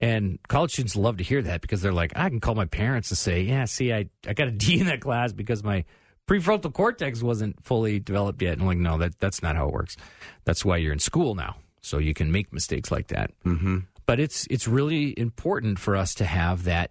And 0.00 0.38
college 0.48 0.72
students 0.72 0.94
love 0.94 1.16
to 1.18 1.24
hear 1.24 1.40
that 1.42 1.62
because 1.62 1.80
they're 1.80 1.92
like, 1.92 2.12
I 2.16 2.28
can 2.28 2.40
call 2.40 2.54
my 2.54 2.66
parents 2.66 3.10
and 3.10 3.16
say, 3.16 3.42
yeah, 3.42 3.64
see, 3.64 3.92
I 3.92 4.08
I 4.26 4.34
got 4.34 4.48
a 4.48 4.50
D 4.50 4.80
in 4.80 4.86
that 4.86 5.00
class 5.00 5.32
because 5.32 5.64
my 5.64 5.84
prefrontal 6.28 6.72
cortex 6.72 7.22
wasn't 7.22 7.64
fully 7.64 7.98
developed 7.98 8.42
yet. 8.42 8.54
And 8.54 8.62
I'm 8.62 8.66
like, 8.66 8.78
no, 8.78 8.98
that 8.98 9.18
that's 9.20 9.42
not 9.42 9.56
how 9.56 9.68
it 9.68 9.72
works. 9.72 9.96
That's 10.44 10.64
why 10.64 10.76
you're 10.76 10.92
in 10.92 10.98
school 10.98 11.34
now, 11.34 11.56
so 11.80 11.98
you 11.98 12.14
can 12.14 12.30
make 12.30 12.52
mistakes 12.52 12.90
like 12.90 13.08
that. 13.08 13.30
Mm-hmm. 13.44 13.78
But 14.04 14.20
it's 14.20 14.46
it's 14.50 14.68
really 14.68 15.18
important 15.18 15.78
for 15.78 15.96
us 15.96 16.14
to 16.16 16.24
have 16.24 16.64
that 16.64 16.90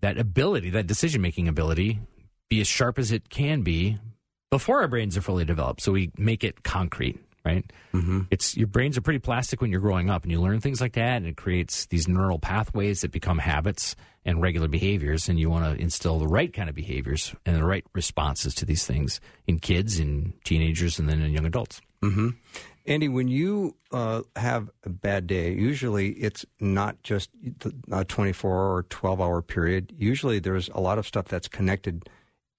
that 0.00 0.18
ability, 0.18 0.70
that 0.70 0.86
decision 0.86 1.20
making 1.20 1.48
ability, 1.48 2.00
be 2.48 2.60
as 2.60 2.66
sharp 2.66 2.98
as 2.98 3.12
it 3.12 3.28
can 3.28 3.62
be 3.62 3.98
before 4.50 4.80
our 4.80 4.88
brains 4.88 5.16
are 5.16 5.22
fully 5.22 5.44
developed. 5.44 5.82
So 5.82 5.92
we 5.92 6.10
make 6.16 6.44
it 6.44 6.62
concrete, 6.62 7.18
right? 7.46 7.72
Mm-hmm. 7.94 8.22
It's 8.30 8.56
your 8.56 8.66
brains 8.66 8.98
are 8.98 9.00
pretty 9.00 9.20
plastic 9.20 9.60
when 9.60 9.70
you're 9.70 9.80
growing 9.80 10.10
up, 10.10 10.24
and 10.24 10.32
you 10.32 10.40
learn 10.40 10.60
things 10.60 10.80
like 10.80 10.94
that, 10.94 11.18
and 11.18 11.26
it 11.26 11.36
creates 11.36 11.86
these 11.86 12.08
neural 12.08 12.38
pathways 12.38 13.02
that 13.02 13.12
become 13.12 13.38
habits 13.38 13.94
and 14.24 14.42
regular 14.42 14.68
behaviors. 14.68 15.28
And 15.28 15.38
you 15.38 15.48
want 15.48 15.64
to 15.64 15.80
instill 15.80 16.18
the 16.18 16.26
right 16.26 16.52
kind 16.52 16.68
of 16.68 16.74
behaviors 16.74 17.34
and 17.46 17.56
the 17.56 17.64
right 17.64 17.84
responses 17.94 18.54
to 18.56 18.66
these 18.66 18.84
things 18.84 19.20
in 19.46 19.60
kids, 19.60 20.00
in 20.00 20.34
teenagers, 20.44 20.98
and 20.98 21.08
then 21.08 21.22
in 21.22 21.32
young 21.32 21.46
adults. 21.46 21.80
Mm-hmm. 22.02 22.30
Andy, 22.86 23.08
when 23.08 23.26
you 23.26 23.76
uh, 23.90 24.22
have 24.36 24.70
a 24.84 24.88
bad 24.88 25.26
day, 25.26 25.52
usually 25.52 26.10
it's 26.10 26.44
not 26.60 27.02
just 27.02 27.30
a 27.90 28.04
24 28.04 28.50
or 28.50 28.82
12 28.84 29.20
hour 29.20 29.42
period. 29.42 29.92
Usually 29.96 30.38
there's 30.38 30.68
a 30.68 30.80
lot 30.80 30.98
of 30.98 31.06
stuff 31.06 31.26
that's 31.26 31.48
connected 31.48 32.08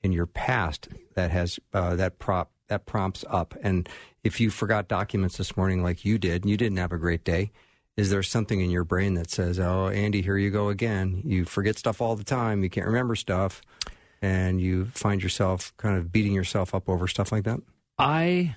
in 0.04 0.12
your 0.12 0.26
past 0.26 0.90
that 1.16 1.32
has 1.32 1.60
uh, 1.74 1.96
that 1.96 2.20
prop 2.20 2.52
that 2.68 2.86
prompts 2.86 3.24
up. 3.30 3.56
And 3.62 3.88
if 4.24 4.40
you 4.40 4.50
forgot 4.50 4.88
documents 4.88 5.38
this 5.38 5.56
morning, 5.58 5.84
like 5.84 6.06
you 6.06 6.18
did, 6.18 6.44
and 6.44 6.52
you 6.52 6.58
didn't 6.58 6.78
have 6.78 6.92
a 6.92 6.98
great 6.98 7.24
day, 7.24 7.52
is 7.96 8.10
there 8.10 8.24
something 8.24 8.62
in 8.62 8.70
your 8.70 8.84
brain 8.84 9.16
that 9.16 9.30
says, 9.32 9.60
"Oh, 9.60 9.88
Andy, 9.88 10.22
here 10.22 10.38
you 10.38 10.52
go 10.52 10.70
again. 10.70 11.22
You 11.26 11.46
forget 11.46 11.78
stuff 11.78 12.02
all 12.02 12.16
the 12.16 12.24
time. 12.24 12.64
You 12.64 12.70
can't 12.70 12.86
remember 12.88 13.16
stuff." 13.16 13.62
And 14.22 14.60
you 14.60 14.86
find 14.86 15.22
yourself 15.22 15.74
kind 15.78 15.98
of 15.98 16.12
beating 16.12 16.34
yourself 16.34 16.74
up 16.74 16.90
over 16.90 17.08
stuff 17.08 17.32
like 17.32 17.44
that. 17.44 17.60
I 17.98 18.56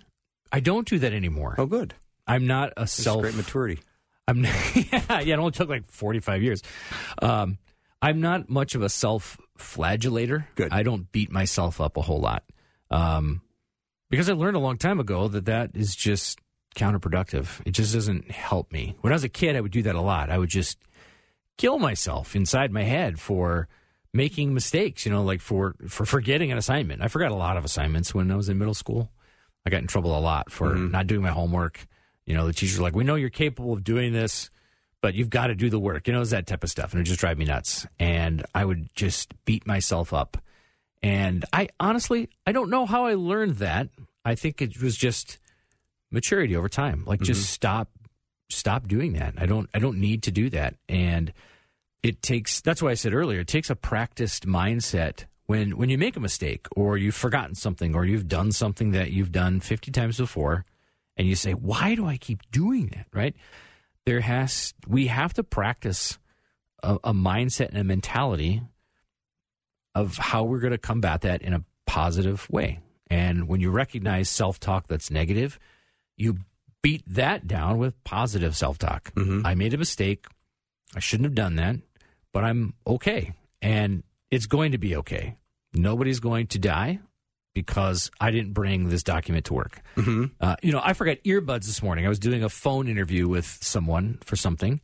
I 0.52 0.60
don't 0.60 0.86
do 0.86 0.98
that 0.98 1.12
anymore. 1.12 1.54
Oh, 1.58 1.66
good. 1.66 1.94
I'm 2.26 2.46
not 2.46 2.72
a 2.76 2.82
This 2.82 2.92
self 2.92 3.22
great 3.22 3.34
maturity. 3.34 3.80
I'm 4.28 4.44
yeah, 4.44 5.20
yeah, 5.20 5.20
it 5.20 5.38
only 5.38 5.50
took 5.50 5.68
like 5.68 5.90
45 5.90 6.42
years. 6.42 6.62
Um, 7.20 7.58
I'm 8.02 8.20
not 8.20 8.48
much 8.48 8.74
of 8.74 8.82
a 8.82 8.88
self 8.88 9.38
flagellator. 9.58 10.46
Good. 10.54 10.72
I 10.72 10.82
don't 10.82 11.10
beat 11.12 11.30
myself 11.30 11.80
up 11.80 11.96
a 11.96 12.02
whole 12.02 12.20
lot. 12.20 12.44
Um, 12.90 13.42
because 14.10 14.28
I 14.28 14.34
learned 14.34 14.56
a 14.56 14.60
long 14.60 14.76
time 14.76 15.00
ago 15.00 15.28
that 15.28 15.46
that 15.46 15.70
is 15.74 15.94
just 15.94 16.40
counterproductive. 16.76 17.60
It 17.64 17.72
just 17.72 17.94
doesn't 17.94 18.30
help 18.30 18.72
me. 18.72 18.96
When 19.00 19.12
I 19.12 19.16
was 19.16 19.24
a 19.24 19.28
kid, 19.28 19.56
I 19.56 19.60
would 19.60 19.72
do 19.72 19.82
that 19.82 19.94
a 19.94 20.00
lot. 20.00 20.30
I 20.30 20.38
would 20.38 20.50
just 20.50 20.78
kill 21.56 21.78
myself 21.78 22.34
inside 22.34 22.72
my 22.72 22.82
head 22.82 23.18
for 23.18 23.68
making 24.12 24.54
mistakes, 24.54 25.04
you 25.04 25.12
know, 25.12 25.22
like 25.22 25.40
for 25.40 25.74
for 25.88 26.04
forgetting 26.04 26.52
an 26.52 26.58
assignment. 26.58 27.02
I 27.02 27.08
forgot 27.08 27.30
a 27.30 27.36
lot 27.36 27.56
of 27.56 27.64
assignments 27.64 28.14
when 28.14 28.30
I 28.30 28.36
was 28.36 28.48
in 28.48 28.58
middle 28.58 28.74
school. 28.74 29.10
I 29.66 29.70
got 29.70 29.82
in 29.82 29.86
trouble 29.86 30.16
a 30.16 30.20
lot 30.20 30.50
for 30.50 30.70
mm-hmm. 30.70 30.90
not 30.90 31.06
doing 31.06 31.22
my 31.22 31.30
homework. 31.30 31.86
You 32.26 32.34
know, 32.34 32.46
the 32.46 32.52
teachers 32.52 32.80
like, 32.80 32.94
"We 32.94 33.04
know 33.04 33.14
you're 33.14 33.30
capable 33.30 33.72
of 33.72 33.84
doing 33.84 34.12
this, 34.12 34.50
but 35.00 35.14
you've 35.14 35.30
got 35.30 35.48
to 35.48 35.54
do 35.54 35.70
the 35.70 35.78
work." 35.78 36.06
You 36.06 36.14
know, 36.14 36.20
it's 36.20 36.30
that 36.30 36.46
type 36.46 36.64
of 36.64 36.70
stuff, 36.70 36.92
and 36.92 37.00
it 37.00 37.04
just 37.04 37.20
drive 37.20 37.38
me 37.38 37.44
nuts. 37.44 37.86
And 37.98 38.44
I 38.54 38.64
would 38.64 38.94
just 38.94 39.34
beat 39.44 39.66
myself 39.66 40.12
up. 40.12 40.38
And 41.02 41.44
I 41.52 41.68
honestly, 41.78 42.28
I 42.46 42.52
don't 42.52 42.70
know 42.70 42.86
how 42.86 43.06
I 43.06 43.14
learned 43.14 43.56
that. 43.56 43.88
I 44.24 44.34
think 44.34 44.60
it 44.60 44.82
was 44.82 44.96
just 44.96 45.38
maturity 46.10 46.56
over 46.56 46.68
time. 46.68 47.04
Like, 47.06 47.20
just 47.20 47.40
mm-hmm. 47.40 47.52
stop, 47.54 47.90
stop 48.50 48.86
doing 48.86 49.14
that. 49.14 49.34
I 49.38 49.46
don't, 49.46 49.68
I 49.72 49.78
don't 49.78 49.98
need 49.98 50.24
to 50.24 50.30
do 50.30 50.50
that. 50.50 50.74
And 50.88 51.32
it 52.02 52.22
takes. 52.22 52.60
That's 52.60 52.82
why 52.82 52.90
I 52.90 52.94
said 52.94 53.14
earlier. 53.14 53.40
It 53.40 53.46
takes 53.46 53.70
a 53.70 53.76
practiced 53.76 54.46
mindset. 54.46 55.24
When 55.46 55.76
when 55.76 55.90
you 55.90 55.98
make 55.98 56.16
a 56.16 56.20
mistake, 56.20 56.66
or 56.76 56.96
you've 56.96 57.14
forgotten 57.14 57.54
something, 57.54 57.94
or 57.94 58.04
you've 58.04 58.28
done 58.28 58.52
something 58.52 58.92
that 58.92 59.10
you've 59.10 59.32
done 59.32 59.60
fifty 59.60 59.90
times 59.90 60.16
before, 60.16 60.64
and 61.16 61.26
you 61.26 61.34
say, 61.34 61.52
"Why 61.52 61.94
do 61.94 62.06
I 62.06 62.16
keep 62.16 62.48
doing 62.50 62.86
that?" 62.94 63.06
Right? 63.12 63.34
There 64.06 64.20
has 64.20 64.74
we 64.86 65.08
have 65.08 65.34
to 65.34 65.42
practice 65.42 66.18
a, 66.82 66.98
a 67.04 67.12
mindset 67.12 67.70
and 67.70 67.78
a 67.78 67.84
mentality 67.84 68.62
of 69.94 70.16
how 70.16 70.44
we're 70.44 70.60
going 70.60 70.72
to 70.72 70.78
combat 70.78 71.22
that 71.22 71.42
in 71.42 71.52
a 71.52 71.64
positive 71.86 72.48
way. 72.50 72.80
And 73.10 73.48
when 73.48 73.60
you 73.60 73.70
recognize 73.70 74.28
self 74.28 74.60
talk 74.60 74.86
that's 74.88 75.10
negative, 75.10 75.58
you 76.16 76.38
beat 76.82 77.02
that 77.06 77.46
down 77.46 77.78
with 77.78 78.02
positive 78.04 78.56
self 78.56 78.78
talk. 78.78 79.12
I 79.46 79.54
made 79.54 79.74
a 79.74 79.78
mistake. 79.78 80.26
I 80.94 81.00
shouldn't 81.00 81.24
have 81.26 81.34
done 81.34 81.56
that, 81.56 81.76
but 82.32 82.44
I'm 82.44 82.74
okay. 82.86 83.32
And 83.62 84.02
it's 84.30 84.46
going 84.46 84.72
to 84.72 84.78
be 84.78 84.96
okay. 84.96 85.36
Nobody's 85.72 86.20
going 86.20 86.46
to 86.48 86.58
die 86.58 87.00
because 87.54 88.10
I 88.20 88.30
didn't 88.30 88.52
bring 88.52 88.88
this 88.88 89.02
document 89.02 89.46
to 89.46 89.54
work. 89.54 89.82
Uh, 90.40 90.56
you 90.62 90.72
know, 90.72 90.80
I 90.82 90.92
forgot 90.92 91.18
earbuds 91.24 91.66
this 91.66 91.82
morning. 91.82 92.06
I 92.06 92.08
was 92.08 92.18
doing 92.18 92.42
a 92.44 92.48
phone 92.48 92.86
interview 92.88 93.28
with 93.28 93.58
someone 93.60 94.18
for 94.24 94.36
something, 94.36 94.80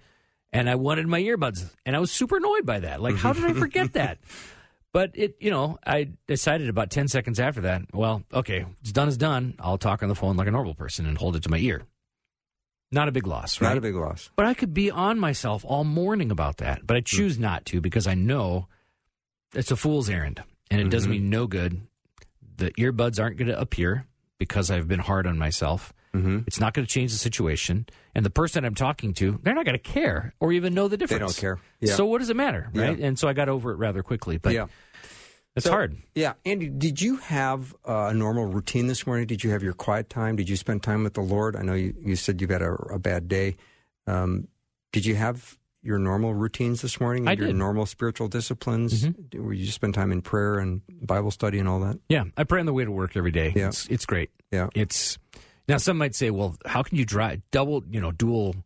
and 0.53 0.69
I 0.69 0.75
wanted 0.75 1.07
my 1.07 1.21
earbuds, 1.21 1.71
and 1.85 1.95
I 1.97 2.01
was 2.01 2.11
super 2.11 2.37
annoyed 2.39 2.67
by 2.67 2.81
that. 2.81 3.01
Like, 3.01 3.17
how 3.17 3.33
did 3.33 3.45
I 3.45 3.53
forget 3.59 3.93
that? 3.95 4.19
But 4.93 5.11
it, 5.15 5.37
you 5.41 5.51
know, 5.51 5.79
I 5.87 6.11
decided 6.27 6.69
about 6.69 6.91
10 6.91 7.09
seconds 7.09 7.39
after 7.39 7.63
that, 7.63 7.83
well, 7.93 8.23
okay, 8.33 8.65
it's 8.81 8.93
done 8.93 9.09
is 9.09 9.17
done. 9.17 9.55
I'll 9.59 9.79
talk 9.79 10.03
on 10.03 10.09
the 10.09 10.15
phone 10.15 10.37
like 10.37 10.49
a 10.49 10.51
normal 10.51 10.75
person 10.75 11.07
and 11.07 11.19
hold 11.19 11.37
it 11.37 11.43
to 11.43 11.51
my 11.51 11.59
ear. 11.59 11.83
Not 12.93 13.09
a 13.09 13.13
big 13.13 13.27
loss, 13.27 13.61
right? 13.61 13.69
Not 13.69 13.79
a 13.79 13.83
big 13.83 13.95
loss. 13.95 14.31
But 14.37 14.47
I 14.47 14.55
could 14.55 14.73
be 14.73 14.91
on 14.91 15.19
myself 15.19 15.65
all 15.67 15.85
morning 15.85 16.31
about 16.31 16.59
that. 16.59 16.87
But 16.87 16.97
I 16.97 17.01
hmm. 17.01 17.05
choose 17.05 17.39
not 17.39 17.67
to 17.67 17.81
because 17.81 18.07
I 18.07 18.15
know 18.15 18.69
it's 19.55 19.71
a 19.71 19.77
fool's 19.77 20.09
errand 20.09 20.43
and 20.71 20.81
it 20.81 20.91
does 20.91 21.03
mm-hmm. 21.03 21.13
me 21.13 21.19
no 21.19 21.47
good. 21.47 21.87
The 22.57 22.71
earbuds 22.73 23.21
aren't 23.21 23.37
going 23.37 23.49
to 23.49 23.61
appear 23.61 24.07
because 24.39 24.71
I've 24.71 24.89
been 24.89 25.01
hard 25.01 25.27
on 25.27 25.37
myself. 25.39 25.93
It's 26.47 26.59
not 26.61 26.75
going 26.75 26.87
to 26.87 26.93
change 26.93 27.13
the 27.13 27.19
situation. 27.19 27.87
And 28.15 28.25
the 28.25 28.31
person 28.31 28.65
I'm 28.65 28.75
talking 28.75 29.13
to, 29.15 29.39
they're 29.43 29.55
not 29.55 29.65
going 29.67 29.79
to 29.79 29.83
care 29.83 30.35
or 30.41 30.53
even 30.53 30.73
know 30.75 30.89
the 30.89 30.97
difference. 30.97 31.19
They 31.21 31.27
don't 31.27 31.57
care. 31.57 31.59
Yeah. 31.81 31.95
So 31.95 32.07
what 32.07 32.19
does 32.19 32.31
it 32.31 32.37
matter, 32.37 32.71
Yeah. 32.73 32.83
right? 32.83 32.99
And 32.99 33.19
so 33.19 33.29
I 33.29 33.33
got 33.33 33.49
over 33.49 33.73
it 33.73 33.77
rather 33.77 34.03
quickly. 34.03 34.39
But 34.39 34.53
yeah. 34.55 34.67
it's 35.55 35.65
So- 35.67 35.73
hard. 35.73 35.97
Yeah. 36.15 36.35
Andy, 36.45 36.69
did 36.69 37.01
you 37.01 37.17
have 37.17 37.75
uh, 37.87 38.09
a 38.11 38.15
normal 38.15 38.47
routine 38.47 38.87
this 38.87 39.07
morning? 39.07 39.27
Did 39.27 39.45
you 39.45 39.51
have 39.51 39.63
your 39.63 39.73
quiet 39.75 40.09
time? 40.09 40.37
Did 40.37 40.49
you 40.49 40.57
spend 40.57 40.83
time 40.83 41.03
with 41.05 41.15
the 41.15 41.21
Lord? 41.23 41.57
I 41.57 41.63
know 41.63 41.75
you, 41.75 41.95
you 42.01 42.17
said 42.17 42.41
you've 42.41 42.51
had 42.51 42.63
a, 42.63 42.73
a 42.73 42.99
bad 42.99 43.29
day. 43.29 43.57
Um, 44.07 44.49
did 44.93 45.05
you 45.05 45.15
have 45.17 45.59
your 45.83 45.99
normal 45.99 46.35
routines 46.35 46.81
this 46.83 46.99
morning? 47.01 47.29
I 47.29 47.33
your 47.33 47.37
did. 47.47 47.49
Mm-hmm. 47.51 47.59
normal 47.59 47.87
spiritual 47.87 48.29
disciplines? 48.29 49.07
Where 49.35 49.53
you 49.53 49.67
spend 49.67 49.95
time 49.95 50.11
in 50.11 50.21
prayer 50.23 50.59
and 50.59 50.81
Bible 50.89 51.31
study 51.31 51.59
and 51.59 51.69
all 51.69 51.81
that? 51.81 51.99
Yeah, 52.09 52.25
I 52.37 52.45
pray 52.45 52.61
on 52.61 52.67
the 52.67 52.73
way 52.73 52.85
to 52.85 52.91
work 52.91 53.17
every 53.17 53.31
day. 53.31 53.53
Yeah. 53.55 53.69
It's, 53.69 53.87
it's 53.89 54.07
great. 54.07 54.31
Yeah. 54.51 54.69
It's 54.75 55.19
now 55.69 55.79
some 55.79 55.99
might 55.99 56.15
say, 56.15 56.31
well, 56.31 56.57
how 56.65 56.83
can 56.83 56.97
you 56.97 57.05
drive 57.05 57.43
double, 57.51 57.83
you 57.91 58.01
know, 58.01 58.13
dual? 58.13 58.57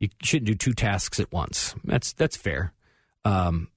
You 0.00 0.08
shouldn't 0.22 0.46
do 0.46 0.54
two 0.54 0.72
tasks 0.72 1.18
at 1.18 1.32
once. 1.32 1.74
That's 1.84 2.12
that's 2.12 2.36
fair, 2.36 2.72
um, 3.24 3.68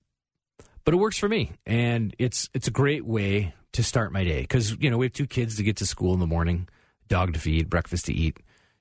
but 0.85 0.93
it 0.93 0.97
works 0.97 1.17
for 1.17 1.27
me, 1.27 1.53
and 1.65 2.15
it's 2.19 2.49
it's 2.53 2.67
a 2.67 2.71
great 2.71 3.05
way 3.05 3.53
to 3.73 3.83
start 3.83 4.11
my 4.11 4.23
day 4.23 4.41
because 4.41 4.77
you 4.79 4.91
know 4.91 4.97
we 4.97 5.07
have 5.07 5.13
two 5.13 5.25
kids 5.25 5.55
to 5.57 5.63
get 5.63 5.77
to 5.77 5.85
school 5.85 6.13
in 6.13 6.19
the 6.19 6.27
morning, 6.27 6.67
dog 7.07 7.33
to 7.33 7.39
feed, 7.39 7.69
breakfast 7.69 8.05
to 8.05 8.13
eat. 8.13 8.37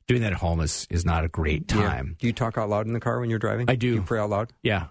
Doing 0.06 0.22
that 0.22 0.32
at 0.32 0.38
home 0.38 0.60
is 0.60 0.86
is 0.90 1.06
not 1.06 1.24
a 1.24 1.28
great 1.28 1.68
time. 1.68 2.16
Do 2.18 2.26
you 2.26 2.32
talk 2.32 2.58
out 2.58 2.68
loud 2.68 2.86
in 2.86 2.92
the 2.92 3.00
car 3.00 3.20
when 3.20 3.30
you're 3.30 3.38
driving? 3.38 3.70
I 3.70 3.76
do. 3.76 3.94
You 3.94 4.02
pray 4.02 4.18
out 4.18 4.28
loud? 4.28 4.52
Yeah. 4.62 4.86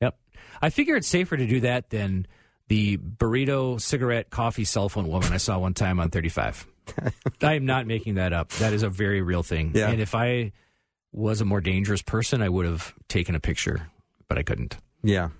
Yep. 0.00 0.18
I 0.60 0.70
figure 0.70 0.96
it's 0.96 1.08
safer 1.08 1.36
to 1.36 1.46
do 1.46 1.60
that 1.60 1.90
than 1.90 2.26
the 2.68 2.98
burrito, 2.98 3.80
cigarette, 3.80 4.28
coffee, 4.30 4.64
cell 4.64 4.88
phone 4.88 5.08
woman 5.08 5.32
I 5.32 5.36
saw 5.36 5.58
one 5.58 5.72
time 5.72 6.00
on 6.00 6.10
35. 6.10 6.66
I 7.42 7.54
am 7.54 7.66
not 7.66 7.86
making 7.86 8.14
that 8.14 8.32
up. 8.32 8.50
That 8.54 8.72
is 8.72 8.82
a 8.82 8.88
very 8.88 9.22
real 9.22 9.42
thing. 9.42 9.72
Yeah. 9.74 9.88
And 9.90 10.00
if 10.00 10.14
I 10.14 10.52
was 11.12 11.40
a 11.40 11.44
more 11.44 11.60
dangerous 11.60 12.02
person, 12.02 12.42
I 12.42 12.48
would 12.48 12.66
have 12.66 12.94
taken 13.08 13.34
a 13.34 13.40
picture, 13.40 13.88
but 14.28 14.38
I 14.38 14.42
couldn't. 14.42 14.76
Yeah. 15.02 15.30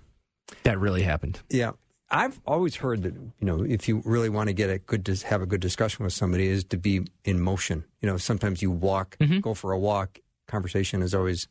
That 0.63 0.79
really 0.79 1.03
happened. 1.03 1.41
Yeah. 1.51 1.73
I've 2.09 2.41
always 2.47 2.77
heard 2.77 3.03
that 3.03 3.15
you 3.15 3.47
know 3.47 3.65
if 3.65 3.89
you 3.89 4.01
really 4.05 4.29
want 4.29 4.49
to 4.49 4.53
get 4.53 4.71
a 4.71 4.79
good 4.79 5.03
dis- 5.03 5.23
have 5.23 5.43
a 5.43 5.47
good 5.47 5.61
discussion 5.61 6.05
with 6.05 6.13
somebody 6.13 6.47
is 6.47 6.63
to 6.67 6.77
be 6.77 7.01
in 7.25 7.41
motion. 7.41 7.85
You 8.01 8.09
know, 8.09 8.17
sometimes 8.17 8.63
you 8.63 8.71
walk, 8.71 9.17
Mm-hmm. 9.19 9.41
go 9.41 9.55
for 9.55 9.73
a 9.73 9.79
walk. 9.79 10.21
Conversation 10.47 11.03
is 11.03 11.15
always 11.15 11.49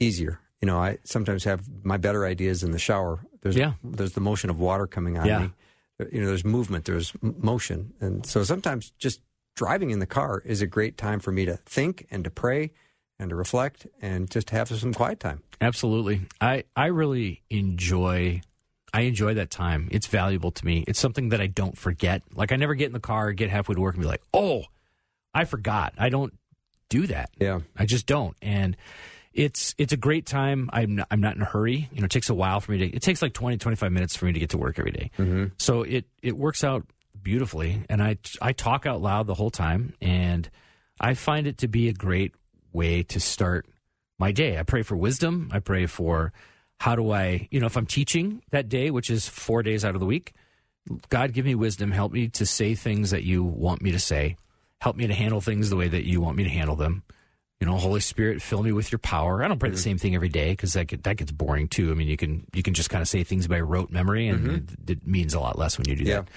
easier. 0.00 0.40
You 0.60 0.66
know, 0.66 0.78
I 0.78 0.98
sometimes 1.04 1.44
have 1.44 1.62
my 1.84 1.96
better 1.96 2.24
ideas 2.26 2.62
in 2.64 2.72
the 2.72 2.78
shower. 2.78 3.20
There's 3.42 3.56
Yeah. 3.56 3.74
there's 3.84 4.12
the 4.12 4.20
motion 4.20 4.50
of 4.50 4.58
water 4.60 4.86
coming 4.86 5.16
on 5.18 5.26
Yeah. 5.26 5.38
me. 5.40 5.50
You 6.10 6.20
know, 6.20 6.28
there's 6.28 6.44
movement, 6.44 6.84
there's 6.84 7.12
motion, 7.22 7.92
and 8.00 8.24
so 8.24 8.42
sometimes 8.44 8.92
just 8.98 9.20
driving 9.54 9.90
in 9.90 9.98
the 9.98 10.06
car 10.06 10.42
is 10.44 10.62
a 10.62 10.66
great 10.66 10.96
time 10.96 11.20
for 11.20 11.30
me 11.32 11.44
to 11.44 11.56
think 11.58 12.06
and 12.10 12.24
to 12.24 12.30
pray 12.30 12.72
and 13.18 13.30
to 13.30 13.36
reflect 13.36 13.86
and 14.00 14.30
just 14.30 14.50
have 14.50 14.68
some 14.68 14.94
quiet 14.94 15.20
time. 15.20 15.42
Absolutely. 15.60 16.22
I, 16.40 16.64
I 16.74 16.86
really 16.86 17.42
enjoy 17.50 18.42
I 18.94 19.02
enjoy 19.02 19.34
that 19.34 19.50
time. 19.50 19.88
It's 19.90 20.06
valuable 20.06 20.50
to 20.50 20.66
me. 20.66 20.84
It's 20.86 20.98
something 20.98 21.30
that 21.30 21.40
I 21.40 21.46
don't 21.46 21.78
forget. 21.78 22.22
Like 22.34 22.52
I 22.52 22.56
never 22.56 22.74
get 22.74 22.86
in 22.86 22.92
the 22.92 23.00
car, 23.00 23.32
get 23.32 23.48
halfway 23.48 23.74
to 23.74 23.80
work 23.80 23.94
and 23.94 24.02
be 24.02 24.08
like, 24.08 24.22
"Oh, 24.34 24.64
I 25.32 25.44
forgot." 25.44 25.94
I 25.96 26.10
don't 26.10 26.34
do 26.90 27.06
that. 27.06 27.30
Yeah. 27.40 27.60
I 27.74 27.86
just 27.86 28.06
don't. 28.06 28.36
And 28.42 28.76
it's 29.34 29.74
it's 29.78 29.92
a 29.92 29.96
great 29.96 30.26
time. 30.26 30.68
I'm 30.72 30.96
not, 30.96 31.08
I'm 31.10 31.20
not 31.20 31.36
in 31.36 31.42
a 31.42 31.46
hurry. 31.46 31.88
You 31.92 32.00
know, 32.00 32.06
it 32.06 32.10
takes 32.10 32.30
a 32.30 32.34
while 32.34 32.60
for 32.60 32.72
me 32.72 32.78
to 32.78 32.86
it 32.86 33.02
takes 33.02 33.22
like 33.22 33.32
20 33.32 33.58
25 33.58 33.92
minutes 33.92 34.16
for 34.16 34.26
me 34.26 34.32
to 34.32 34.40
get 34.40 34.50
to 34.50 34.58
work 34.58 34.78
every 34.78 34.92
day. 34.92 35.10
Mm-hmm. 35.18 35.46
So 35.58 35.82
it 35.82 36.06
it 36.22 36.36
works 36.36 36.64
out 36.64 36.86
beautifully 37.22 37.84
and 37.88 38.02
I 38.02 38.18
I 38.40 38.52
talk 38.52 38.86
out 38.86 39.00
loud 39.00 39.26
the 39.26 39.34
whole 39.34 39.50
time 39.50 39.94
and 40.00 40.48
I 41.00 41.14
find 41.14 41.46
it 41.46 41.58
to 41.58 41.68
be 41.68 41.88
a 41.88 41.92
great 41.92 42.34
way 42.72 43.02
to 43.04 43.20
start 43.20 43.66
my 44.18 44.32
day. 44.32 44.58
I 44.58 44.62
pray 44.62 44.82
for 44.82 44.96
wisdom. 44.96 45.50
I 45.52 45.58
pray 45.58 45.86
for 45.86 46.32
how 46.78 46.96
do 46.96 47.10
I, 47.10 47.48
you 47.50 47.60
know, 47.60 47.66
if 47.66 47.76
I'm 47.76 47.86
teaching 47.86 48.42
that 48.50 48.68
day, 48.68 48.90
which 48.90 49.10
is 49.10 49.28
4 49.28 49.62
days 49.62 49.84
out 49.84 49.94
of 49.94 50.00
the 50.00 50.06
week, 50.06 50.32
God 51.10 51.32
give 51.32 51.44
me 51.44 51.54
wisdom, 51.54 51.92
help 51.92 52.12
me 52.12 52.28
to 52.28 52.46
say 52.46 52.74
things 52.74 53.10
that 53.10 53.22
you 53.22 53.44
want 53.44 53.82
me 53.82 53.92
to 53.92 54.00
say. 54.00 54.36
Help 54.80 54.96
me 54.96 55.06
to 55.06 55.14
handle 55.14 55.40
things 55.40 55.70
the 55.70 55.76
way 55.76 55.86
that 55.86 56.06
you 56.06 56.20
want 56.20 56.36
me 56.36 56.42
to 56.42 56.50
handle 56.50 56.74
them. 56.74 57.04
You 57.62 57.66
know, 57.66 57.76
Holy 57.76 58.00
Spirit, 58.00 58.42
fill 58.42 58.60
me 58.60 58.72
with 58.72 58.90
your 58.90 58.98
power. 58.98 59.44
I 59.44 59.46
don't 59.46 59.60
pray 59.60 59.68
the 59.68 59.76
mm-hmm. 59.76 59.82
same 59.82 59.98
thing 59.98 60.16
every 60.16 60.28
day 60.28 60.50
because 60.50 60.72
that 60.72 60.88
get, 60.88 61.04
that 61.04 61.16
gets 61.16 61.30
boring 61.30 61.68
too. 61.68 61.92
I 61.92 61.94
mean, 61.94 62.08
you 62.08 62.16
can 62.16 62.44
you 62.52 62.60
can 62.60 62.74
just 62.74 62.90
kind 62.90 63.00
of 63.00 63.06
say 63.06 63.22
things 63.22 63.46
by 63.46 63.60
rote 63.60 63.92
memory, 63.92 64.26
and 64.26 64.40
mm-hmm. 64.40 64.54
it, 64.90 64.90
it 64.90 65.06
means 65.06 65.32
a 65.32 65.38
lot 65.38 65.56
less 65.56 65.78
when 65.78 65.88
you 65.88 65.94
do 65.94 66.02
Yeah. 66.02 66.22
that. 66.22 66.28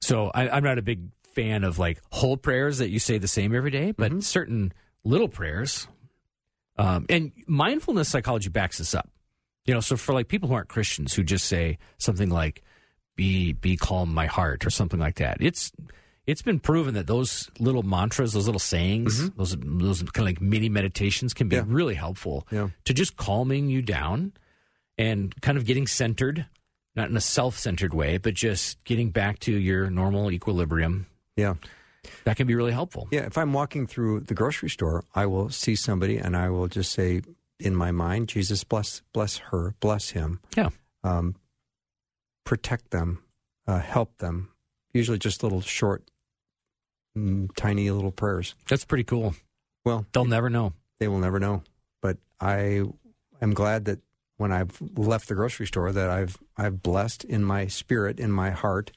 So 0.00 0.32
I, 0.34 0.48
I'm 0.48 0.64
not 0.64 0.78
a 0.78 0.82
big 0.82 1.02
fan 1.34 1.62
of 1.62 1.78
like 1.78 2.02
whole 2.10 2.36
prayers 2.36 2.78
that 2.78 2.88
you 2.88 2.98
say 2.98 3.18
the 3.18 3.28
same 3.28 3.54
every 3.54 3.70
day, 3.70 3.92
but 3.92 4.10
mm-hmm. 4.10 4.18
certain 4.18 4.72
little 5.04 5.28
prayers. 5.28 5.86
Um, 6.76 7.06
and 7.08 7.30
mindfulness 7.46 8.08
psychology 8.08 8.48
backs 8.48 8.78
this 8.78 8.92
up. 8.92 9.08
You 9.66 9.74
know, 9.74 9.78
so 9.78 9.96
for 9.96 10.14
like 10.14 10.26
people 10.26 10.48
who 10.48 10.56
aren't 10.56 10.68
Christians 10.68 11.14
who 11.14 11.22
just 11.22 11.44
say 11.44 11.78
something 11.98 12.28
like 12.28 12.64
"be 13.14 13.52
be 13.52 13.76
calm, 13.76 14.12
my 14.12 14.26
heart" 14.26 14.66
or 14.66 14.70
something 14.70 14.98
like 14.98 15.18
that, 15.18 15.36
it's 15.38 15.70
it's 16.26 16.42
been 16.42 16.58
proven 16.60 16.94
that 16.94 17.06
those 17.06 17.50
little 17.58 17.82
mantras, 17.82 18.32
those 18.32 18.46
little 18.46 18.58
sayings, 18.58 19.30
those 19.30 19.56
those 19.60 20.02
kind 20.02 20.18
of 20.18 20.24
like 20.26 20.40
mini 20.40 20.68
meditations 20.68 21.32
can 21.34 21.48
be 21.48 21.56
Yeah. 21.56 21.64
really 21.66 21.94
helpful 21.94 22.46
Yeah. 22.50 22.68
to 22.84 22.92
just 22.94 23.16
calming 23.16 23.68
you 23.68 23.82
down 23.82 24.32
and 24.98 25.34
kind 25.42 25.56
of 25.58 25.64
getting 25.66 25.86
centered, 25.86 26.46
not 26.94 27.10
in 27.10 27.16
a 27.16 27.20
self-centered 27.20 27.92
way, 27.94 28.18
but 28.18 28.34
just 28.34 28.82
getting 28.84 29.10
back 29.10 29.38
to 29.40 29.52
your 29.52 29.90
normal 29.90 30.30
equilibrium. 30.32 31.06
Yeah. 31.36 31.54
That 32.24 32.36
can 32.36 32.46
be 32.46 32.54
really 32.54 32.72
helpful. 32.72 33.08
Yeah, 33.10 33.26
if 33.26 33.36
I'm 33.36 33.52
walking 33.52 33.86
through 33.86 34.20
the 34.20 34.34
grocery 34.34 34.70
store, 34.70 35.04
I 35.14 35.26
will 35.26 35.50
see 35.50 35.74
somebody 35.74 36.16
and 36.18 36.36
I 36.36 36.50
will 36.50 36.68
just 36.68 36.92
say 36.92 37.22
in 37.58 37.74
my 37.74 37.90
mind, 37.90 38.28
Jesus 38.28 38.64
bless 38.64 39.02
bless 39.12 39.38
her, 39.50 39.74
bless 39.80 40.10
him, 40.10 40.40
Yeah. 40.56 40.70
um, 41.04 41.34
protect 42.44 42.90
them, 42.90 43.22
uh, 43.66 43.80
help 43.80 44.18
them. 44.18 44.50
Usually 44.92 45.18
just 45.18 45.42
little 45.42 45.60
short, 45.60 46.04
mm, 47.16 47.48
tiny 47.56 47.90
little 47.90 48.12
prayers. 48.12 48.54
That's 48.68 48.84
pretty 48.84 49.04
cool. 49.04 49.34
Well, 49.84 50.04
They'll 50.12 50.24
never 50.24 50.50
know. 50.50 50.72
they 51.00 51.08
will 51.08 51.18
never 51.18 51.38
know. 51.40 51.62
But 52.02 52.18
I 52.40 52.82
am 53.40 53.54
glad 53.54 53.84
that 53.86 54.00
when 54.36 54.52
I've 54.52 54.76
left 54.96 55.28
the 55.28 55.34
grocery 55.34 55.66
store, 55.66 55.92
that 55.92 56.10
I've 56.10 56.36
I've 56.56 56.82
blessed 56.82 57.24
in 57.24 57.42
my 57.44 57.66
spirit, 57.68 58.18
in 58.20 58.30
my 58.30 58.50
heart, 58.50 58.92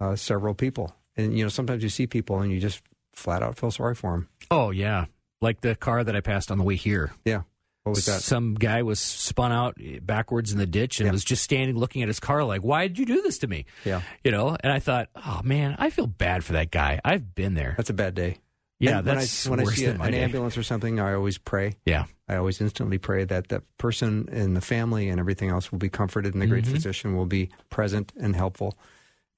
uh, 0.00 0.16
several 0.16 0.54
people. 0.54 0.94
And 1.16 1.36
you 1.36 1.44
know, 1.44 1.48
sometimes 1.50 1.82
you 1.82 1.88
see 1.88 2.06
people 2.06 2.40
and 2.40 2.50
you 2.52 2.60
just 2.60 2.82
flat 3.12 3.42
out 3.42 3.58
feel 3.58 3.70
sorry 3.70 3.94
for 3.96 4.12
them. 4.12 4.28
Oh 4.50 4.70
yeah, 4.70 5.06
like 5.40 5.60
the 5.60 5.74
car 5.74 6.04
that 6.04 6.14
I 6.16 6.20
passed 6.20 6.50
on 6.50 6.58
the 6.58 6.64
way 6.64 6.76
here. 6.76 7.12
Yeah. 7.24 7.42
What 7.88 7.96
was 7.96 8.06
that? 8.06 8.22
Some 8.22 8.54
guy 8.54 8.82
was 8.82 8.98
spun 9.00 9.52
out 9.52 9.76
backwards 10.02 10.52
in 10.52 10.58
the 10.58 10.66
ditch 10.66 11.00
and 11.00 11.06
Yeah. 11.06 11.12
was 11.12 11.24
just 11.24 11.42
standing 11.42 11.76
looking 11.76 12.02
at 12.02 12.08
his 12.08 12.20
car 12.20 12.44
like, 12.44 12.62
"Why 12.62 12.86
did 12.88 12.98
you 12.98 13.06
do 13.06 13.22
this 13.22 13.38
to 13.38 13.46
me?" 13.46 13.66
Yeah. 13.84 14.02
You 14.24 14.30
know, 14.30 14.56
and 14.60 14.72
I 14.72 14.78
thought, 14.78 15.08
"Oh 15.16 15.40
man, 15.44 15.76
I 15.78 15.90
feel 15.90 16.06
bad 16.06 16.44
for 16.44 16.52
that 16.54 16.70
guy. 16.70 17.00
I've 17.04 17.34
been 17.34 17.54
there." 17.54 17.74
That's 17.76 17.90
a 17.90 17.94
bad 17.94 18.14
day. 18.14 18.38
yeah, 18.80 18.98
And 18.98 19.06
when 19.06 19.16
that's 19.16 19.46
I, 19.46 19.50
when 19.50 19.60
I 19.60 19.64
see 19.64 19.86
than 19.86 20.00
a- 20.00 20.04
an 20.04 20.12
day. 20.12 20.20
ambulance 20.22 20.56
or 20.56 20.62
something, 20.62 21.00
I 21.00 21.14
always 21.14 21.36
pray. 21.38 21.76
Yeah. 21.84 22.04
I 22.28 22.36
always 22.36 22.60
instantly 22.60 22.98
pray 22.98 23.24
that 23.24 23.48
that 23.48 23.62
person 23.78 24.28
and 24.30 24.54
the 24.56 24.60
family 24.60 25.08
and 25.08 25.18
everything 25.18 25.48
else 25.50 25.72
will 25.72 25.78
be 25.80 25.88
comforted, 25.88 26.34
and 26.34 26.40
the 26.42 26.46
great 26.46 26.64
Mhm. 26.64 26.72
physician 26.72 27.16
will 27.16 27.26
be 27.26 27.48
present 27.70 28.12
and 28.20 28.36
helpful. 28.36 28.78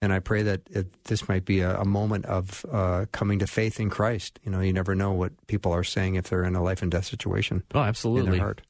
And 0.02 0.12
I 0.14 0.18
pray 0.18 0.42
that 0.42 0.62
it, 0.70 1.04
this 1.04 1.28
might 1.28 1.44
be 1.44 1.60
a, 1.60 1.78
a 1.80 1.84
moment 1.84 2.24
of 2.24 2.64
uh, 2.72 3.04
coming 3.12 3.38
to 3.40 3.46
faith 3.46 3.78
in 3.78 3.90
Christ. 3.90 4.40
You 4.44 4.50
know, 4.50 4.60
you 4.60 4.72
never 4.72 4.94
know 4.94 5.12
what 5.12 5.32
people 5.46 5.72
are 5.72 5.84
saying 5.84 6.14
if 6.14 6.24
they're 6.30 6.44
in 6.44 6.54
a 6.54 6.62
life 6.62 6.80
and 6.80 6.90
death 6.90 7.04
situation 7.04 7.62
Oh, 7.74 7.82
in 7.82 7.88
absolutely. 7.88 8.30
their 8.32 8.40
heart. 8.40 8.62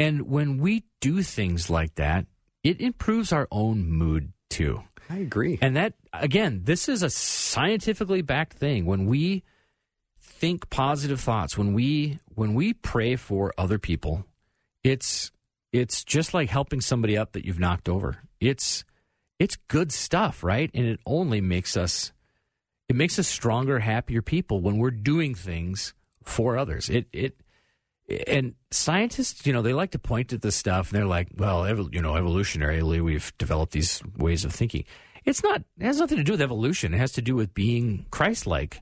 And 0.00 0.22
when 0.28 0.58
we 0.58 0.84
do 1.00 1.22
things 1.22 1.70
like 1.70 1.94
that, 1.94 2.26
it 2.64 2.80
improves 2.80 3.32
our 3.32 3.46
own 3.52 3.86
mood 3.88 4.32
too. 4.50 4.82
I 5.10 5.18
agree. 5.18 5.58
And 5.62 5.76
that, 5.76 5.94
again, 6.12 6.62
this 6.64 6.88
is 6.88 7.02
a 7.02 7.10
scientifically 7.10 8.22
backed 8.22 8.54
thing. 8.54 8.84
When 8.84 9.06
we 9.06 9.42
think 10.20 10.68
positive 10.70 11.20
thoughts, 11.20 11.56
when 11.56 11.72
we 11.72 12.18
when 12.34 12.54
we 12.54 12.72
pray 12.74 13.16
for 13.16 13.52
other 13.58 13.78
people, 13.78 14.24
it's 14.84 15.30
it's 15.72 16.04
just 16.04 16.34
like 16.34 16.48
helping 16.50 16.80
somebody 16.80 17.16
up 17.16 17.32
that 17.32 17.44
you've 17.44 17.58
knocked 17.58 17.88
over. 17.88 18.18
It's 18.40 18.84
it's 19.38 19.56
good 19.68 19.92
stuff, 19.92 20.42
right? 20.42 20.70
And 20.74 20.86
it 20.86 21.00
only 21.06 21.40
makes 21.40 21.76
us 21.76 22.12
it 22.88 22.96
makes 22.96 23.18
us 23.18 23.28
stronger, 23.28 23.80
happier 23.80 24.22
people 24.22 24.60
when 24.60 24.78
we're 24.78 24.90
doing 24.90 25.34
things 25.34 25.92
for 26.24 26.56
others. 26.56 26.88
It 26.88 27.06
it 27.12 27.40
and 28.26 28.54
scientists, 28.70 29.46
you 29.46 29.52
know, 29.52 29.60
they 29.60 29.74
like 29.74 29.90
to 29.90 29.98
point 29.98 30.32
at 30.32 30.40
this 30.40 30.56
stuff 30.56 30.90
and 30.90 30.98
they're 30.98 31.06
like, 31.06 31.28
well, 31.36 31.62
evol- 31.62 31.92
you 31.92 32.00
know, 32.00 32.14
evolutionarily, 32.14 33.02
we've 33.02 33.36
developed 33.36 33.72
these 33.72 34.02
ways 34.16 34.44
of 34.46 34.52
thinking. 34.52 34.84
It's 35.26 35.42
not, 35.42 35.62
it 35.78 35.84
has 35.84 35.98
nothing 35.98 36.16
to 36.16 36.24
do 36.24 36.32
with 36.32 36.40
evolution. 36.40 36.94
It 36.94 36.98
has 36.98 37.12
to 37.12 37.22
do 37.22 37.34
with 37.34 37.52
being 37.52 38.06
Christ 38.10 38.46
like 38.46 38.80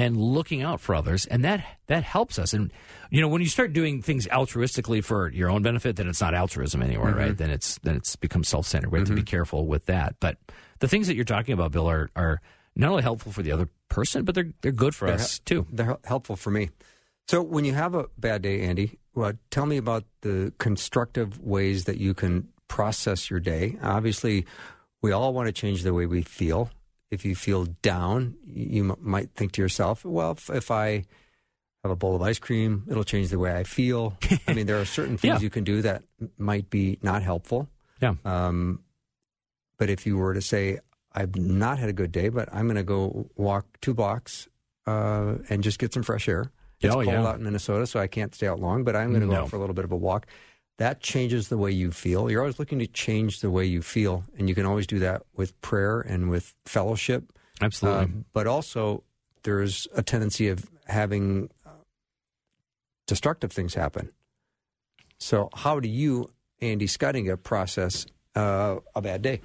and 0.00 0.16
looking 0.16 0.62
out 0.62 0.80
for 0.80 0.94
others. 0.94 1.26
And 1.26 1.44
that, 1.44 1.62
that 1.86 2.04
helps 2.04 2.38
us. 2.38 2.54
And, 2.54 2.72
you 3.10 3.20
know, 3.20 3.28
when 3.28 3.42
you 3.42 3.48
start 3.48 3.74
doing 3.74 4.00
things 4.00 4.26
altruistically 4.26 5.04
for 5.04 5.30
your 5.30 5.50
own 5.50 5.62
benefit, 5.62 5.96
then 5.96 6.08
it's 6.08 6.22
not 6.22 6.34
altruism 6.34 6.82
anymore, 6.82 7.10
right? 7.10 7.28
Mm-hmm. 7.28 7.36
Then 7.36 7.50
it's, 7.50 7.78
then 7.80 7.96
it's 7.96 8.16
become 8.16 8.42
self 8.42 8.66
centered. 8.66 8.90
We 8.90 8.98
have 8.98 9.08
to 9.08 9.14
be 9.14 9.20
mm-hmm. 9.20 9.26
careful 9.26 9.66
with 9.66 9.86
that. 9.86 10.14
But 10.18 10.38
the 10.78 10.88
things 10.88 11.06
that 11.06 11.16
you're 11.16 11.26
talking 11.26 11.52
about, 11.52 11.72
Bill, 11.72 11.86
are, 11.86 12.08
are 12.16 12.40
not 12.74 12.90
only 12.90 13.02
helpful 13.02 13.30
for 13.30 13.42
the 13.42 13.52
other 13.52 13.68
person, 13.90 14.24
but 14.24 14.34
they're, 14.34 14.52
they're 14.62 14.72
good 14.72 14.94
for 14.94 15.06
They're 15.06 15.16
us 15.16 15.38
too. 15.40 15.66
They're 15.70 15.98
helpful 16.04 16.36
for 16.36 16.50
me. 16.50 16.70
So, 17.28 17.42
when 17.42 17.64
you 17.64 17.74
have 17.74 17.94
a 17.94 18.06
bad 18.18 18.42
day, 18.42 18.62
Andy, 18.62 18.98
well, 19.14 19.34
tell 19.50 19.66
me 19.66 19.76
about 19.76 20.04
the 20.22 20.52
constructive 20.58 21.38
ways 21.40 21.84
that 21.84 21.98
you 21.98 22.14
can 22.14 22.48
process 22.68 23.30
your 23.30 23.38
day. 23.38 23.76
Obviously, 23.82 24.46
we 25.02 25.12
all 25.12 25.32
want 25.32 25.46
to 25.46 25.52
change 25.52 25.82
the 25.82 25.92
way 25.92 26.06
we 26.06 26.22
feel. 26.22 26.70
If 27.10 27.24
you 27.24 27.34
feel 27.34 27.64
down, 27.82 28.36
you 28.46 28.90
m- 28.90 28.96
might 29.00 29.30
think 29.34 29.52
to 29.52 29.62
yourself, 29.62 30.04
well, 30.04 30.32
if, 30.32 30.48
if 30.50 30.70
I 30.70 31.04
have 31.82 31.90
a 31.90 31.96
bowl 31.96 32.14
of 32.14 32.22
ice 32.22 32.38
cream, 32.38 32.84
it'll 32.88 33.04
change 33.04 33.30
the 33.30 33.38
way 33.38 33.56
I 33.56 33.64
feel. 33.64 34.16
I 34.46 34.54
mean, 34.54 34.66
there 34.66 34.80
are 34.80 34.84
certain 34.84 35.16
things 35.18 35.34
Yeah. 35.40 35.40
you 35.40 35.50
can 35.50 35.64
do 35.64 35.82
that 35.82 36.02
might 36.38 36.70
be 36.70 36.98
not 37.02 37.22
helpful. 37.22 37.68
Yeah. 38.00 38.14
Um, 38.24 38.80
but 39.78 39.90
if 39.90 40.06
you 40.06 40.16
were 40.18 40.34
to 40.34 40.42
say, 40.42 40.78
I've 41.12 41.34
not 41.36 41.78
had 41.78 41.88
a 41.88 41.92
good 41.92 42.12
day, 42.12 42.28
but 42.28 42.48
I'm 42.52 42.66
going 42.66 42.76
to 42.76 42.82
go 42.84 43.28
walk 43.36 43.66
two 43.80 43.94
blocks 43.94 44.46
uh, 44.86 45.36
and 45.48 45.62
just 45.62 45.78
get 45.78 45.92
some 45.92 46.02
fresh 46.04 46.28
air. 46.28 46.52
It's 46.80 46.94
Oh, 46.94 47.02
cold 47.02 47.06
yeah. 47.08 47.26
out 47.26 47.36
in 47.38 47.42
Minnesota, 47.44 47.86
so 47.86 47.98
I 47.98 48.06
can't 48.06 48.34
stay 48.34 48.46
out 48.46 48.60
long, 48.60 48.84
but 48.84 48.94
I'm 48.94 49.08
going 49.10 49.20
to 49.22 49.26
go 49.26 49.32
No. 49.32 49.40
out 49.42 49.50
for 49.50 49.56
a 49.56 49.58
little 49.58 49.74
bit 49.74 49.84
of 49.84 49.92
a 49.92 49.96
walk. 49.96 50.26
That 50.80 51.02
changes 51.02 51.48
the 51.48 51.58
way 51.58 51.70
you 51.72 51.90
feel. 51.90 52.30
You're 52.30 52.40
always 52.40 52.58
looking 52.58 52.78
to 52.78 52.86
change 52.86 53.40
the 53.40 53.50
way 53.50 53.66
you 53.66 53.82
feel, 53.82 54.24
and 54.38 54.48
you 54.48 54.54
can 54.54 54.64
always 54.64 54.86
do 54.86 54.98
that 55.00 55.24
with 55.36 55.60
prayer 55.60 56.00
and 56.00 56.30
with 56.30 56.54
fellowship. 56.64 57.34
Absolutely. 57.60 58.04
Um, 58.04 58.24
but 58.32 58.46
also, 58.46 59.04
there's 59.42 59.86
a 59.94 60.02
tendency 60.02 60.48
of 60.48 60.64
having 60.86 61.50
uh, 61.66 61.84
destructive 63.06 63.52
things 63.52 63.74
happen. 63.74 64.10
So, 65.18 65.50
how 65.54 65.80
do 65.80 65.88
you, 65.88 66.30
Andy 66.62 66.86
Schuttinga, 66.86 67.42
process 67.42 68.06
uh, 68.34 68.76
a 68.96 69.02
bad 69.02 69.20
day? 69.20 69.42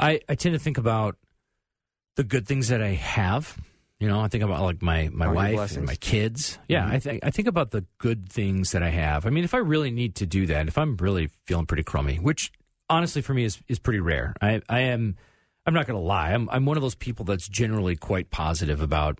I, 0.00 0.20
I 0.28 0.34
tend 0.34 0.54
to 0.54 0.58
think 0.58 0.78
about 0.78 1.16
the 2.16 2.24
good 2.24 2.48
things 2.48 2.66
that 2.68 2.82
I 2.82 2.94
have. 2.94 3.56
You 4.00 4.08
know, 4.08 4.20
I 4.20 4.28
think 4.28 4.42
about 4.42 4.62
like 4.62 4.80
my, 4.80 5.10
my 5.12 5.26
your 5.26 5.34
wife 5.34 5.76
and 5.76 5.84
my 5.86 5.94
kids. 5.94 6.58
Yeah, 6.68 6.88
Mhm. 6.88 6.92
I 6.92 6.98
think 7.00 7.20
I 7.22 7.30
think 7.30 7.46
about 7.48 7.70
the 7.70 7.84
good 7.98 8.28
things 8.30 8.72
that 8.72 8.82
I 8.82 8.88
have. 8.88 9.26
I 9.26 9.30
mean, 9.30 9.44
if 9.44 9.52
I 9.52 9.58
really 9.58 9.90
need 9.90 10.14
to 10.16 10.26
do 10.26 10.46
that, 10.46 10.68
if 10.68 10.78
I'm 10.78 10.96
really 10.96 11.28
feeling 11.44 11.66
pretty 11.66 11.82
crummy, 11.82 12.16
which 12.16 12.50
honestly 12.88 13.20
for 13.22 13.34
me 13.34 13.44
is 13.44 13.60
is 13.68 13.78
pretty 13.78 14.00
rare. 14.00 14.34
I 14.40 14.62
I 14.70 14.80
am 14.80 15.16
I'm 15.66 15.74
not 15.74 15.86
going 15.86 16.00
to 16.00 16.04
lie. 16.06 16.32
I'm 16.32 16.48
I'm 16.48 16.64
one 16.64 16.78
of 16.78 16.82
those 16.82 16.94
people 16.94 17.26
that's 17.26 17.46
generally 17.46 17.94
quite 17.94 18.30
positive 18.30 18.80
about 18.80 19.18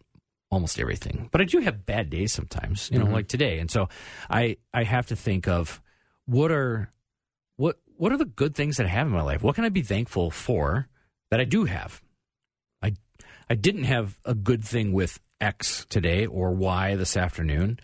almost 0.51 0.81
everything. 0.81 1.29
But 1.31 1.43
I 1.43 1.45
do 1.45 1.61
have 1.61 1.85
bad 1.85 2.09
days 2.09 2.33
sometimes, 2.33 2.89
you 2.91 2.99
know, 2.99 3.05
Mhm. 3.07 3.13
like 3.13 3.29
today. 3.29 3.59
And 3.59 3.71
so 3.71 3.89
I 4.31 4.57
I 4.73 4.85
have 4.85 5.07
to 5.09 5.15
think 5.17 5.47
of 5.47 5.81
what 6.25 6.51
are 6.51 6.91
what 7.57 7.77
what 7.97 8.13
are 8.13 8.17
the 8.17 8.25
good 8.25 8.55
things 8.55 8.79
that 8.79 8.87
I 8.87 8.89
have 8.89 9.07
in 9.07 9.13
my 9.13 9.21
life? 9.21 9.43
What 9.43 9.57
can 9.57 9.65
I 9.67 9.69
be 9.69 9.83
thankful 9.83 10.31
for 10.31 10.89
that 11.31 11.39
I 11.39 11.45
do 11.45 11.67
have? 11.67 12.01
I 13.51 13.57
didn't 13.57 13.85
have 13.85 14.17
a 14.25 14.35
good 14.35 14.65
thing 14.65 14.93
with 14.93 15.19
X 15.41 15.85
today 15.91 16.25
or 16.25 16.53
Y 16.53 16.95
this 16.95 17.17
afternoon, 17.17 17.81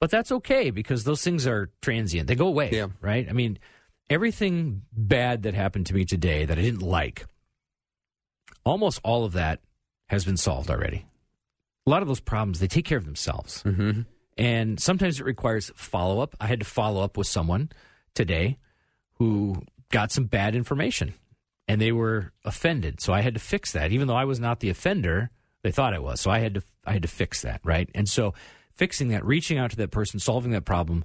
but 0.00 0.10
that's 0.10 0.32
okay 0.32 0.70
because 0.70 1.04
those 1.04 1.22
things 1.22 1.46
are 1.46 1.70
transient. 1.80 2.26
They 2.26 2.34
go 2.34 2.48
away, 2.48 2.70
Yeah. 2.72 2.88
right? 3.00 3.26
I 3.28 3.32
mean, 3.32 3.58
everything 4.10 4.82
bad 4.92 5.44
that 5.44 5.54
happened 5.54 5.86
to 5.86 5.94
me 5.94 6.04
today 6.04 6.44
that 6.44 6.58
I 6.58 6.62
didn't 6.62 6.82
like, 6.82 7.26
almost 8.64 9.00
all 9.04 9.24
of 9.24 9.32
that 9.34 9.60
has 10.08 10.24
been 10.24 10.36
solved 10.36 10.68
already. 10.70 11.06
A 11.86 11.90
lot 11.90 12.02
of 12.02 12.08
those 12.08 12.20
problems, 12.20 12.58
they 12.60 12.66
take 12.66 12.84
care 12.84 12.98
of 12.98 13.04
themselves. 13.04 13.62
Mm-hmm. 13.62 14.02
And 14.36 14.80
sometimes 14.80 15.20
it 15.20 15.24
requires 15.24 15.70
follow 15.76 16.20
up. 16.20 16.34
I 16.40 16.46
had 16.48 16.58
to 16.60 16.66
follow 16.66 17.02
up 17.02 17.16
with 17.16 17.26
someone 17.28 17.70
today 18.14 18.58
who 19.14 19.62
got 19.90 20.10
some 20.10 20.24
bad 20.24 20.56
information 20.56 21.14
and 21.68 21.80
they 21.80 21.92
were 21.92 22.32
offended. 22.44 23.00
So 23.00 23.12
I 23.12 23.20
had 23.20 23.34
to 23.34 23.40
fix 23.40 23.72
that. 23.72 23.92
Even 23.92 24.08
though 24.08 24.16
I 24.16 24.24
was 24.24 24.40
not 24.40 24.60
the 24.60 24.70
offender, 24.70 25.30
they 25.62 25.70
thought 25.70 25.94
I 25.94 25.98
was. 25.98 26.20
So 26.20 26.30
I 26.30 26.38
had 26.38 26.54
to 26.54 26.62
I 26.84 26.92
had 26.92 27.02
to 27.02 27.08
fix 27.08 27.42
that, 27.42 27.60
right? 27.64 27.88
And 27.94 28.08
so 28.08 28.34
fixing 28.74 29.08
that, 29.08 29.24
reaching 29.24 29.58
out 29.58 29.70
to 29.70 29.76
that 29.78 29.90
person, 29.90 30.20
solving 30.20 30.52
that 30.52 30.64
problem, 30.64 31.04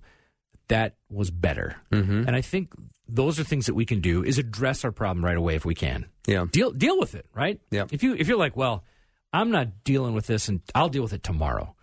that 0.68 0.96
was 1.10 1.32
better. 1.32 1.78
Mm-hmm. 1.92 2.28
And 2.28 2.36
I 2.36 2.42
think 2.42 2.74
those 3.08 3.40
are 3.40 3.44
things 3.44 3.66
that 3.66 3.74
we 3.74 3.86
can 3.86 4.02
do 4.02 4.24
is 4.24 4.38
address 4.38 4.84
our 4.86 4.92
problem 4.92 5.24
right 5.24 5.38
away 5.38 5.56
if 5.56 5.66
we 5.66 5.76
can. 5.76 6.06
Yeah. 6.28 6.46
Deal 6.52 6.72
deal 6.72 7.00
with 7.00 7.16
it, 7.16 7.26
right? 7.34 7.60
Yeah. 7.72 7.86
If 7.92 8.04
you 8.04 8.16
if 8.16 8.28
you're 8.28 8.38
like, 8.38 8.56
well, 8.56 8.84
I'm 9.34 9.52
not 9.52 9.84
dealing 9.84 10.14
with 10.14 10.28
this 10.28 10.48
and 10.48 10.62
I'll 10.76 10.90
deal 10.90 11.04
with 11.04 11.14
it 11.14 11.24
tomorrow. 11.24 11.76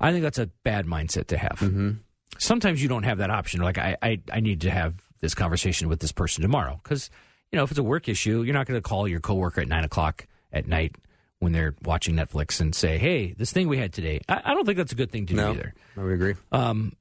I 0.00 0.10
think 0.10 0.22
that's 0.22 0.38
a 0.38 0.46
bad 0.64 0.86
mindset 0.86 1.28
to 1.28 1.38
have. 1.38 1.58
Mm-hmm. 1.60 1.92
Sometimes 2.38 2.82
you 2.82 2.88
don't 2.88 3.04
have 3.04 3.18
that 3.18 3.30
option. 3.30 3.60
Like 3.62 3.78
I, 3.78 3.96
I, 4.02 4.20
I 4.32 4.40
need 4.40 4.62
to 4.62 4.70
have 4.70 4.94
this 5.20 5.34
conversation 5.34 5.88
with 5.88 6.00
this 6.00 6.12
person 6.12 6.42
tomorrow 6.42 6.80
because 6.82 7.10
you 7.52 7.56
know 7.56 7.64
if 7.64 7.70
it's 7.70 7.78
a 7.78 7.82
work 7.84 8.08
issue, 8.08 8.42
you're 8.42 8.54
not 8.54 8.66
going 8.66 8.78
to 8.80 8.82
call 8.88 9.06
your 9.08 9.20
coworker 9.20 9.60
at 9.60 9.68
nine 9.68 9.84
o'clock 9.84 10.26
at 10.52 10.66
night 10.66 10.96
when 11.40 11.52
they're 11.52 11.74
watching 11.84 12.14
Netflix 12.14 12.60
and 12.60 12.74
say, 12.74 12.98
"Hey, 12.98 13.32
this 13.36 13.52
thing 13.52 13.68
we 13.68 13.78
had 13.78 13.92
today." 13.92 14.20
I, 14.28 14.40
I 14.44 14.54
don't 14.54 14.64
think 14.64 14.78
that's 14.78 14.92
a 14.92 14.96
good 14.96 15.10
thing 15.10 15.26
to 15.26 15.34
No. 15.34 15.52
do 15.52 15.58
either. 15.60 15.74
I 15.96 16.02
would 16.02 16.12
agree. 16.12 16.34
Um, 16.52 16.96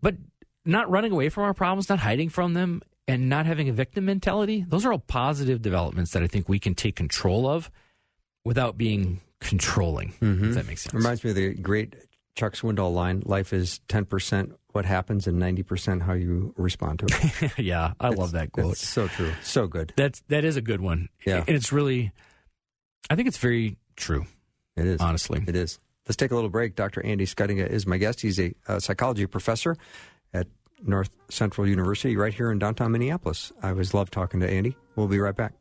but 0.00 0.16
not 0.64 0.90
running 0.90 1.12
away 1.12 1.28
from 1.28 1.44
our 1.44 1.54
problems, 1.54 1.88
not 1.88 1.98
hiding 2.00 2.28
from 2.30 2.54
them, 2.54 2.82
and 3.06 3.28
not 3.28 3.46
having 3.46 3.68
a 3.68 3.72
victim 3.72 4.06
mentality, 4.06 4.64
those 4.68 4.84
are 4.86 4.92
all 4.92 4.98
positive 4.98 5.60
developments 5.62 6.12
that 6.12 6.22
I 6.22 6.26
think 6.26 6.48
we 6.48 6.58
can 6.58 6.74
take 6.74 6.96
control 6.96 7.46
of 7.48 7.70
without 8.44 8.76
being 8.78 9.20
controlling. 9.40 10.12
Mhm. 10.20 10.48
If 10.50 10.54
that 10.54 10.66
makes 10.66 10.82
sense. 10.82 10.94
Reminds 10.94 11.22
me 11.24 11.30
of 11.30 11.36
the 11.36 11.54
great 11.54 11.94
Chuck 12.34 12.54
Swindoll 12.54 12.92
line 12.92 13.22
life 13.24 13.52
is 13.52 13.80
10% 13.88 14.52
what 14.72 14.84
happens 14.84 15.26
and 15.26 15.40
90% 15.40 16.02
how 16.02 16.14
you 16.14 16.52
respond 16.56 16.98
to 17.00 17.06
it. 17.08 17.58
yeah, 17.64 17.92
I 18.00 18.08
love 18.08 18.32
that 18.32 18.50
quote. 18.52 18.72
It's 18.72 18.88
so 18.88 19.06
true. 19.06 19.32
So 19.42 19.66
good. 19.68 19.92
That's 19.96 20.20
that 20.28 20.44
is 20.44 20.56
a 20.56 20.60
good 20.60 20.80
one. 20.80 21.08
Yeah. 21.24 21.44
and 21.46 21.56
it's 21.56 21.72
really, 21.72 22.12
I 23.08 23.14
think 23.14 23.28
it's 23.28 23.38
very 23.38 23.76
true. 23.96 24.26
It 24.76 24.86
is. 24.86 25.00
Honestly, 25.00 25.44
It 25.46 25.54
is. 25.54 25.78
Let's 26.08 26.16
take 26.16 26.32
a 26.32 26.34
little 26.34 26.50
break. 26.50 26.74
Dr. 26.74 27.04
Andy 27.06 27.24
Schuttinga 27.24 27.66
is 27.68 27.86
my 27.86 27.96
guest. 27.98 28.20
He's 28.20 28.38
a, 28.40 28.52
uh 28.66 28.80
psychology 28.80 29.26
professor 29.26 29.76
at 30.32 30.48
North 30.82 31.10
Central 31.30 31.66
University 31.68 32.16
right 32.16 32.34
here 32.34 32.50
in 32.50 32.58
downtown 32.58 32.90
Minneapolis. 32.90 33.52
I 33.62 33.70
always 33.70 33.94
love 33.94 34.10
talking 34.10 34.40
to 34.40 34.50
Andy. 34.50 34.76
We'll 34.96 35.06
be 35.06 35.18
right 35.20 35.36
back. 35.36 35.52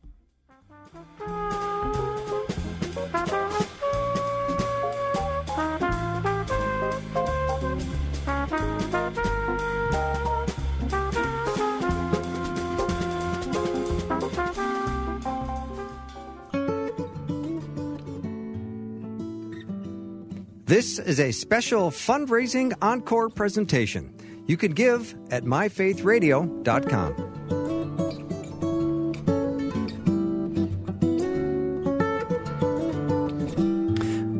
This 20.65 20.97
is 20.99 21.19
a 21.19 21.31
special 21.31 21.91
fundraising 21.91 22.73
encore 22.81 23.29
presentation. 23.29 24.13
You 24.47 24.57
can 24.57 24.71
give 24.71 25.13
at 25.31 25.43
myfaithradio.com. 25.43 27.31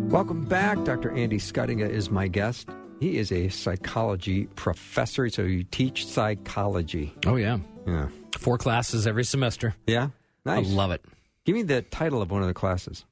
Welcome 0.10 0.46
back. 0.46 0.84
Dr. 0.84 1.12
Andy 1.12 1.38
Schuttinga 1.38 1.90
is 1.90 2.10
my 2.12 2.28
guest. 2.28 2.70
He 3.00 3.18
is 3.18 3.32
a 3.32 3.50
psychology 3.50 4.46
professor, 4.56 5.28
so 5.30 5.42
you 5.44 5.64
teach 5.64 6.06
psychology. 6.06 7.14
Oh 7.26 7.36
yeah, 7.36 7.58
Yeah. 7.88 8.08
four 8.38 8.58
classes 8.58 9.08
every 9.08 9.24
semester. 9.26 9.76
Yeah? 9.88 10.10
Nice. 10.46 10.68
I 10.68 10.70
love 10.70 10.92
it. 10.92 11.04
Give 11.46 11.56
me 11.56 11.64
the 11.64 11.82
title 11.82 12.22
of 12.22 12.32
one 12.32 12.42
of 12.42 12.48
the 12.48 12.54
classes. 12.54 13.06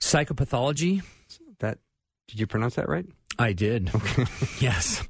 Psychopathology. 0.00 1.02
Did 2.30 2.40
you 2.40 2.46
pronounce 2.46 2.76
that 2.76 2.88
right? 2.88 3.06
I 3.38 3.52
did. 3.52 3.90
yes, 4.60 5.02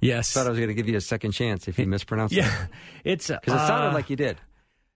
yes. 0.00 0.32
thought 0.32 0.46
I 0.46 0.50
was 0.50 0.58
going 0.58 0.68
to 0.68 0.74
give 0.74 0.88
you 0.88 0.96
a 0.96 1.00
second 1.00 1.32
chance 1.32 1.68
if 1.68 1.78
you 1.78 1.86
mispronounced 1.86 2.34
it. 2.34 2.38
yeah, 2.38 2.66
it's 3.04 3.28
Because 3.28 3.54
it 3.54 3.66
sounded 3.66 3.90
uh, 3.90 3.94
like 3.94 4.10
you 4.10 4.16
did. 4.16 4.38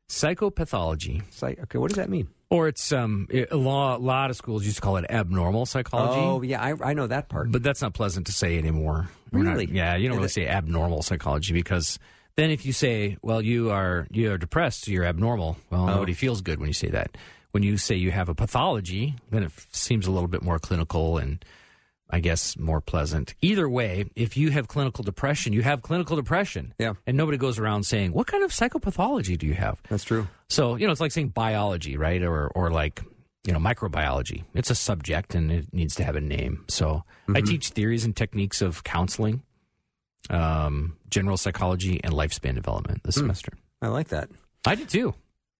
psychopathology, 0.08 1.22
Psych- 1.30 1.58
okay, 1.60 1.78
what 1.78 1.88
does 1.90 1.96
that 1.96 2.08
mean? 2.10 2.28
or 2.50 2.68
it's 2.68 2.92
um 2.92 3.26
a 3.32 3.56
lot, 3.56 3.96
a 4.00 4.02
lot 4.02 4.28
of 4.30 4.36
schools 4.36 4.62
used 4.64 4.76
to 4.76 4.82
call 4.82 4.96
it 4.98 5.06
abnormal 5.08 5.64
psychology. 5.66 6.20
Oh, 6.20 6.42
yeah, 6.42 6.62
I, 6.62 6.90
I 6.90 6.94
know 6.94 7.06
that 7.06 7.28
part. 7.30 7.50
But 7.50 7.62
that's 7.62 7.80
not 7.80 7.94
pleasant 7.94 8.26
to 8.26 8.32
say 8.32 8.58
anymore. 8.58 9.08
We're 9.32 9.42
not- 9.42 9.52
Really? 9.52 9.70
yeah, 9.72 9.96
you 9.96 10.08
don't 10.08 10.18
really 10.18 10.26
it- 10.26 10.32
say 10.32 10.46
abnormal 10.46 11.02
psychology 11.02 11.54
because 11.54 11.98
then 12.36 12.50
if 12.50 12.64
you 12.66 12.72
say, 12.72 13.16
well, 13.22 13.40
you 13.42 13.70
are 13.70 14.06
you 14.10 14.32
are 14.32 14.38
depressed, 14.38 14.86
you're 14.88 15.04
abnormal. 15.04 15.56
Well, 15.70 15.82
Oh. 15.82 15.86
nobody 15.86 16.12
feels 16.14 16.40
good 16.42 16.58
when 16.60 16.68
you 16.68 16.74
say 16.74 16.88
that. 16.90 17.16
When 17.53 17.62
you 17.62 17.76
say 17.76 17.94
you 17.94 18.11
have 18.11 18.28
a 18.28 18.34
pathology, 18.34 19.14
then 19.30 19.42
it 19.42 19.53
seems 19.70 20.07
a 20.07 20.11
little 20.11 20.28
bit 20.28 20.42
more 20.42 20.59
clinical 20.59 21.18
and 21.18 21.44
I 22.12 22.20
guess 22.20 22.59
more 22.59 22.82
pleasant. 22.82 23.34
Either 23.40 23.68
way, 23.68 24.05
if 24.14 24.36
you 24.36 24.50
have 24.50 24.68
clinical 24.68 25.03
depression, 25.03 25.55
you 25.55 25.62
have 25.62 25.80
clinical 25.80 26.14
depression. 26.14 26.74
Yeah. 26.78 26.92
And 27.07 27.16
nobody 27.16 27.38
goes 27.38 27.59
around 27.59 27.84
saying, 27.84 28.12
"What 28.12 28.26
kind 28.26 28.44
of 28.44 28.50
psychopathology 28.50 29.38
do 29.38 29.46
you 29.46 29.55
have?" 29.55 29.78
That's 29.88 30.05
true. 30.05 30.28
So, 30.48 30.76
you 30.76 30.86
know, 30.86 30.92
it's 30.92 31.00
like 31.00 31.12
saying 31.12 31.28
biology, 31.28 31.96
right? 31.96 32.22
Or 32.22 32.48
or 32.48 32.70
like, 32.70 33.03
you 33.44 33.53
know, 33.55 33.59
microbiology. 33.59 34.44
It's 34.55 34.68
a 34.68 34.74
subject 34.74 35.34
and 35.34 35.50
it 35.50 35.72
needs 35.72 35.94
to 35.96 36.05
have 36.05 36.14
a 36.14 36.20
name. 36.20 36.64
So 36.68 37.03
I 37.34 37.40
teach 37.40 37.70
theories 37.70 38.05
and 38.05 38.14
techniques 38.14 38.61
of 38.61 38.84
counseling, 38.84 39.42
um, 40.28 40.96
general 41.09 41.38
psychology, 41.38 41.98
and 42.05 42.12
lifespan 42.12 42.55
development 42.55 43.05
this 43.05 43.14
semester. 43.14 43.53
I 43.80 43.88
like 43.88 44.09
that. 44.09 44.28
I 44.66 44.74
do 44.74 44.84
too. 44.84 45.14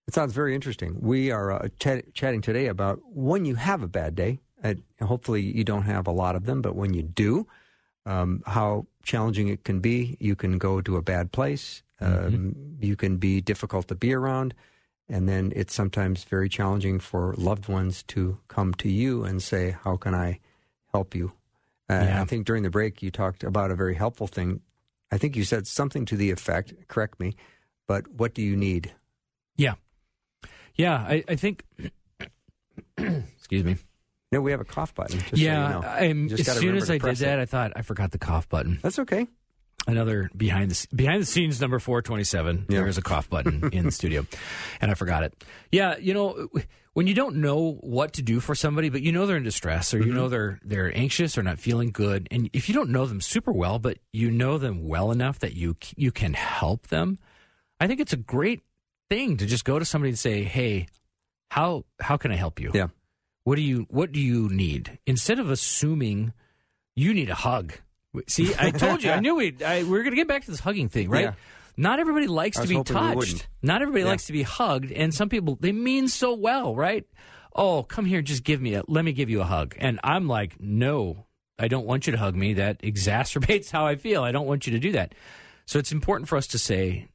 It 0.09 0.15
sounds 0.15 0.33
very 0.33 0.55
interesting. 0.55 0.97
We 1.01 1.31
are 1.31 1.53
uh, 1.53 1.69
chat- 1.79 2.13
chatting 2.15 2.41
today 2.43 2.67
about 2.67 3.01
when 3.05 3.45
you 3.45 3.55
have 3.55 3.83
a 3.83 3.89
bad 3.89 4.15
day. 4.15 4.41
Uh, 4.63 4.75
hopefully, 5.01 5.43
you 5.43 5.65
don't 5.65 5.83
have 5.85 6.07
a 6.07 6.13
lot 6.13 6.37
of 6.37 6.45
them, 6.45 6.63
but 6.63 6.75
when 6.75 6.95
you 6.95 7.03
do, 7.03 7.47
um, 8.07 8.43
how 8.47 8.87
challenging 9.03 9.49
it 9.49 9.65
can 9.65 9.81
be. 9.81 10.17
You 10.21 10.37
can 10.37 10.59
go 10.59 10.81
to 10.81 10.97
a 10.97 11.03
bad 11.03 11.33
place. 11.33 11.83
Um, 12.01 12.77
You 12.81 12.97
can 12.97 13.17
be 13.17 13.41
difficult 13.41 13.89
to 13.89 13.95
be 13.95 14.13
around. 14.13 14.55
And 15.09 15.29
then 15.29 15.53
it's 15.55 15.75
sometimes 15.75 16.25
very 16.25 16.49
challenging 16.49 16.99
for 17.01 17.35
loved 17.37 17.69
ones 17.69 18.03
to 18.05 18.39
come 18.49 18.73
to 18.75 18.89
you 18.89 19.25
and 19.25 19.43
say, 19.43 19.77
How 19.85 19.97
can 19.97 20.15
I 20.15 20.41
help 20.93 21.15
you? 21.15 21.33
Uh, 21.89 21.95
Yeah. 22.05 22.23
I 22.23 22.25
think 22.25 22.47
during 22.47 22.63
the 22.63 22.71
break, 22.71 23.03
you 23.03 23.11
talked 23.11 23.45
about 23.45 23.71
a 23.71 23.75
very 23.77 23.95
helpful 23.95 24.27
thing. 24.27 24.61
I 25.11 25.19
think 25.19 25.37
you 25.37 25.45
said 25.45 25.67
something 25.67 26.05
to 26.07 26.17
the 26.17 26.31
effect, 26.31 26.73
correct 26.89 27.21
me, 27.21 27.35
but 27.87 28.09
what 28.09 28.35
do 28.35 28.43
you 28.43 28.57
need? 28.57 28.93
Yeah. 29.57 29.75
Yeah. 30.77 30.95
I, 30.95 31.25
I 31.29 31.37
think, 31.37 31.65
excuse 32.99 33.65
me. 33.65 33.77
No, 34.33 34.41
we 34.41 34.51
have 34.51 34.61
a 34.61 34.65
cough 34.65 34.95
button. 34.95 35.19
Just 35.19 35.37
yeah. 35.37 35.81
so 35.81 36.03
you 36.03 36.15
know. 36.15 36.35
As 36.35 36.59
soon 36.59 36.77
as 36.77 36.91
I 36.91 36.97
did 36.97 37.17
that, 37.17 37.39
it. 37.39 37.43
I 37.43 37.45
thought 37.45 37.73
I 37.77 37.83
forgot 37.83 38.13
the 38.13 38.19
cough 38.19 38.49
button. 38.49 38.79
That's 38.83 38.99
okay. 38.99 39.27
another 39.87 40.31
behind 40.37 40.71
the 40.71 40.97
behind 40.97 41.21
the 41.21 41.27
scenes 41.27 41.61
number 41.61 41.79
427 41.79 42.67
Yeah. 42.69 42.79
there 42.79 42.87
is 42.89 42.99
a 42.99 43.03
cough 43.03 43.29
button 43.29 43.69
in 43.73 43.85
the 43.85 43.91
studio 43.91 44.25
and 44.81 44.91
i 44.91 44.95
forgot 44.95 45.25
it 45.25 45.45
yeah 45.73 45.97
you 45.99 46.15
know 46.15 46.49
when 46.93 47.07
you 47.09 47.15
don't 47.15 47.37
know 47.37 47.73
what 47.81 48.13
to 48.15 48.23
do 48.23 48.39
for 48.39 48.55
somebody 48.55 48.91
but 48.91 49.03
you 49.03 49.11
know 49.11 49.27
they're 49.27 49.37
in 49.37 49.43
distress 49.43 49.93
or 49.93 49.99
you 49.99 50.05
mm-hmm. 50.05 50.17
know 50.17 50.29
they're 50.29 50.61
they're 50.65 50.97
anxious 50.97 51.37
or 51.37 51.43
not 51.43 51.59
feeling 51.59 51.91
good 51.91 52.29
and 52.31 52.49
if 52.53 52.69
you 52.69 52.75
don't 52.75 52.91
know 52.91 53.07
them 53.07 53.21
super 53.21 53.51
well 53.51 53.79
but 53.79 53.99
you 54.13 54.31
know 54.31 54.57
them 54.57 54.87
well 54.87 55.11
enough 55.11 55.41
that 55.41 55.55
you 55.55 55.77
you 55.97 56.13
can 56.13 56.35
help 56.35 56.87
them 56.89 57.19
i 57.81 57.87
think 57.89 57.99
it's 57.99 58.13
a 58.13 58.17
great 58.19 58.61
thing 59.13 59.37
to 59.37 59.47
just 59.47 59.65
go 59.65 59.79
to 59.79 59.85
somebody 59.85 60.09
and 60.11 60.19
say 60.19 60.43
hey 60.43 60.87
how 61.51 61.85
how 62.01 62.17
can 62.17 62.33
i 62.33 62.37
help 62.37 62.59
you? 62.59 62.71
Yeah. 62.73 62.87
what 63.45 63.57
do 63.57 63.63
you 63.63 63.87
what 63.91 64.11
do 64.13 64.21
you 64.21 64.49
need? 64.49 64.99
Instead 65.07 65.39
of 65.39 65.51
assuming 65.51 66.33
you 66.97 67.13
need 67.13 67.29
a 67.29 67.35
hug. 67.35 67.75
See 68.27 68.55
i 68.59 68.71
told 68.71 69.03
you 69.03 69.11
i 69.11 69.21
knew 69.21 69.35
we 69.35 69.57
I, 69.65 69.83
we 69.83 69.91
were 69.91 69.99
going 70.03 70.13
to 70.13 70.17
get 70.17 70.29
back 70.29 70.45
to 70.45 70.51
this 70.51 70.61
hugging 70.61 70.89
thing 70.89 71.11
right? 71.11 71.25
Yeah. 71.25 71.35
not 71.77 71.99
everybody 72.01 72.27
likes 72.27 72.59
to 72.59 72.67
be 72.67 72.83
touched. 72.83 73.49
not 73.63 73.83
everybody 73.83 74.05
Yeah. 74.05 74.11
likes 74.11 74.27
to 74.27 74.33
be 74.33 74.43
hugged 74.43 74.91
and 74.93 75.13
some 75.15 75.29
people 75.29 75.57
they 75.61 75.73
mean 75.73 76.09
so 76.09 76.35
well 76.35 76.75
right? 76.75 77.05
Oh 77.55 77.83
come 77.83 78.07
here 78.07 78.23
just 78.23 78.45
give 78.45 78.61
me 78.63 78.75
a 78.75 78.83
let 78.89 79.05
me 79.05 79.13
give 79.13 79.29
you 79.29 79.41
a 79.43 79.45
hug. 79.45 79.75
And 79.79 80.01
i'm 80.03 80.27
like 80.27 80.59
no 80.61 81.27
i 81.59 81.69
don't 81.69 81.87
want 81.87 82.07
you 82.07 82.13
to 82.13 82.19
hug 82.19 82.35
me. 82.35 82.55
That 82.55 82.81
exacerbates 82.81 83.71
how 83.77 83.87
i 83.87 83.97
feel. 83.97 84.23
I 84.23 84.33
don't 84.33 84.47
want 84.47 84.67
you 84.67 84.73
to 84.73 84.79
do 84.79 84.93
that. 84.93 85.15
So 85.67 85.79
it's 85.79 85.93
important 85.93 86.29
for 86.31 86.37
us 86.37 86.47
to 86.49 86.59
say 86.59 87.09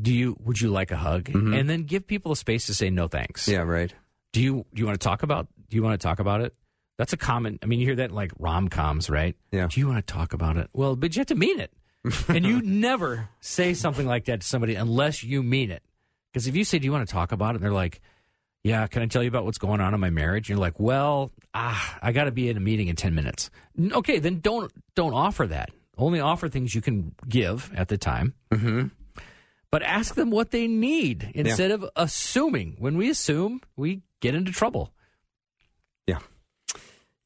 do 0.00 0.12
you 0.12 0.36
would 0.44 0.60
you 0.60 0.70
like 0.70 0.90
a 0.90 0.96
hug? 0.96 1.28
And 1.28 1.68
then 1.68 1.84
give 1.84 2.06
people 2.06 2.32
a 2.32 2.36
space 2.36 2.66
to 2.66 2.74
say 2.74 2.90
no 2.90 3.08
thanks. 3.08 3.42
Mm-hmm. 3.44 3.52
Yeah, 3.52 3.62
right. 3.62 3.92
do 4.32 4.40
you 4.40 4.66
do 4.74 4.80
you 4.80 4.86
want 4.86 5.00
to 5.00 5.04
talk 5.04 5.22
about 5.22 5.48
do 5.68 5.76
you 5.76 5.82
want 5.82 6.00
to 6.00 6.04
talk 6.04 6.18
about 6.18 6.40
it? 6.40 6.54
That's 6.96 7.12
a 7.12 7.16
common 7.16 7.58
i 7.62 7.66
mean 7.66 7.80
you 7.80 7.86
hear 7.86 7.96
that 7.96 8.10
in 8.10 8.14
like 8.14 8.32
rom-coms 8.38 9.10
right? 9.10 9.36
Yeah. 9.50 9.66
do 9.68 9.80
you 9.80 9.86
want 9.88 10.04
to 10.06 10.12
talk 10.12 10.32
about 10.32 10.56
it? 10.56 10.68
Well 10.72 10.96
but 10.96 11.14
you 11.16 11.20
have 11.20 11.26
to 11.28 11.34
mean 11.34 11.60
it. 11.60 11.72
And 12.28 12.44
you 12.44 12.60
never 12.62 13.28
say 13.40 13.74
something 13.74 14.06
like 14.06 14.26
that 14.26 14.42
to 14.42 14.46
somebody 14.46 14.74
unless 14.74 15.24
you 15.24 15.42
mean 15.42 15.70
it. 15.70 15.82
Because 16.32 16.46
if 16.46 16.54
you 16.54 16.64
say 16.64 16.78
do 16.78 16.84
you 16.84 16.92
want 16.92 17.06
to 17.08 17.12
talk 17.12 17.32
about 17.32 17.50
it? 17.50 17.56
and 17.56 17.64
they're 17.64 17.72
like 17.72 18.00
yeah 18.62 18.86
can 18.86 19.02
i 19.02 19.06
tell 19.06 19.22
you 19.22 19.28
about 19.28 19.44
what's 19.44 19.58
going 19.58 19.80
on 19.80 19.94
in 19.94 20.00
my 20.00 20.10
marriage? 20.10 20.50
And 20.50 20.56
you're 20.56 20.64
like 20.66 20.78
well 20.78 21.30
ah 21.54 21.98
i 22.02 22.12
got 22.12 22.24
to 22.24 22.32
be 22.32 22.48
in 22.48 22.56
a 22.56 22.60
meeting 22.60 22.88
in 22.88 22.96
10 22.96 23.14
minutes. 23.14 23.50
Okay 23.80 24.18
then 24.18 24.40
don't 24.40 24.72
don't 24.94 25.14
offer 25.14 25.46
that. 25.46 25.70
Only 25.96 26.20
offer 26.20 26.48
things 26.48 26.74
you 26.74 26.80
can 26.80 27.14
give 27.28 27.70
at 27.76 27.86
the 27.88 27.96
time. 27.96 28.34
Mm-hmm. 28.50 28.88
But 29.74 29.82
ask 29.82 30.14
them 30.14 30.30
what 30.30 30.52
they 30.52 30.68
need 30.68 31.32
instead 31.34 31.72
of 31.72 31.84
assuming 31.96 32.76
when 32.78 32.96
we 32.96 33.10
assume 33.10 33.60
we 33.74 34.02
get 34.20 34.32
into 34.32 34.52
trouble 34.52 34.94
Yeah. 36.06 36.20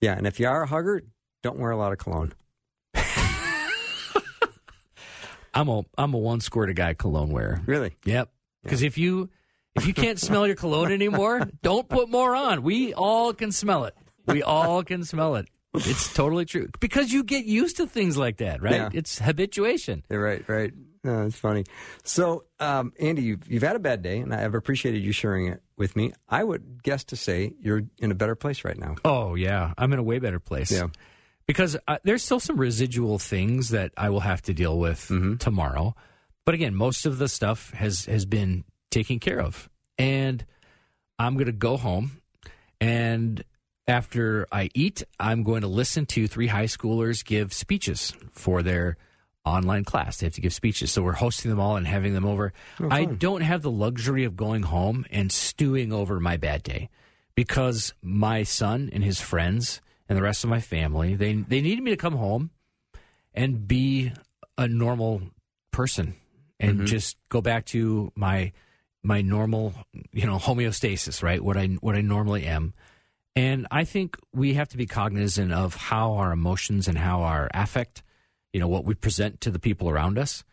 Yeah, 0.00 0.16
and 0.16 0.26
if 0.26 0.40
you 0.40 0.48
are 0.48 0.62
a 0.62 0.66
hugger, 0.66 1.02
don't 1.42 1.58
wear 1.58 1.72
a 1.72 1.76
lot 1.76 1.92
of 1.92 1.98
cologne. 1.98 2.32
I'm 5.52 5.68
a 5.68 5.82
I'm 5.98 6.14
a 6.14 6.16
one 6.16 6.40
squirt 6.40 6.70
a 6.70 6.72
guy 6.72 6.94
cologne 6.94 7.28
wearer. 7.28 7.60
Really? 7.66 7.96
Yep. 8.06 8.30
Because 8.62 8.80
if 8.80 8.96
you 8.96 9.28
if 9.74 9.86
you 9.86 9.92
can't 9.92 10.18
smell 10.18 10.46
your 10.46 10.56
cologne 10.56 10.90
anymore, 10.90 11.46
don't 11.62 11.86
put 11.86 12.08
more 12.08 12.34
on. 12.34 12.62
We 12.62 12.94
all 12.94 13.34
can 13.34 13.52
smell 13.52 13.84
it. 13.84 13.94
We 14.24 14.42
all 14.42 14.82
can 14.82 15.04
smell 15.04 15.36
it. 15.36 15.50
It's 15.74 16.14
totally 16.14 16.46
true. 16.46 16.70
Because 16.80 17.12
you 17.12 17.24
get 17.24 17.44
used 17.44 17.76
to 17.76 17.86
things 17.86 18.16
like 18.16 18.38
that, 18.38 18.62
right? 18.62 18.72
Yeah. 18.74 18.88
It's 18.94 19.18
habituation. 19.18 20.02
Yeah, 20.10 20.16
right, 20.16 20.48
right. 20.48 20.72
No, 21.08 21.24
it's 21.24 21.38
funny. 21.38 21.64
So, 22.04 22.44
um, 22.60 22.92
Andy, 23.00 23.22
you've, 23.22 23.50
you've 23.50 23.62
had 23.62 23.76
a 23.76 23.78
bad 23.78 24.02
day, 24.02 24.18
and 24.18 24.34
I've 24.34 24.54
appreciated 24.54 25.02
you 25.02 25.12
sharing 25.12 25.46
it 25.46 25.62
with 25.78 25.96
me. 25.96 26.12
I 26.28 26.44
would 26.44 26.82
guess 26.82 27.02
to 27.04 27.16
say 27.16 27.54
you're 27.60 27.82
in 27.98 28.10
a 28.10 28.14
better 28.14 28.34
place 28.34 28.62
right 28.62 28.78
now. 28.78 28.96
Oh 29.04 29.34
yeah, 29.34 29.72
I'm 29.78 29.92
in 29.94 29.98
a 29.98 30.02
way 30.02 30.18
better 30.18 30.38
place. 30.40 30.70
Yeah. 30.70 30.88
because 31.46 31.76
uh, 31.86 31.96
there's 32.04 32.22
still 32.22 32.40
some 32.40 32.58
residual 32.58 33.18
things 33.18 33.70
that 33.70 33.92
I 33.96 34.10
will 34.10 34.20
have 34.20 34.42
to 34.42 34.52
deal 34.52 34.78
with 34.78 35.10
tomorrow. 35.38 35.94
But 36.44 36.54
again, 36.54 36.74
most 36.74 37.06
of 37.06 37.16
the 37.18 37.28
stuff 37.28 37.70
has 37.70 38.04
has 38.04 38.26
been 38.26 38.64
taken 38.90 39.18
care 39.18 39.40
of, 39.40 39.70
and 39.96 40.44
I'm 41.18 41.34
going 41.34 41.46
to 41.46 41.52
go 41.52 41.76
home, 41.78 42.20
and 42.80 43.42
after 43.86 44.46
I 44.52 44.68
eat, 44.74 45.02
I'm 45.18 45.42
going 45.42 45.62
to 45.62 45.68
listen 45.68 46.04
to 46.06 46.26
three 46.26 46.48
high 46.48 46.66
schoolers 46.66 47.24
give 47.24 47.52
speeches 47.54 48.12
for 48.32 48.62
their 48.62 48.96
online 49.44 49.84
class. 49.84 50.18
They 50.18 50.26
have 50.26 50.34
to 50.34 50.40
give 50.40 50.52
speeches, 50.52 50.92
so 50.92 51.02
we're 51.02 51.12
hosting 51.12 51.50
them 51.50 51.60
all 51.60 51.76
and 51.76 51.86
having 51.86 52.14
them 52.14 52.26
over. 52.26 52.52
Oh, 52.80 52.88
I 52.90 53.04
don't 53.04 53.40
have 53.40 53.62
the 53.62 53.70
luxury 53.70 54.24
of 54.24 54.36
going 54.36 54.62
home 54.62 55.06
and 55.10 55.32
stewing 55.32 55.92
over 55.92 56.20
my 56.20 56.36
bad 56.36 56.62
day 56.62 56.90
because 57.38 57.94
my 58.02 58.42
son 58.42 58.90
and 58.92 59.04
his 59.04 59.20
friends 59.20 59.80
and 60.08 60.18
the 60.18 60.22
rest 60.22 60.42
of 60.42 60.50
my 60.50 60.60
family 60.60 61.14
they 61.14 61.34
they 61.34 61.60
needed 61.60 61.84
me 61.84 61.92
to 61.92 61.96
come 61.96 62.16
home 62.16 62.50
and 63.32 63.68
be 63.68 64.12
a 64.56 64.66
normal 64.66 65.22
person 65.70 66.16
and 66.58 66.78
mm-hmm. 66.78 66.86
just 66.86 67.16
go 67.28 67.40
back 67.40 67.64
to 67.64 68.10
my 68.16 68.52
my 69.04 69.22
normal 69.22 69.72
you 70.12 70.26
know 70.26 70.36
homeostasis 70.36 71.22
right? 71.22 71.40
What 71.42 71.56
i 71.56 71.66
what 71.80 71.94
i 71.94 72.00
normally 72.00 72.44
am. 72.44 72.74
And 73.36 73.68
i 73.70 73.84
think 73.84 74.16
we 74.34 74.54
have 74.54 74.68
to 74.70 74.76
be 74.76 74.86
cognizant 74.86 75.52
of 75.52 75.76
how 75.76 76.14
our 76.14 76.32
emotions 76.32 76.88
and 76.88 76.98
how 76.98 77.22
our 77.22 77.48
affect 77.54 78.02
you 78.52 78.60
know 78.60 78.68
what 78.68 78.84
we 78.84 78.94
present 78.94 79.40
to 79.40 79.50
the 79.50 79.58
people 79.58 79.88
around 79.88 80.18
us 80.18 80.44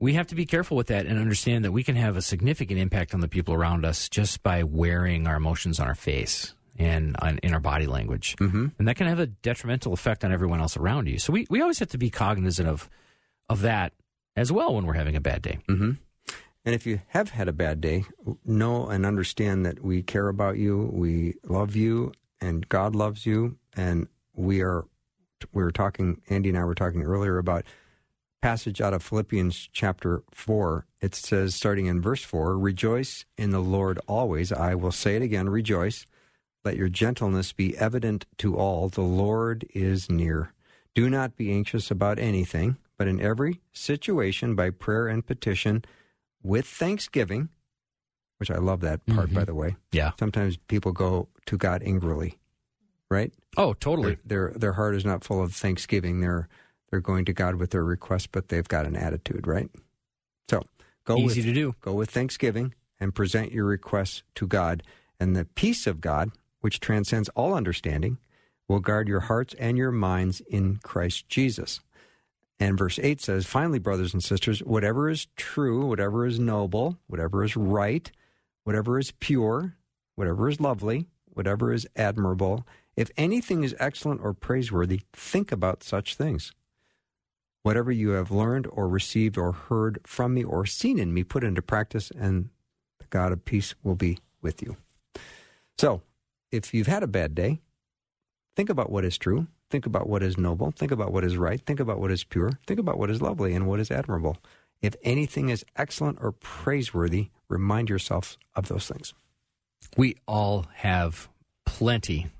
we 0.00 0.14
have 0.14 0.26
to 0.26 0.34
be 0.34 0.44
careful 0.44 0.76
with 0.76 0.88
that 0.88 1.06
and 1.06 1.18
understand 1.18 1.64
that 1.64 1.72
we 1.72 1.82
can 1.82 1.96
have 1.96 2.16
a 2.16 2.22
significant 2.22 2.78
impact 2.78 3.14
on 3.14 3.20
the 3.20 3.28
people 3.28 3.54
around 3.54 3.84
us 3.84 4.08
just 4.08 4.42
by 4.42 4.62
wearing 4.62 5.26
our 5.26 5.36
emotions 5.36 5.80
on 5.80 5.86
our 5.86 5.94
face 5.94 6.54
and 6.76 7.16
on, 7.22 7.38
in 7.38 7.54
our 7.54 7.60
body 7.60 7.86
language, 7.86 8.36
mm-hmm. 8.36 8.66
and 8.78 8.88
that 8.88 8.96
can 8.96 9.06
have 9.06 9.20
a 9.20 9.26
detrimental 9.26 9.92
effect 9.92 10.24
on 10.24 10.32
everyone 10.32 10.60
else 10.60 10.76
around 10.76 11.08
you. 11.08 11.18
So 11.18 11.32
we, 11.32 11.46
we 11.48 11.60
always 11.60 11.78
have 11.78 11.90
to 11.90 11.98
be 11.98 12.10
cognizant 12.10 12.68
of 12.68 12.90
of 13.48 13.60
that 13.60 13.92
as 14.36 14.50
well 14.50 14.74
when 14.74 14.86
we're 14.86 14.94
having 14.94 15.16
a 15.16 15.20
bad 15.20 15.42
day. 15.42 15.58
Mm-hmm. 15.68 15.92
And 16.66 16.74
if 16.74 16.86
you 16.86 17.00
have 17.08 17.30
had 17.30 17.46
a 17.46 17.52
bad 17.52 17.80
day, 17.80 18.04
know 18.44 18.88
and 18.88 19.04
understand 19.04 19.66
that 19.66 19.84
we 19.84 20.02
care 20.02 20.28
about 20.28 20.56
you, 20.56 20.90
we 20.92 21.34
love 21.44 21.76
you, 21.76 22.12
and 22.40 22.68
God 22.68 22.96
loves 22.96 23.26
you, 23.26 23.58
and 23.76 24.08
we 24.34 24.62
are. 24.62 24.84
We 25.52 25.62
were 25.62 25.72
talking. 25.72 26.20
Andy 26.28 26.48
and 26.48 26.58
I 26.58 26.64
were 26.64 26.74
talking 26.74 27.02
earlier 27.02 27.38
about 27.38 27.64
passage 28.44 28.82
out 28.82 28.92
of 28.92 29.02
Philippians 29.02 29.70
chapter 29.72 30.22
4. 30.30 30.84
It 31.00 31.14
says, 31.14 31.54
starting 31.54 31.86
in 31.86 32.02
verse 32.02 32.22
4, 32.22 32.58
Rejoice 32.58 33.24
in 33.38 33.50
the 33.50 33.60
Lord 33.60 33.98
always. 34.06 34.52
I 34.52 34.74
will 34.74 34.92
say 34.92 35.16
it 35.16 35.22
again, 35.22 35.48
rejoice. 35.48 36.04
Let 36.62 36.76
your 36.76 36.90
gentleness 36.90 37.54
be 37.54 37.76
evident 37.78 38.26
to 38.38 38.56
all. 38.56 38.90
The 38.90 39.00
Lord 39.00 39.64
is 39.74 40.10
near. 40.10 40.52
Do 40.94 41.08
not 41.08 41.36
be 41.36 41.52
anxious 41.52 41.90
about 41.90 42.18
anything, 42.18 42.76
but 42.98 43.08
in 43.08 43.18
every 43.18 43.62
situation, 43.72 44.54
by 44.54 44.68
prayer 44.68 45.08
and 45.08 45.26
petition, 45.26 45.82
with 46.42 46.66
thanksgiving, 46.66 47.48
which 48.36 48.50
I 48.50 48.58
love 48.58 48.80
that 48.82 49.06
part, 49.06 49.32
by 49.32 49.40
mm-hmm. 49.40 49.46
the 49.46 49.54
way. 49.54 49.76
Yeah. 49.90 50.12
Sometimes 50.18 50.58
people 50.68 50.92
go 50.92 51.28
to 51.46 51.56
God 51.56 51.82
angrily, 51.82 52.38
right? 53.10 53.32
Oh, 53.56 53.74
totally. 53.74 54.18
Their, 54.24 54.50
their, 54.50 54.58
their 54.58 54.72
heart 54.72 54.94
is 54.94 55.04
not 55.04 55.24
full 55.24 55.42
of 55.42 55.54
thanksgiving. 55.54 56.20
They're 56.20 56.48
they're 56.94 57.00
going 57.00 57.24
to 57.24 57.32
God 57.32 57.56
with 57.56 57.70
their 57.70 57.82
request, 57.82 58.30
but 58.30 58.50
they've 58.50 58.68
got 58.68 58.86
an 58.86 58.94
attitude, 58.94 59.48
right? 59.48 59.68
So 60.48 60.62
go 61.04 61.16
Easy 61.16 61.40
with, 61.40 61.46
to 61.46 61.52
do. 61.52 61.74
Go 61.80 61.92
with 61.92 62.08
thanksgiving 62.08 62.72
and 63.00 63.12
present 63.12 63.50
your 63.50 63.64
requests 63.64 64.22
to 64.36 64.46
God, 64.46 64.84
and 65.18 65.34
the 65.34 65.44
peace 65.44 65.88
of 65.88 66.00
God, 66.00 66.30
which 66.60 66.78
transcends 66.78 67.28
all 67.30 67.52
understanding, 67.52 68.18
will 68.68 68.78
guard 68.78 69.08
your 69.08 69.20
hearts 69.20 69.56
and 69.58 69.76
your 69.76 69.90
minds 69.90 70.40
in 70.48 70.76
Christ 70.84 71.28
Jesus. 71.28 71.80
And 72.60 72.78
verse 72.78 73.00
8 73.02 73.20
says, 73.20 73.44
Finally, 73.44 73.80
brothers 73.80 74.14
and 74.14 74.22
sisters, 74.22 74.60
whatever 74.60 75.10
is 75.10 75.26
true, 75.34 75.86
whatever 75.86 76.24
is 76.24 76.38
noble, 76.38 76.98
whatever 77.08 77.42
is 77.42 77.56
right, 77.56 78.08
whatever 78.62 79.00
is 79.00 79.10
pure, 79.10 79.74
whatever 80.14 80.48
is 80.48 80.60
lovely, 80.60 81.08
whatever 81.26 81.72
is 81.72 81.88
admirable, 81.96 82.64
if 82.96 83.10
anything 83.16 83.64
is 83.64 83.74
excellent 83.78 84.20
or 84.22 84.32
praiseworthy, 84.32 85.00
think 85.12 85.50
about 85.50 85.82
such 85.82 86.14
things. 86.14 86.52
Whatever 87.62 87.90
you 87.90 88.10
have 88.10 88.30
learned 88.30 88.66
or 88.70 88.88
received 88.88 89.38
or 89.38 89.52
heard 89.52 89.98
from 90.06 90.34
me 90.34 90.44
or 90.44 90.66
seen 90.66 90.98
in 90.98 91.12
me, 91.14 91.24
put 91.24 91.44
into 91.44 91.62
practice, 91.62 92.10
and 92.10 92.50
the 92.98 93.06
God 93.10 93.32
of 93.32 93.44
peace 93.44 93.74
will 93.82 93.94
be 93.94 94.18
with 94.42 94.62
you. 94.62 94.76
So, 95.78 96.02
if 96.52 96.72
you've 96.72 96.86
had 96.86 97.02
a 97.02 97.08
bad 97.08 97.34
day, 97.34 97.60
think 98.54 98.68
about 98.68 98.90
what 98.90 99.04
is 99.04 99.18
true, 99.18 99.48
think 99.70 99.86
about 99.86 100.08
what 100.08 100.22
is 100.22 100.38
noble, 100.38 100.70
think 100.70 100.92
about 100.92 101.10
what 101.10 101.24
is 101.24 101.36
right, 101.36 101.60
think 101.60 101.80
about 101.80 101.98
what 101.98 102.12
is 102.12 102.22
pure, 102.22 102.52
think 102.66 102.78
about 102.78 102.98
what 102.98 103.10
is 103.10 103.22
lovely 103.22 103.54
and 103.54 103.66
what 103.66 103.80
is 103.80 103.90
admirable. 103.90 104.36
If 104.82 104.94
anything 105.02 105.48
is 105.48 105.64
excellent 105.74 106.18
or 106.20 106.30
praiseworthy, 106.30 107.30
remind 107.48 107.88
yourself 107.88 108.36
of 108.54 108.68
those 108.68 108.86
things. 108.86 109.14
We 109.96 110.16
all 110.28 110.66
have 110.74 111.28
plenty 111.64 112.30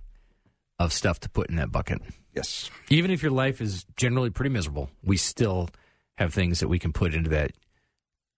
of 0.79 0.93
stuff 0.93 1.21
to 1.21 1.29
put 1.29 1.49
in 1.49 1.57
that 1.57 1.71
bucket. 1.71 2.01
Yes. 2.35 2.71
Even 2.89 3.11
if 3.11 3.23
your 3.23 3.31
life 3.31 3.61
is 3.61 3.87
generally 3.97 4.31
pretty 4.31 4.51
miserable, 4.51 4.91
we 5.03 5.17
still 5.17 5.69
have 6.17 6.35
things 6.35 6.61
that 6.61 6.69
we 6.69 6.79
can 6.79 6.93
put 6.93 7.15
into 7.15 7.31
that 7.31 7.53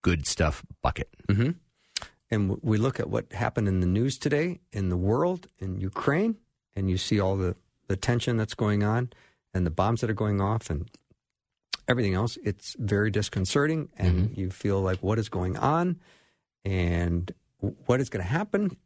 good 0.02 0.26
stuff 0.26 0.64
bucket. 0.82 1.08
Mm-hmm. 1.28 1.50
And 2.30 2.48
w- 2.48 2.60
we 2.62 2.78
look 2.78 3.00
at 3.00 3.08
what 3.08 3.32
happened 3.32 3.68
in 3.68 3.80
the 3.80 3.86
news 3.86 4.18
today 4.18 4.60
in 4.72 4.88
the 4.88 4.96
world, 4.96 5.48
in 5.58 5.80
Ukraine, 5.80 6.36
and 6.74 6.90
you 6.90 6.98
see 6.98 7.20
all 7.20 7.36
the, 7.36 7.56
the 7.88 7.96
tension 7.96 8.36
that's 8.36 8.54
going 8.54 8.82
on 8.82 9.10
and 9.54 9.64
the 9.64 9.70
bombs 9.70 10.00
that 10.00 10.10
are 10.10 10.14
going 10.14 10.40
off 10.40 10.68
and 10.68 10.90
everything 11.88 12.14
else. 12.14 12.36
It's 12.44 12.76
very 12.78 13.10
disconcerting, 13.10 13.88
and 13.96 14.36
you 14.36 14.50
feel 14.50 14.80
like, 14.80 15.02
what 15.02 15.18
is 15.18 15.28
going 15.28 15.56
on 15.56 16.00
and 16.64 17.32
w- 17.60 17.76
what 17.86 18.00
is 18.00 18.10
going 18.10 18.24
to 18.24 18.30
happen? 18.30 18.76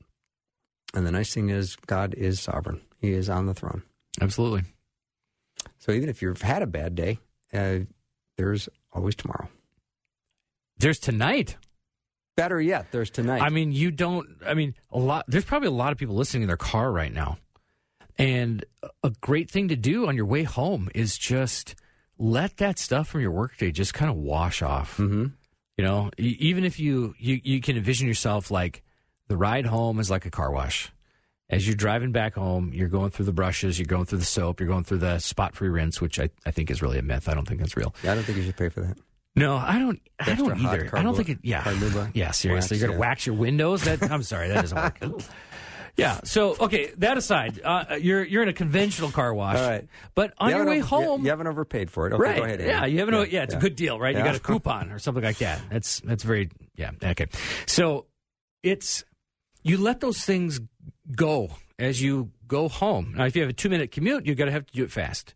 And 0.95 1.07
the 1.07 1.13
nice 1.13 1.33
thing 1.33 1.51
is, 1.51 1.77
God 1.77 2.15
is 2.15 2.41
sovereign, 2.41 2.83
He 3.01 3.13
is 3.13 3.29
on 3.29 3.47
the 3.47 3.55
throne. 3.55 3.83
Absolutely. 4.21 4.63
So 5.79 5.93
even 5.93 6.09
if 6.09 6.23
you've 6.23 6.43
had 6.43 6.63
a 6.63 6.67
bad 6.67 6.95
day, 6.95 7.19
uh, 7.53 7.81
there's 8.37 8.69
always 8.93 9.15
tomorrow. 9.15 9.49
There's 10.79 10.99
tonight. 10.99 11.57
Better 12.37 12.61
yet, 12.61 12.91
there's 12.91 13.11
tonight. 13.11 13.43
I 13.43 13.51
mean, 13.51 13.73
you 13.73 13.91
don't. 13.91 14.27
I 14.47 14.55
mean, 14.55 14.75
a 14.91 14.99
lot. 14.99 15.25
There's 15.29 15.45
probably 15.45 15.69
a 15.69 15.73
lot 15.73 15.93
of 15.93 15.99
people 15.99 16.15
listening 16.15 16.43
in 16.43 16.47
their 16.47 16.57
car 16.57 16.91
right 16.91 17.13
now, 17.13 17.37
and 18.17 18.65
a 19.03 19.11
great 19.21 19.51
thing 19.51 19.69
to 19.69 19.77
do 19.77 20.09
on 20.09 20.17
your 20.17 20.25
way 20.25 20.45
home 20.45 20.89
is 20.95 21.19
just 21.19 21.75
let 22.19 22.57
that 22.59 22.79
stuff 22.79 23.09
from 23.09 23.21
your 23.21 23.31
workday 23.31 23.71
just 23.71 23.93
kind 23.93 24.11
of 24.11 24.17
wash 24.17 24.63
off. 24.63 24.97
mm-hmm. 24.97 25.27
You 25.77 25.85
know, 25.85 26.11
even 26.19 26.65
if 26.65 26.79
you 26.79 27.15
you 27.19 27.41
you 27.43 27.61
can 27.61 27.77
envision 27.77 28.07
yourself 28.07 28.51
like 28.51 28.83
the 29.29 29.37
ride 29.37 29.67
home 29.67 29.99
is 29.99 30.11
like 30.11 30.27
a 30.27 30.31
car 30.31 30.51
wash. 30.51 30.93
As 31.51 31.67
you're 31.67 31.77
driving 31.77 32.13
back 32.13 32.35
home, 32.35 32.71
you're 32.73 32.89
going 32.89 33.11
through 33.11 33.27
the 33.27 33.33
brushes, 33.33 33.79
you're 33.79 33.87
going 33.87 34.07
through 34.07 34.19
the 34.19 34.25
soap, 34.25 34.61
you're 34.61 34.69
going 34.69 34.85
through 34.85 34.99
the 34.99 35.19
spot 35.19 35.55
free 35.57 35.69
rinse, 35.69 36.01
which 36.01 36.21
I, 36.21 36.31
I 36.47 36.53
think 36.53 36.71
is 36.71 36.81
really 36.81 36.99
a 36.99 37.03
myth. 37.03 37.29
I 37.29 37.35
don't 37.35 37.47
think 37.47 37.61
that's 37.61 37.77
real. 37.77 37.95
Yeah, 38.05 38.13
I 38.13 38.15
don't 38.15 38.25
think 38.25 38.39
you 38.39 38.45
should 38.45 38.57
pay 38.57 38.69
for 38.69 38.83
that. 38.83 38.97
No, 39.37 39.57
I 39.57 39.79
don't. 39.79 40.01
I 40.19 40.35
don't 40.35 40.61
either. 40.61 40.91
I 40.93 41.03
don't 41.03 41.15
think 41.15 41.29
it. 41.29 41.39
Yeah, 41.43 41.63
yeah. 42.15 42.31
Seriously, 42.33 42.53
wax, 42.53 42.71
you're 42.71 42.81
gonna 42.81 42.93
yeah. 42.93 42.99
wax 42.99 43.27
your 43.27 43.37
windows. 43.37 43.85
That 43.85 44.11
I'm 44.11 44.23
sorry, 44.25 44.49
that 44.49 44.61
doesn't 44.63 44.77
work. 44.77 45.23
yeah. 45.97 46.21
So 46.25 46.57
okay, 46.59 46.91
that 46.99 47.17
aside, 47.17 47.61
uh, 47.65 47.97
you're 48.01 48.25
you're 48.25 48.43
in 48.43 48.49
a 48.49 48.53
conventional 48.53 49.11
car 49.13 49.33
wash. 49.33 49.57
All 49.57 49.69
right. 49.69 49.87
But 50.17 50.35
on 50.39 50.51
You 50.51 50.57
your 50.57 50.65
way 50.67 50.71
over- 50.71 50.77
you- 50.79 51.07
home, 51.07 51.25
You, 51.25 51.31
haven't 51.31 51.47
overpaid 51.47 51.91
for 51.91 52.09
it. 52.09 52.13
Okay, 52.13 52.23
right? 52.23 52.37
go 52.39 52.43
ahead. 52.43 52.61
yeah, 52.61 52.87
you 52.87 52.99
have 52.99 53.09
no. 53.09 53.23
Yeah, 53.23 53.45
it's 53.45 53.55
a 53.55 53.59
good 53.59 53.77
deal, 53.77 54.01
right? 54.01 54.17
You 54.17 54.23
got 54.23 54.35
a 54.35 54.41
coupon 54.41 54.91
or 54.91 54.99
something 54.99 55.23
like 55.25 55.39
that. 55.39 55.61
That's 55.71 56.01
that's 56.01 56.25
very 56.25 56.51
yeah. 56.75 56.91
Okay. 57.01 57.27
So 57.67 58.07
it's 58.65 59.05
you 59.63 59.79
let 59.79 60.01
those 60.01 60.25
things 60.25 60.61
go 61.17 61.51
as 61.79 62.01
you 62.03 62.31
go 62.47 62.69
home. 62.69 63.15
Now, 63.17 63.25
if 63.27 63.35
you 63.37 63.43
have 63.43 63.51
a 63.51 63.55
two 63.55 63.69
minute 63.71 63.91
commute, 63.93 64.27
you're 64.27 64.35
going 64.37 64.47
to 64.49 64.53
have 64.53 64.67
to 64.67 64.73
do 64.73 64.85
it 64.85 64.91
fast. 64.91 65.35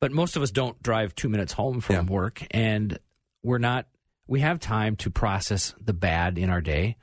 But 0.00 0.12
most 0.12 0.36
of 0.36 0.42
us 0.42 0.50
don't 0.50 0.80
drive 0.82 1.14
two 1.14 1.28
minutes 1.28 1.52
home 1.54 1.80
from 1.80 1.94
Yeah. 1.96 2.02
work, 2.02 2.42
and 2.50 2.98
we're 3.42 3.58
not. 3.58 3.86
We 4.26 4.40
have 4.40 4.58
time 4.58 4.96
to 4.96 5.10
process 5.10 5.74
the 5.80 5.92
bad 5.94 6.36
in 6.36 6.50
our 6.50 6.60
day, 6.60 6.96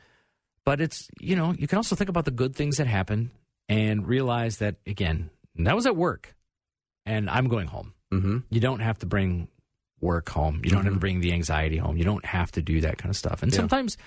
but 0.66 0.80
it's 0.82 1.08
you 1.20 1.36
know 1.36 1.54
you 1.58 1.68
can 1.68 1.78
also 1.78 1.96
think 1.96 2.10
about 2.10 2.26
the 2.26 2.32
good 2.32 2.56
things 2.56 2.78
that 2.78 2.88
happen 2.88 3.32
and 3.70 4.06
realize 4.08 4.58
that 4.58 4.76
again 4.86 5.30
that 5.56 5.76
was 5.76 5.86
at 5.88 5.96
work, 5.96 6.36
and 7.06 7.30
I'm 7.30 7.48
going 7.48 7.68
home. 7.68 7.94
Mm-hmm. 8.12 8.38
You 8.52 8.60
don't 8.60 8.82
have 8.82 9.00
to 9.00 9.06
bring 9.08 9.48
work 10.02 10.30
home. 10.30 10.62
You 10.64 10.70
don't 10.70 10.84
have 10.84 10.94
to 10.94 11.00
bring 11.00 11.22
the 11.22 11.32
anxiety 11.34 11.78
home. 11.78 11.98
You 11.98 12.04
don't 12.04 12.26
have 12.26 12.52
to 12.52 12.62
do 12.62 12.82
that 12.82 12.98
kind 12.98 13.10
of 13.10 13.16
stuff. 13.16 13.42
And 13.42 13.52
Yeah. 13.52 13.56
sometimes 13.58 13.98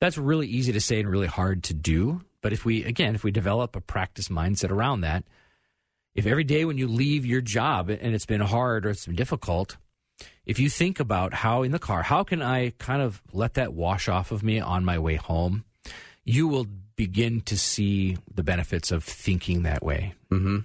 that's 0.00 0.18
really 0.18 0.46
easy 0.48 0.72
to 0.72 0.80
say 0.80 0.98
and 1.00 1.08
really 1.08 1.28
hard 1.28 1.62
to 1.64 1.74
do. 1.74 2.20
But 2.46 2.52
if 2.52 2.64
we, 2.64 2.84
again, 2.84 3.16
if 3.16 3.24
we 3.24 3.32
develop 3.32 3.74
a 3.74 3.80
practice 3.80 4.28
mindset 4.28 4.70
around 4.70 5.00
that, 5.00 5.24
if 6.14 6.26
every 6.26 6.44
day 6.44 6.64
when 6.64 6.78
you 6.78 6.86
leave 6.86 7.26
your 7.26 7.40
job 7.40 7.90
and 7.90 8.14
it's 8.14 8.24
been 8.24 8.40
hard 8.40 8.86
or 8.86 8.90
it's 8.90 9.04
been 9.04 9.16
difficult, 9.16 9.78
if 10.44 10.60
you 10.60 10.70
think 10.70 11.00
about 11.00 11.34
how 11.34 11.64
in 11.64 11.72
the 11.72 11.80
car, 11.80 12.04
how 12.04 12.22
can 12.22 12.42
I 12.42 12.70
kind 12.78 13.02
of 13.02 13.20
let 13.32 13.54
that 13.54 13.74
wash 13.74 14.08
off 14.08 14.30
of 14.30 14.44
me 14.44 14.60
on 14.60 14.84
my 14.84 14.96
way 14.96 15.16
home, 15.16 15.64
you 16.24 16.46
will 16.46 16.68
begin 16.94 17.40
to 17.40 17.58
see 17.58 18.16
the 18.32 18.44
benefits 18.44 18.92
of 18.92 19.02
thinking 19.02 19.64
that 19.64 19.82
way. 19.82 20.14
Mm-hmm. 20.30 20.58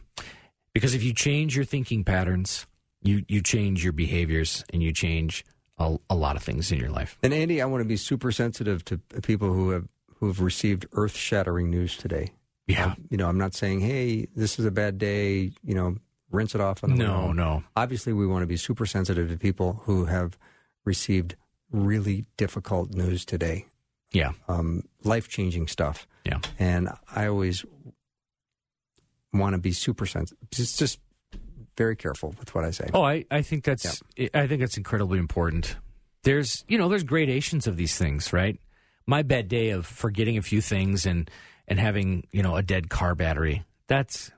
Because 0.76 0.94
if 0.94 1.02
you 1.02 1.16
change 1.16 1.56
your 1.56 1.66
thinking 1.66 2.04
patterns, 2.04 2.68
you 3.02 3.26
you 3.28 3.42
change 3.42 3.84
your 3.84 3.94
behaviors 3.94 4.64
and 4.72 4.84
you 4.84 4.94
change 4.94 5.44
a, 5.80 5.98
a 6.12 6.16
lot 6.16 6.36
of 6.36 6.44
things 6.44 6.72
in 6.72 6.78
your 6.78 6.92
life. 6.92 7.18
And 7.24 7.34
Andy, 7.34 7.60
I 7.60 7.66
want 7.66 7.82
to 7.82 7.88
be 7.88 7.98
super 7.98 8.32
sensitive 8.32 8.86
to 8.86 9.00
people 9.24 9.52
who 9.52 9.72
have 9.72 9.88
who 10.22 10.28
have 10.28 10.39
received 10.39 10.86
earth 10.93 11.15
shattering 11.17 11.69
news 11.69 11.97
today. 11.97 12.32
Yeah. 12.67 12.86
Um, 12.86 12.95
you 13.09 13.17
know, 13.17 13.28
I'm 13.28 13.38
not 13.38 13.53
saying, 13.53 13.82
hey, 13.82 14.28
this 14.36 14.57
is 14.59 14.65
a 14.65 14.72
bad 14.72 14.97
day. 14.97 15.51
You 15.65 15.74
know, 15.76 15.97
rinse 16.30 16.55
it 16.55 16.61
off 16.61 16.84
on 16.86 16.91
the 16.91 16.95
No, 16.95 17.34
no. 17.34 17.63
Obviously, 17.76 18.13
we 18.13 18.26
want 18.26 18.43
to 18.43 18.47
be 18.47 18.55
super 18.55 18.86
sensitive 18.86 19.28
to 19.30 19.38
people 19.38 19.82
who 19.84 20.05
have 20.05 20.38
received 20.86 21.36
really 21.72 22.26
difficult 22.38 22.91
news 22.93 23.26
today, 23.26 23.65
Yeah. 24.13 24.32
um, 24.47 24.84
life 25.03 25.28
changing 25.28 25.67
stuff. 25.67 26.07
Yeah. 26.24 26.39
And 26.59 26.89
I 27.15 27.26
always 27.28 27.65
want 29.34 29.53
to 29.55 29.59
be 29.59 29.72
super 29.72 30.05
sensitive. 30.05 30.38
Just, 30.51 30.78
just 30.80 30.99
very 31.78 31.95
careful 31.95 32.36
with 32.39 32.53
what 32.53 32.63
I 32.63 32.72
say. 32.72 32.89
Oh, 32.93 33.03
I, 33.03 33.26
I 33.32 33.41
think 33.41 33.63
that's 33.63 34.01
I 34.34 34.45
think 34.47 34.59
that's 34.61 34.78
incredibly 34.78 35.19
important. 35.19 35.76
There's 36.24 36.63
you 36.67 36.78
know 36.78 36.89
there's 36.89 37.03
gradations 37.03 37.65
of 37.65 37.76
these 37.78 37.97
things, 37.97 38.32
right? 38.34 38.59
My 39.08 39.24
bad 39.24 39.47
day 39.47 39.72
of 39.72 39.86
forgetting 39.86 40.38
a 40.38 40.41
few 40.41 40.62
things 40.62 41.06
and 41.06 41.30
and 41.68 41.80
having 41.80 42.28
you 42.32 42.43
know 42.43 42.56
a 42.56 42.64
dead 42.64 42.89
car 42.89 43.16
battery. 43.16 43.64
That's 43.88 44.32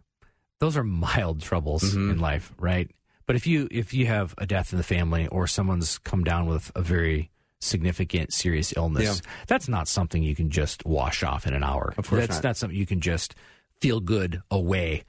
those 0.59 0.77
are 0.77 0.83
mild 0.83 1.41
troubles 1.41 1.93
in 1.93 2.19
life, 2.19 2.53
right? 2.57 2.89
But 3.25 3.35
if 3.35 3.47
you 3.47 3.67
if 3.71 3.93
you 3.93 4.05
have 4.07 4.33
a 4.37 4.45
death 4.45 4.71
in 4.73 4.77
the 4.77 4.83
family 4.83 5.27
or 5.27 5.47
someone's 5.47 5.97
come 5.99 6.23
down 6.23 6.45
with 6.45 6.71
a 6.75 6.81
very 6.81 7.31
significant 7.59 8.33
serious 8.33 8.73
illness, 8.75 9.21
that's 9.47 9.67
not 9.67 9.87
something 9.87 10.23
you 10.23 10.35
can 10.35 10.49
just 10.49 10.85
wash 10.85 11.23
off 11.23 11.47
in 11.47 11.53
an 11.53 11.63
hour. 11.63 11.93
Of 11.97 12.09
course 12.09 12.21
that's 12.21 12.37
not. 12.37 12.49
not 12.49 12.57
something 12.57 12.77
you 12.77 12.85
can 12.85 13.01
just 13.01 13.35
feel 13.79 13.99
good 13.99 14.41
away. 14.51 15.03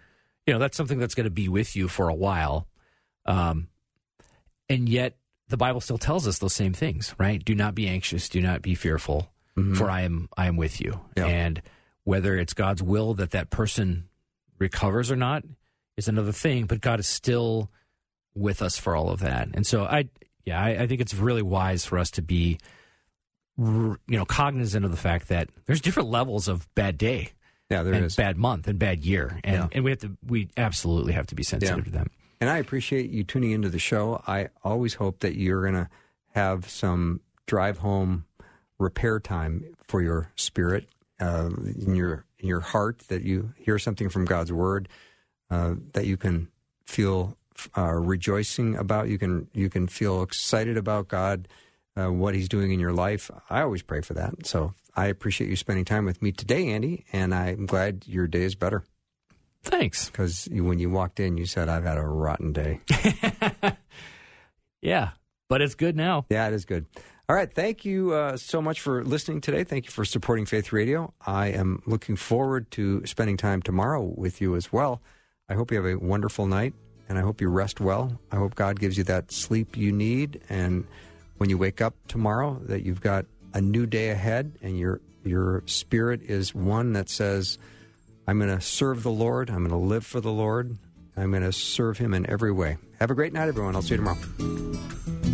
You 0.46 0.52
know, 0.52 0.58
that's 0.60 0.76
something 0.76 0.98
that's 0.98 1.14
going 1.14 1.24
to 1.24 1.30
be 1.30 1.48
with 1.48 1.74
you 1.74 1.88
for 1.88 2.08
a 2.08 2.14
while. 2.14 2.68
Um, 3.26 3.68
and 4.68 4.88
yet 4.88 5.16
the 5.48 5.56
Bible 5.56 5.80
still 5.80 5.98
tells 5.98 6.26
us 6.26 6.38
those 6.38 6.54
same 6.54 6.72
things, 6.72 7.14
right? 7.18 7.42
Do 7.44 7.54
not 7.54 7.74
be 7.74 7.88
anxious, 7.88 8.28
do 8.28 8.40
not 8.40 8.62
be 8.62 8.74
fearful, 8.74 9.30
Mm-hmm. 9.56 9.74
for 9.74 9.88
I 9.88 10.02
am 10.02 10.28
I 10.36 10.46
am 10.46 10.56
with 10.56 10.80
you. 10.80 11.00
Yeah. 11.16 11.26
And 11.26 11.62
whether 12.02 12.36
it's 12.36 12.54
God's 12.54 12.82
will 12.82 13.14
that 13.14 13.30
that 13.30 13.50
person 13.50 14.08
recovers 14.58 15.10
or 15.12 15.16
not 15.16 15.44
is 15.96 16.08
another 16.08 16.32
thing, 16.32 16.66
but 16.66 16.80
God 16.80 16.98
is 17.00 17.06
still 17.06 17.70
with 18.34 18.60
us 18.62 18.76
for 18.78 18.96
all 18.96 19.10
of 19.10 19.20
that. 19.20 19.48
And 19.54 19.64
so 19.66 19.84
I 19.84 20.08
yeah, 20.44 20.60
I, 20.60 20.70
I 20.82 20.86
think 20.88 21.00
it's 21.00 21.14
really 21.14 21.40
wise 21.42 21.84
for 21.84 21.98
us 21.98 22.10
to 22.12 22.22
be 22.22 22.58
you 23.56 23.96
know 24.08 24.24
cognizant 24.24 24.84
of 24.84 24.90
the 24.90 24.96
fact 24.96 25.28
that 25.28 25.48
there's 25.66 25.80
different 25.80 26.08
levels 26.08 26.48
of 26.48 26.66
bad 26.74 26.98
day 26.98 27.30
Yeah, 27.70 27.82
there 27.84 27.94
and 27.94 28.06
is. 28.06 28.16
bad 28.16 28.36
month 28.36 28.66
and 28.66 28.78
bad 28.78 29.04
year, 29.04 29.38
and 29.44 29.54
Yeah. 29.56 29.68
and 29.72 29.84
we 29.84 29.90
have 29.92 30.00
to 30.00 30.16
we 30.26 30.48
absolutely 30.56 31.12
have 31.12 31.26
to 31.28 31.34
be 31.34 31.42
sensitive 31.44 31.78
Yeah. 31.78 31.84
to 31.84 31.90
them. 31.90 32.10
And 32.40 32.50
I 32.50 32.58
appreciate 32.58 33.10
you 33.10 33.22
tuning 33.24 33.52
into 33.52 33.68
the 33.68 33.78
show. 33.78 34.20
I 34.26 34.48
always 34.64 34.94
hope 34.94 35.20
that 35.20 35.36
you're 35.36 35.62
going 35.62 35.74
to 35.84 35.88
have 36.34 36.68
some 36.68 37.20
drive 37.46 37.78
home 37.78 38.24
repair 38.78 39.20
time 39.20 39.64
for 39.88 40.02
your 40.02 40.30
spirit, 40.36 40.88
uh, 41.20 41.50
in 41.78 41.94
your 41.94 42.24
in 42.38 42.48
your 42.48 42.60
heart. 42.60 43.00
That 43.08 43.22
you 43.22 43.52
hear 43.56 43.78
something 43.78 44.08
from 44.08 44.24
God's 44.24 44.52
word 44.52 44.88
uh, 45.50 45.74
that 45.92 46.06
you 46.06 46.16
can 46.16 46.48
feel 46.86 47.36
uh, 47.76 47.92
rejoicing 47.92 48.76
about. 48.76 49.08
You 49.08 49.18
can 49.18 49.48
you 49.52 49.70
can 49.70 49.86
feel 49.86 50.22
excited 50.22 50.76
about 50.76 51.08
God, 51.08 51.48
uh, 51.96 52.10
what 52.10 52.34
He's 52.34 52.48
doing 52.48 52.72
in 52.72 52.80
your 52.80 52.92
life. 52.92 53.30
I 53.48 53.62
always 53.62 53.82
pray 53.82 54.00
for 54.00 54.14
that. 54.14 54.46
So 54.46 54.72
I 54.96 55.06
appreciate 55.06 55.50
you 55.50 55.56
spending 55.56 55.84
time 55.84 56.04
with 56.04 56.22
me 56.22 56.32
today, 56.32 56.68
Andy, 56.68 57.04
and 57.12 57.34
I'm 57.34 57.66
glad 57.66 58.04
your 58.06 58.26
day 58.26 58.42
is 58.42 58.54
better 58.54 58.84
Thanks. 59.62 60.08
because 60.08 60.48
when 60.52 60.78
you 60.78 60.90
walked 60.90 61.20
in, 61.20 61.36
you 61.36 61.46
said, 61.46 61.68
"I've 61.68 61.84
had 61.84 61.98
a 61.98 62.06
rotten 62.06 62.52
day." 62.52 62.80
Yeah, 64.82 65.12
but 65.48 65.62
it's 65.62 65.74
good 65.74 65.96
now. 65.96 66.26
Yeah, 66.28 66.46
it 66.48 66.52
is 66.52 66.66
good. 66.66 66.84
All 67.26 67.34
right. 67.34 67.50
Thank 67.50 67.86
you 67.86 68.12
uh, 68.12 68.36
so 68.36 68.60
much 68.60 68.80
for 68.80 69.02
listening 69.02 69.40
today. 69.40 69.64
Thank 69.64 69.86
you 69.86 69.90
for 69.90 70.04
supporting 70.04 70.44
Faith 70.44 70.72
Radio. 70.72 71.14
I 71.26 71.48
am 71.48 71.82
looking 71.86 72.16
forward 72.16 72.70
to 72.72 73.04
spending 73.06 73.38
time 73.38 73.62
tomorrow 73.62 74.02
with 74.02 74.42
you 74.42 74.56
as 74.56 74.70
well. 74.70 75.00
I 75.48 75.54
hope 75.54 75.70
you 75.70 75.82
have 75.82 75.86
a 75.86 75.98
wonderful 75.98 76.46
night 76.46 76.74
and 77.08 77.18
I 77.18 77.22
hope 77.22 77.40
you 77.40 77.48
rest 77.48 77.80
well. 77.80 78.18
I 78.30 78.36
hope 78.36 78.54
God 78.54 78.78
gives 78.78 78.98
you 78.98 79.04
that 79.04 79.32
sleep 79.32 79.74
you 79.74 79.90
need. 79.90 80.42
And 80.50 80.86
when 81.38 81.48
you 81.48 81.56
wake 81.56 81.80
up 81.80 81.94
tomorrow, 82.08 82.60
that 82.64 82.82
you've 82.82 83.00
got 83.00 83.24
a 83.54 83.60
new 83.60 83.86
day 83.86 84.10
ahead 84.10 84.52
and 84.60 84.78
your, 84.78 85.00
your 85.24 85.62
spirit 85.64 86.20
is 86.22 86.54
one 86.54 86.92
that 86.92 87.08
says, 87.08 87.58
I'm 88.26 88.38
going 88.38 88.54
to 88.54 88.60
serve 88.60 89.02
the 89.02 89.10
Lord. 89.10 89.48
I'm 89.48 89.66
going 89.66 89.70
to 89.70 89.76
live 89.76 90.04
for 90.04 90.20
the 90.20 90.32
Lord. 90.32 90.76
I'm 91.16 91.30
going 91.30 91.42
to 91.42 91.52
serve 91.52 91.96
Him 91.96 92.12
in 92.12 92.28
every 92.28 92.52
way. 92.52 92.76
Have 93.00 93.10
a 93.10 93.14
great 93.14 93.32
night, 93.32 93.48
everyone. 93.48 93.76
I'll 93.76 93.82
see 93.82 93.94
you 93.94 93.98
tomorrow. 93.98 95.33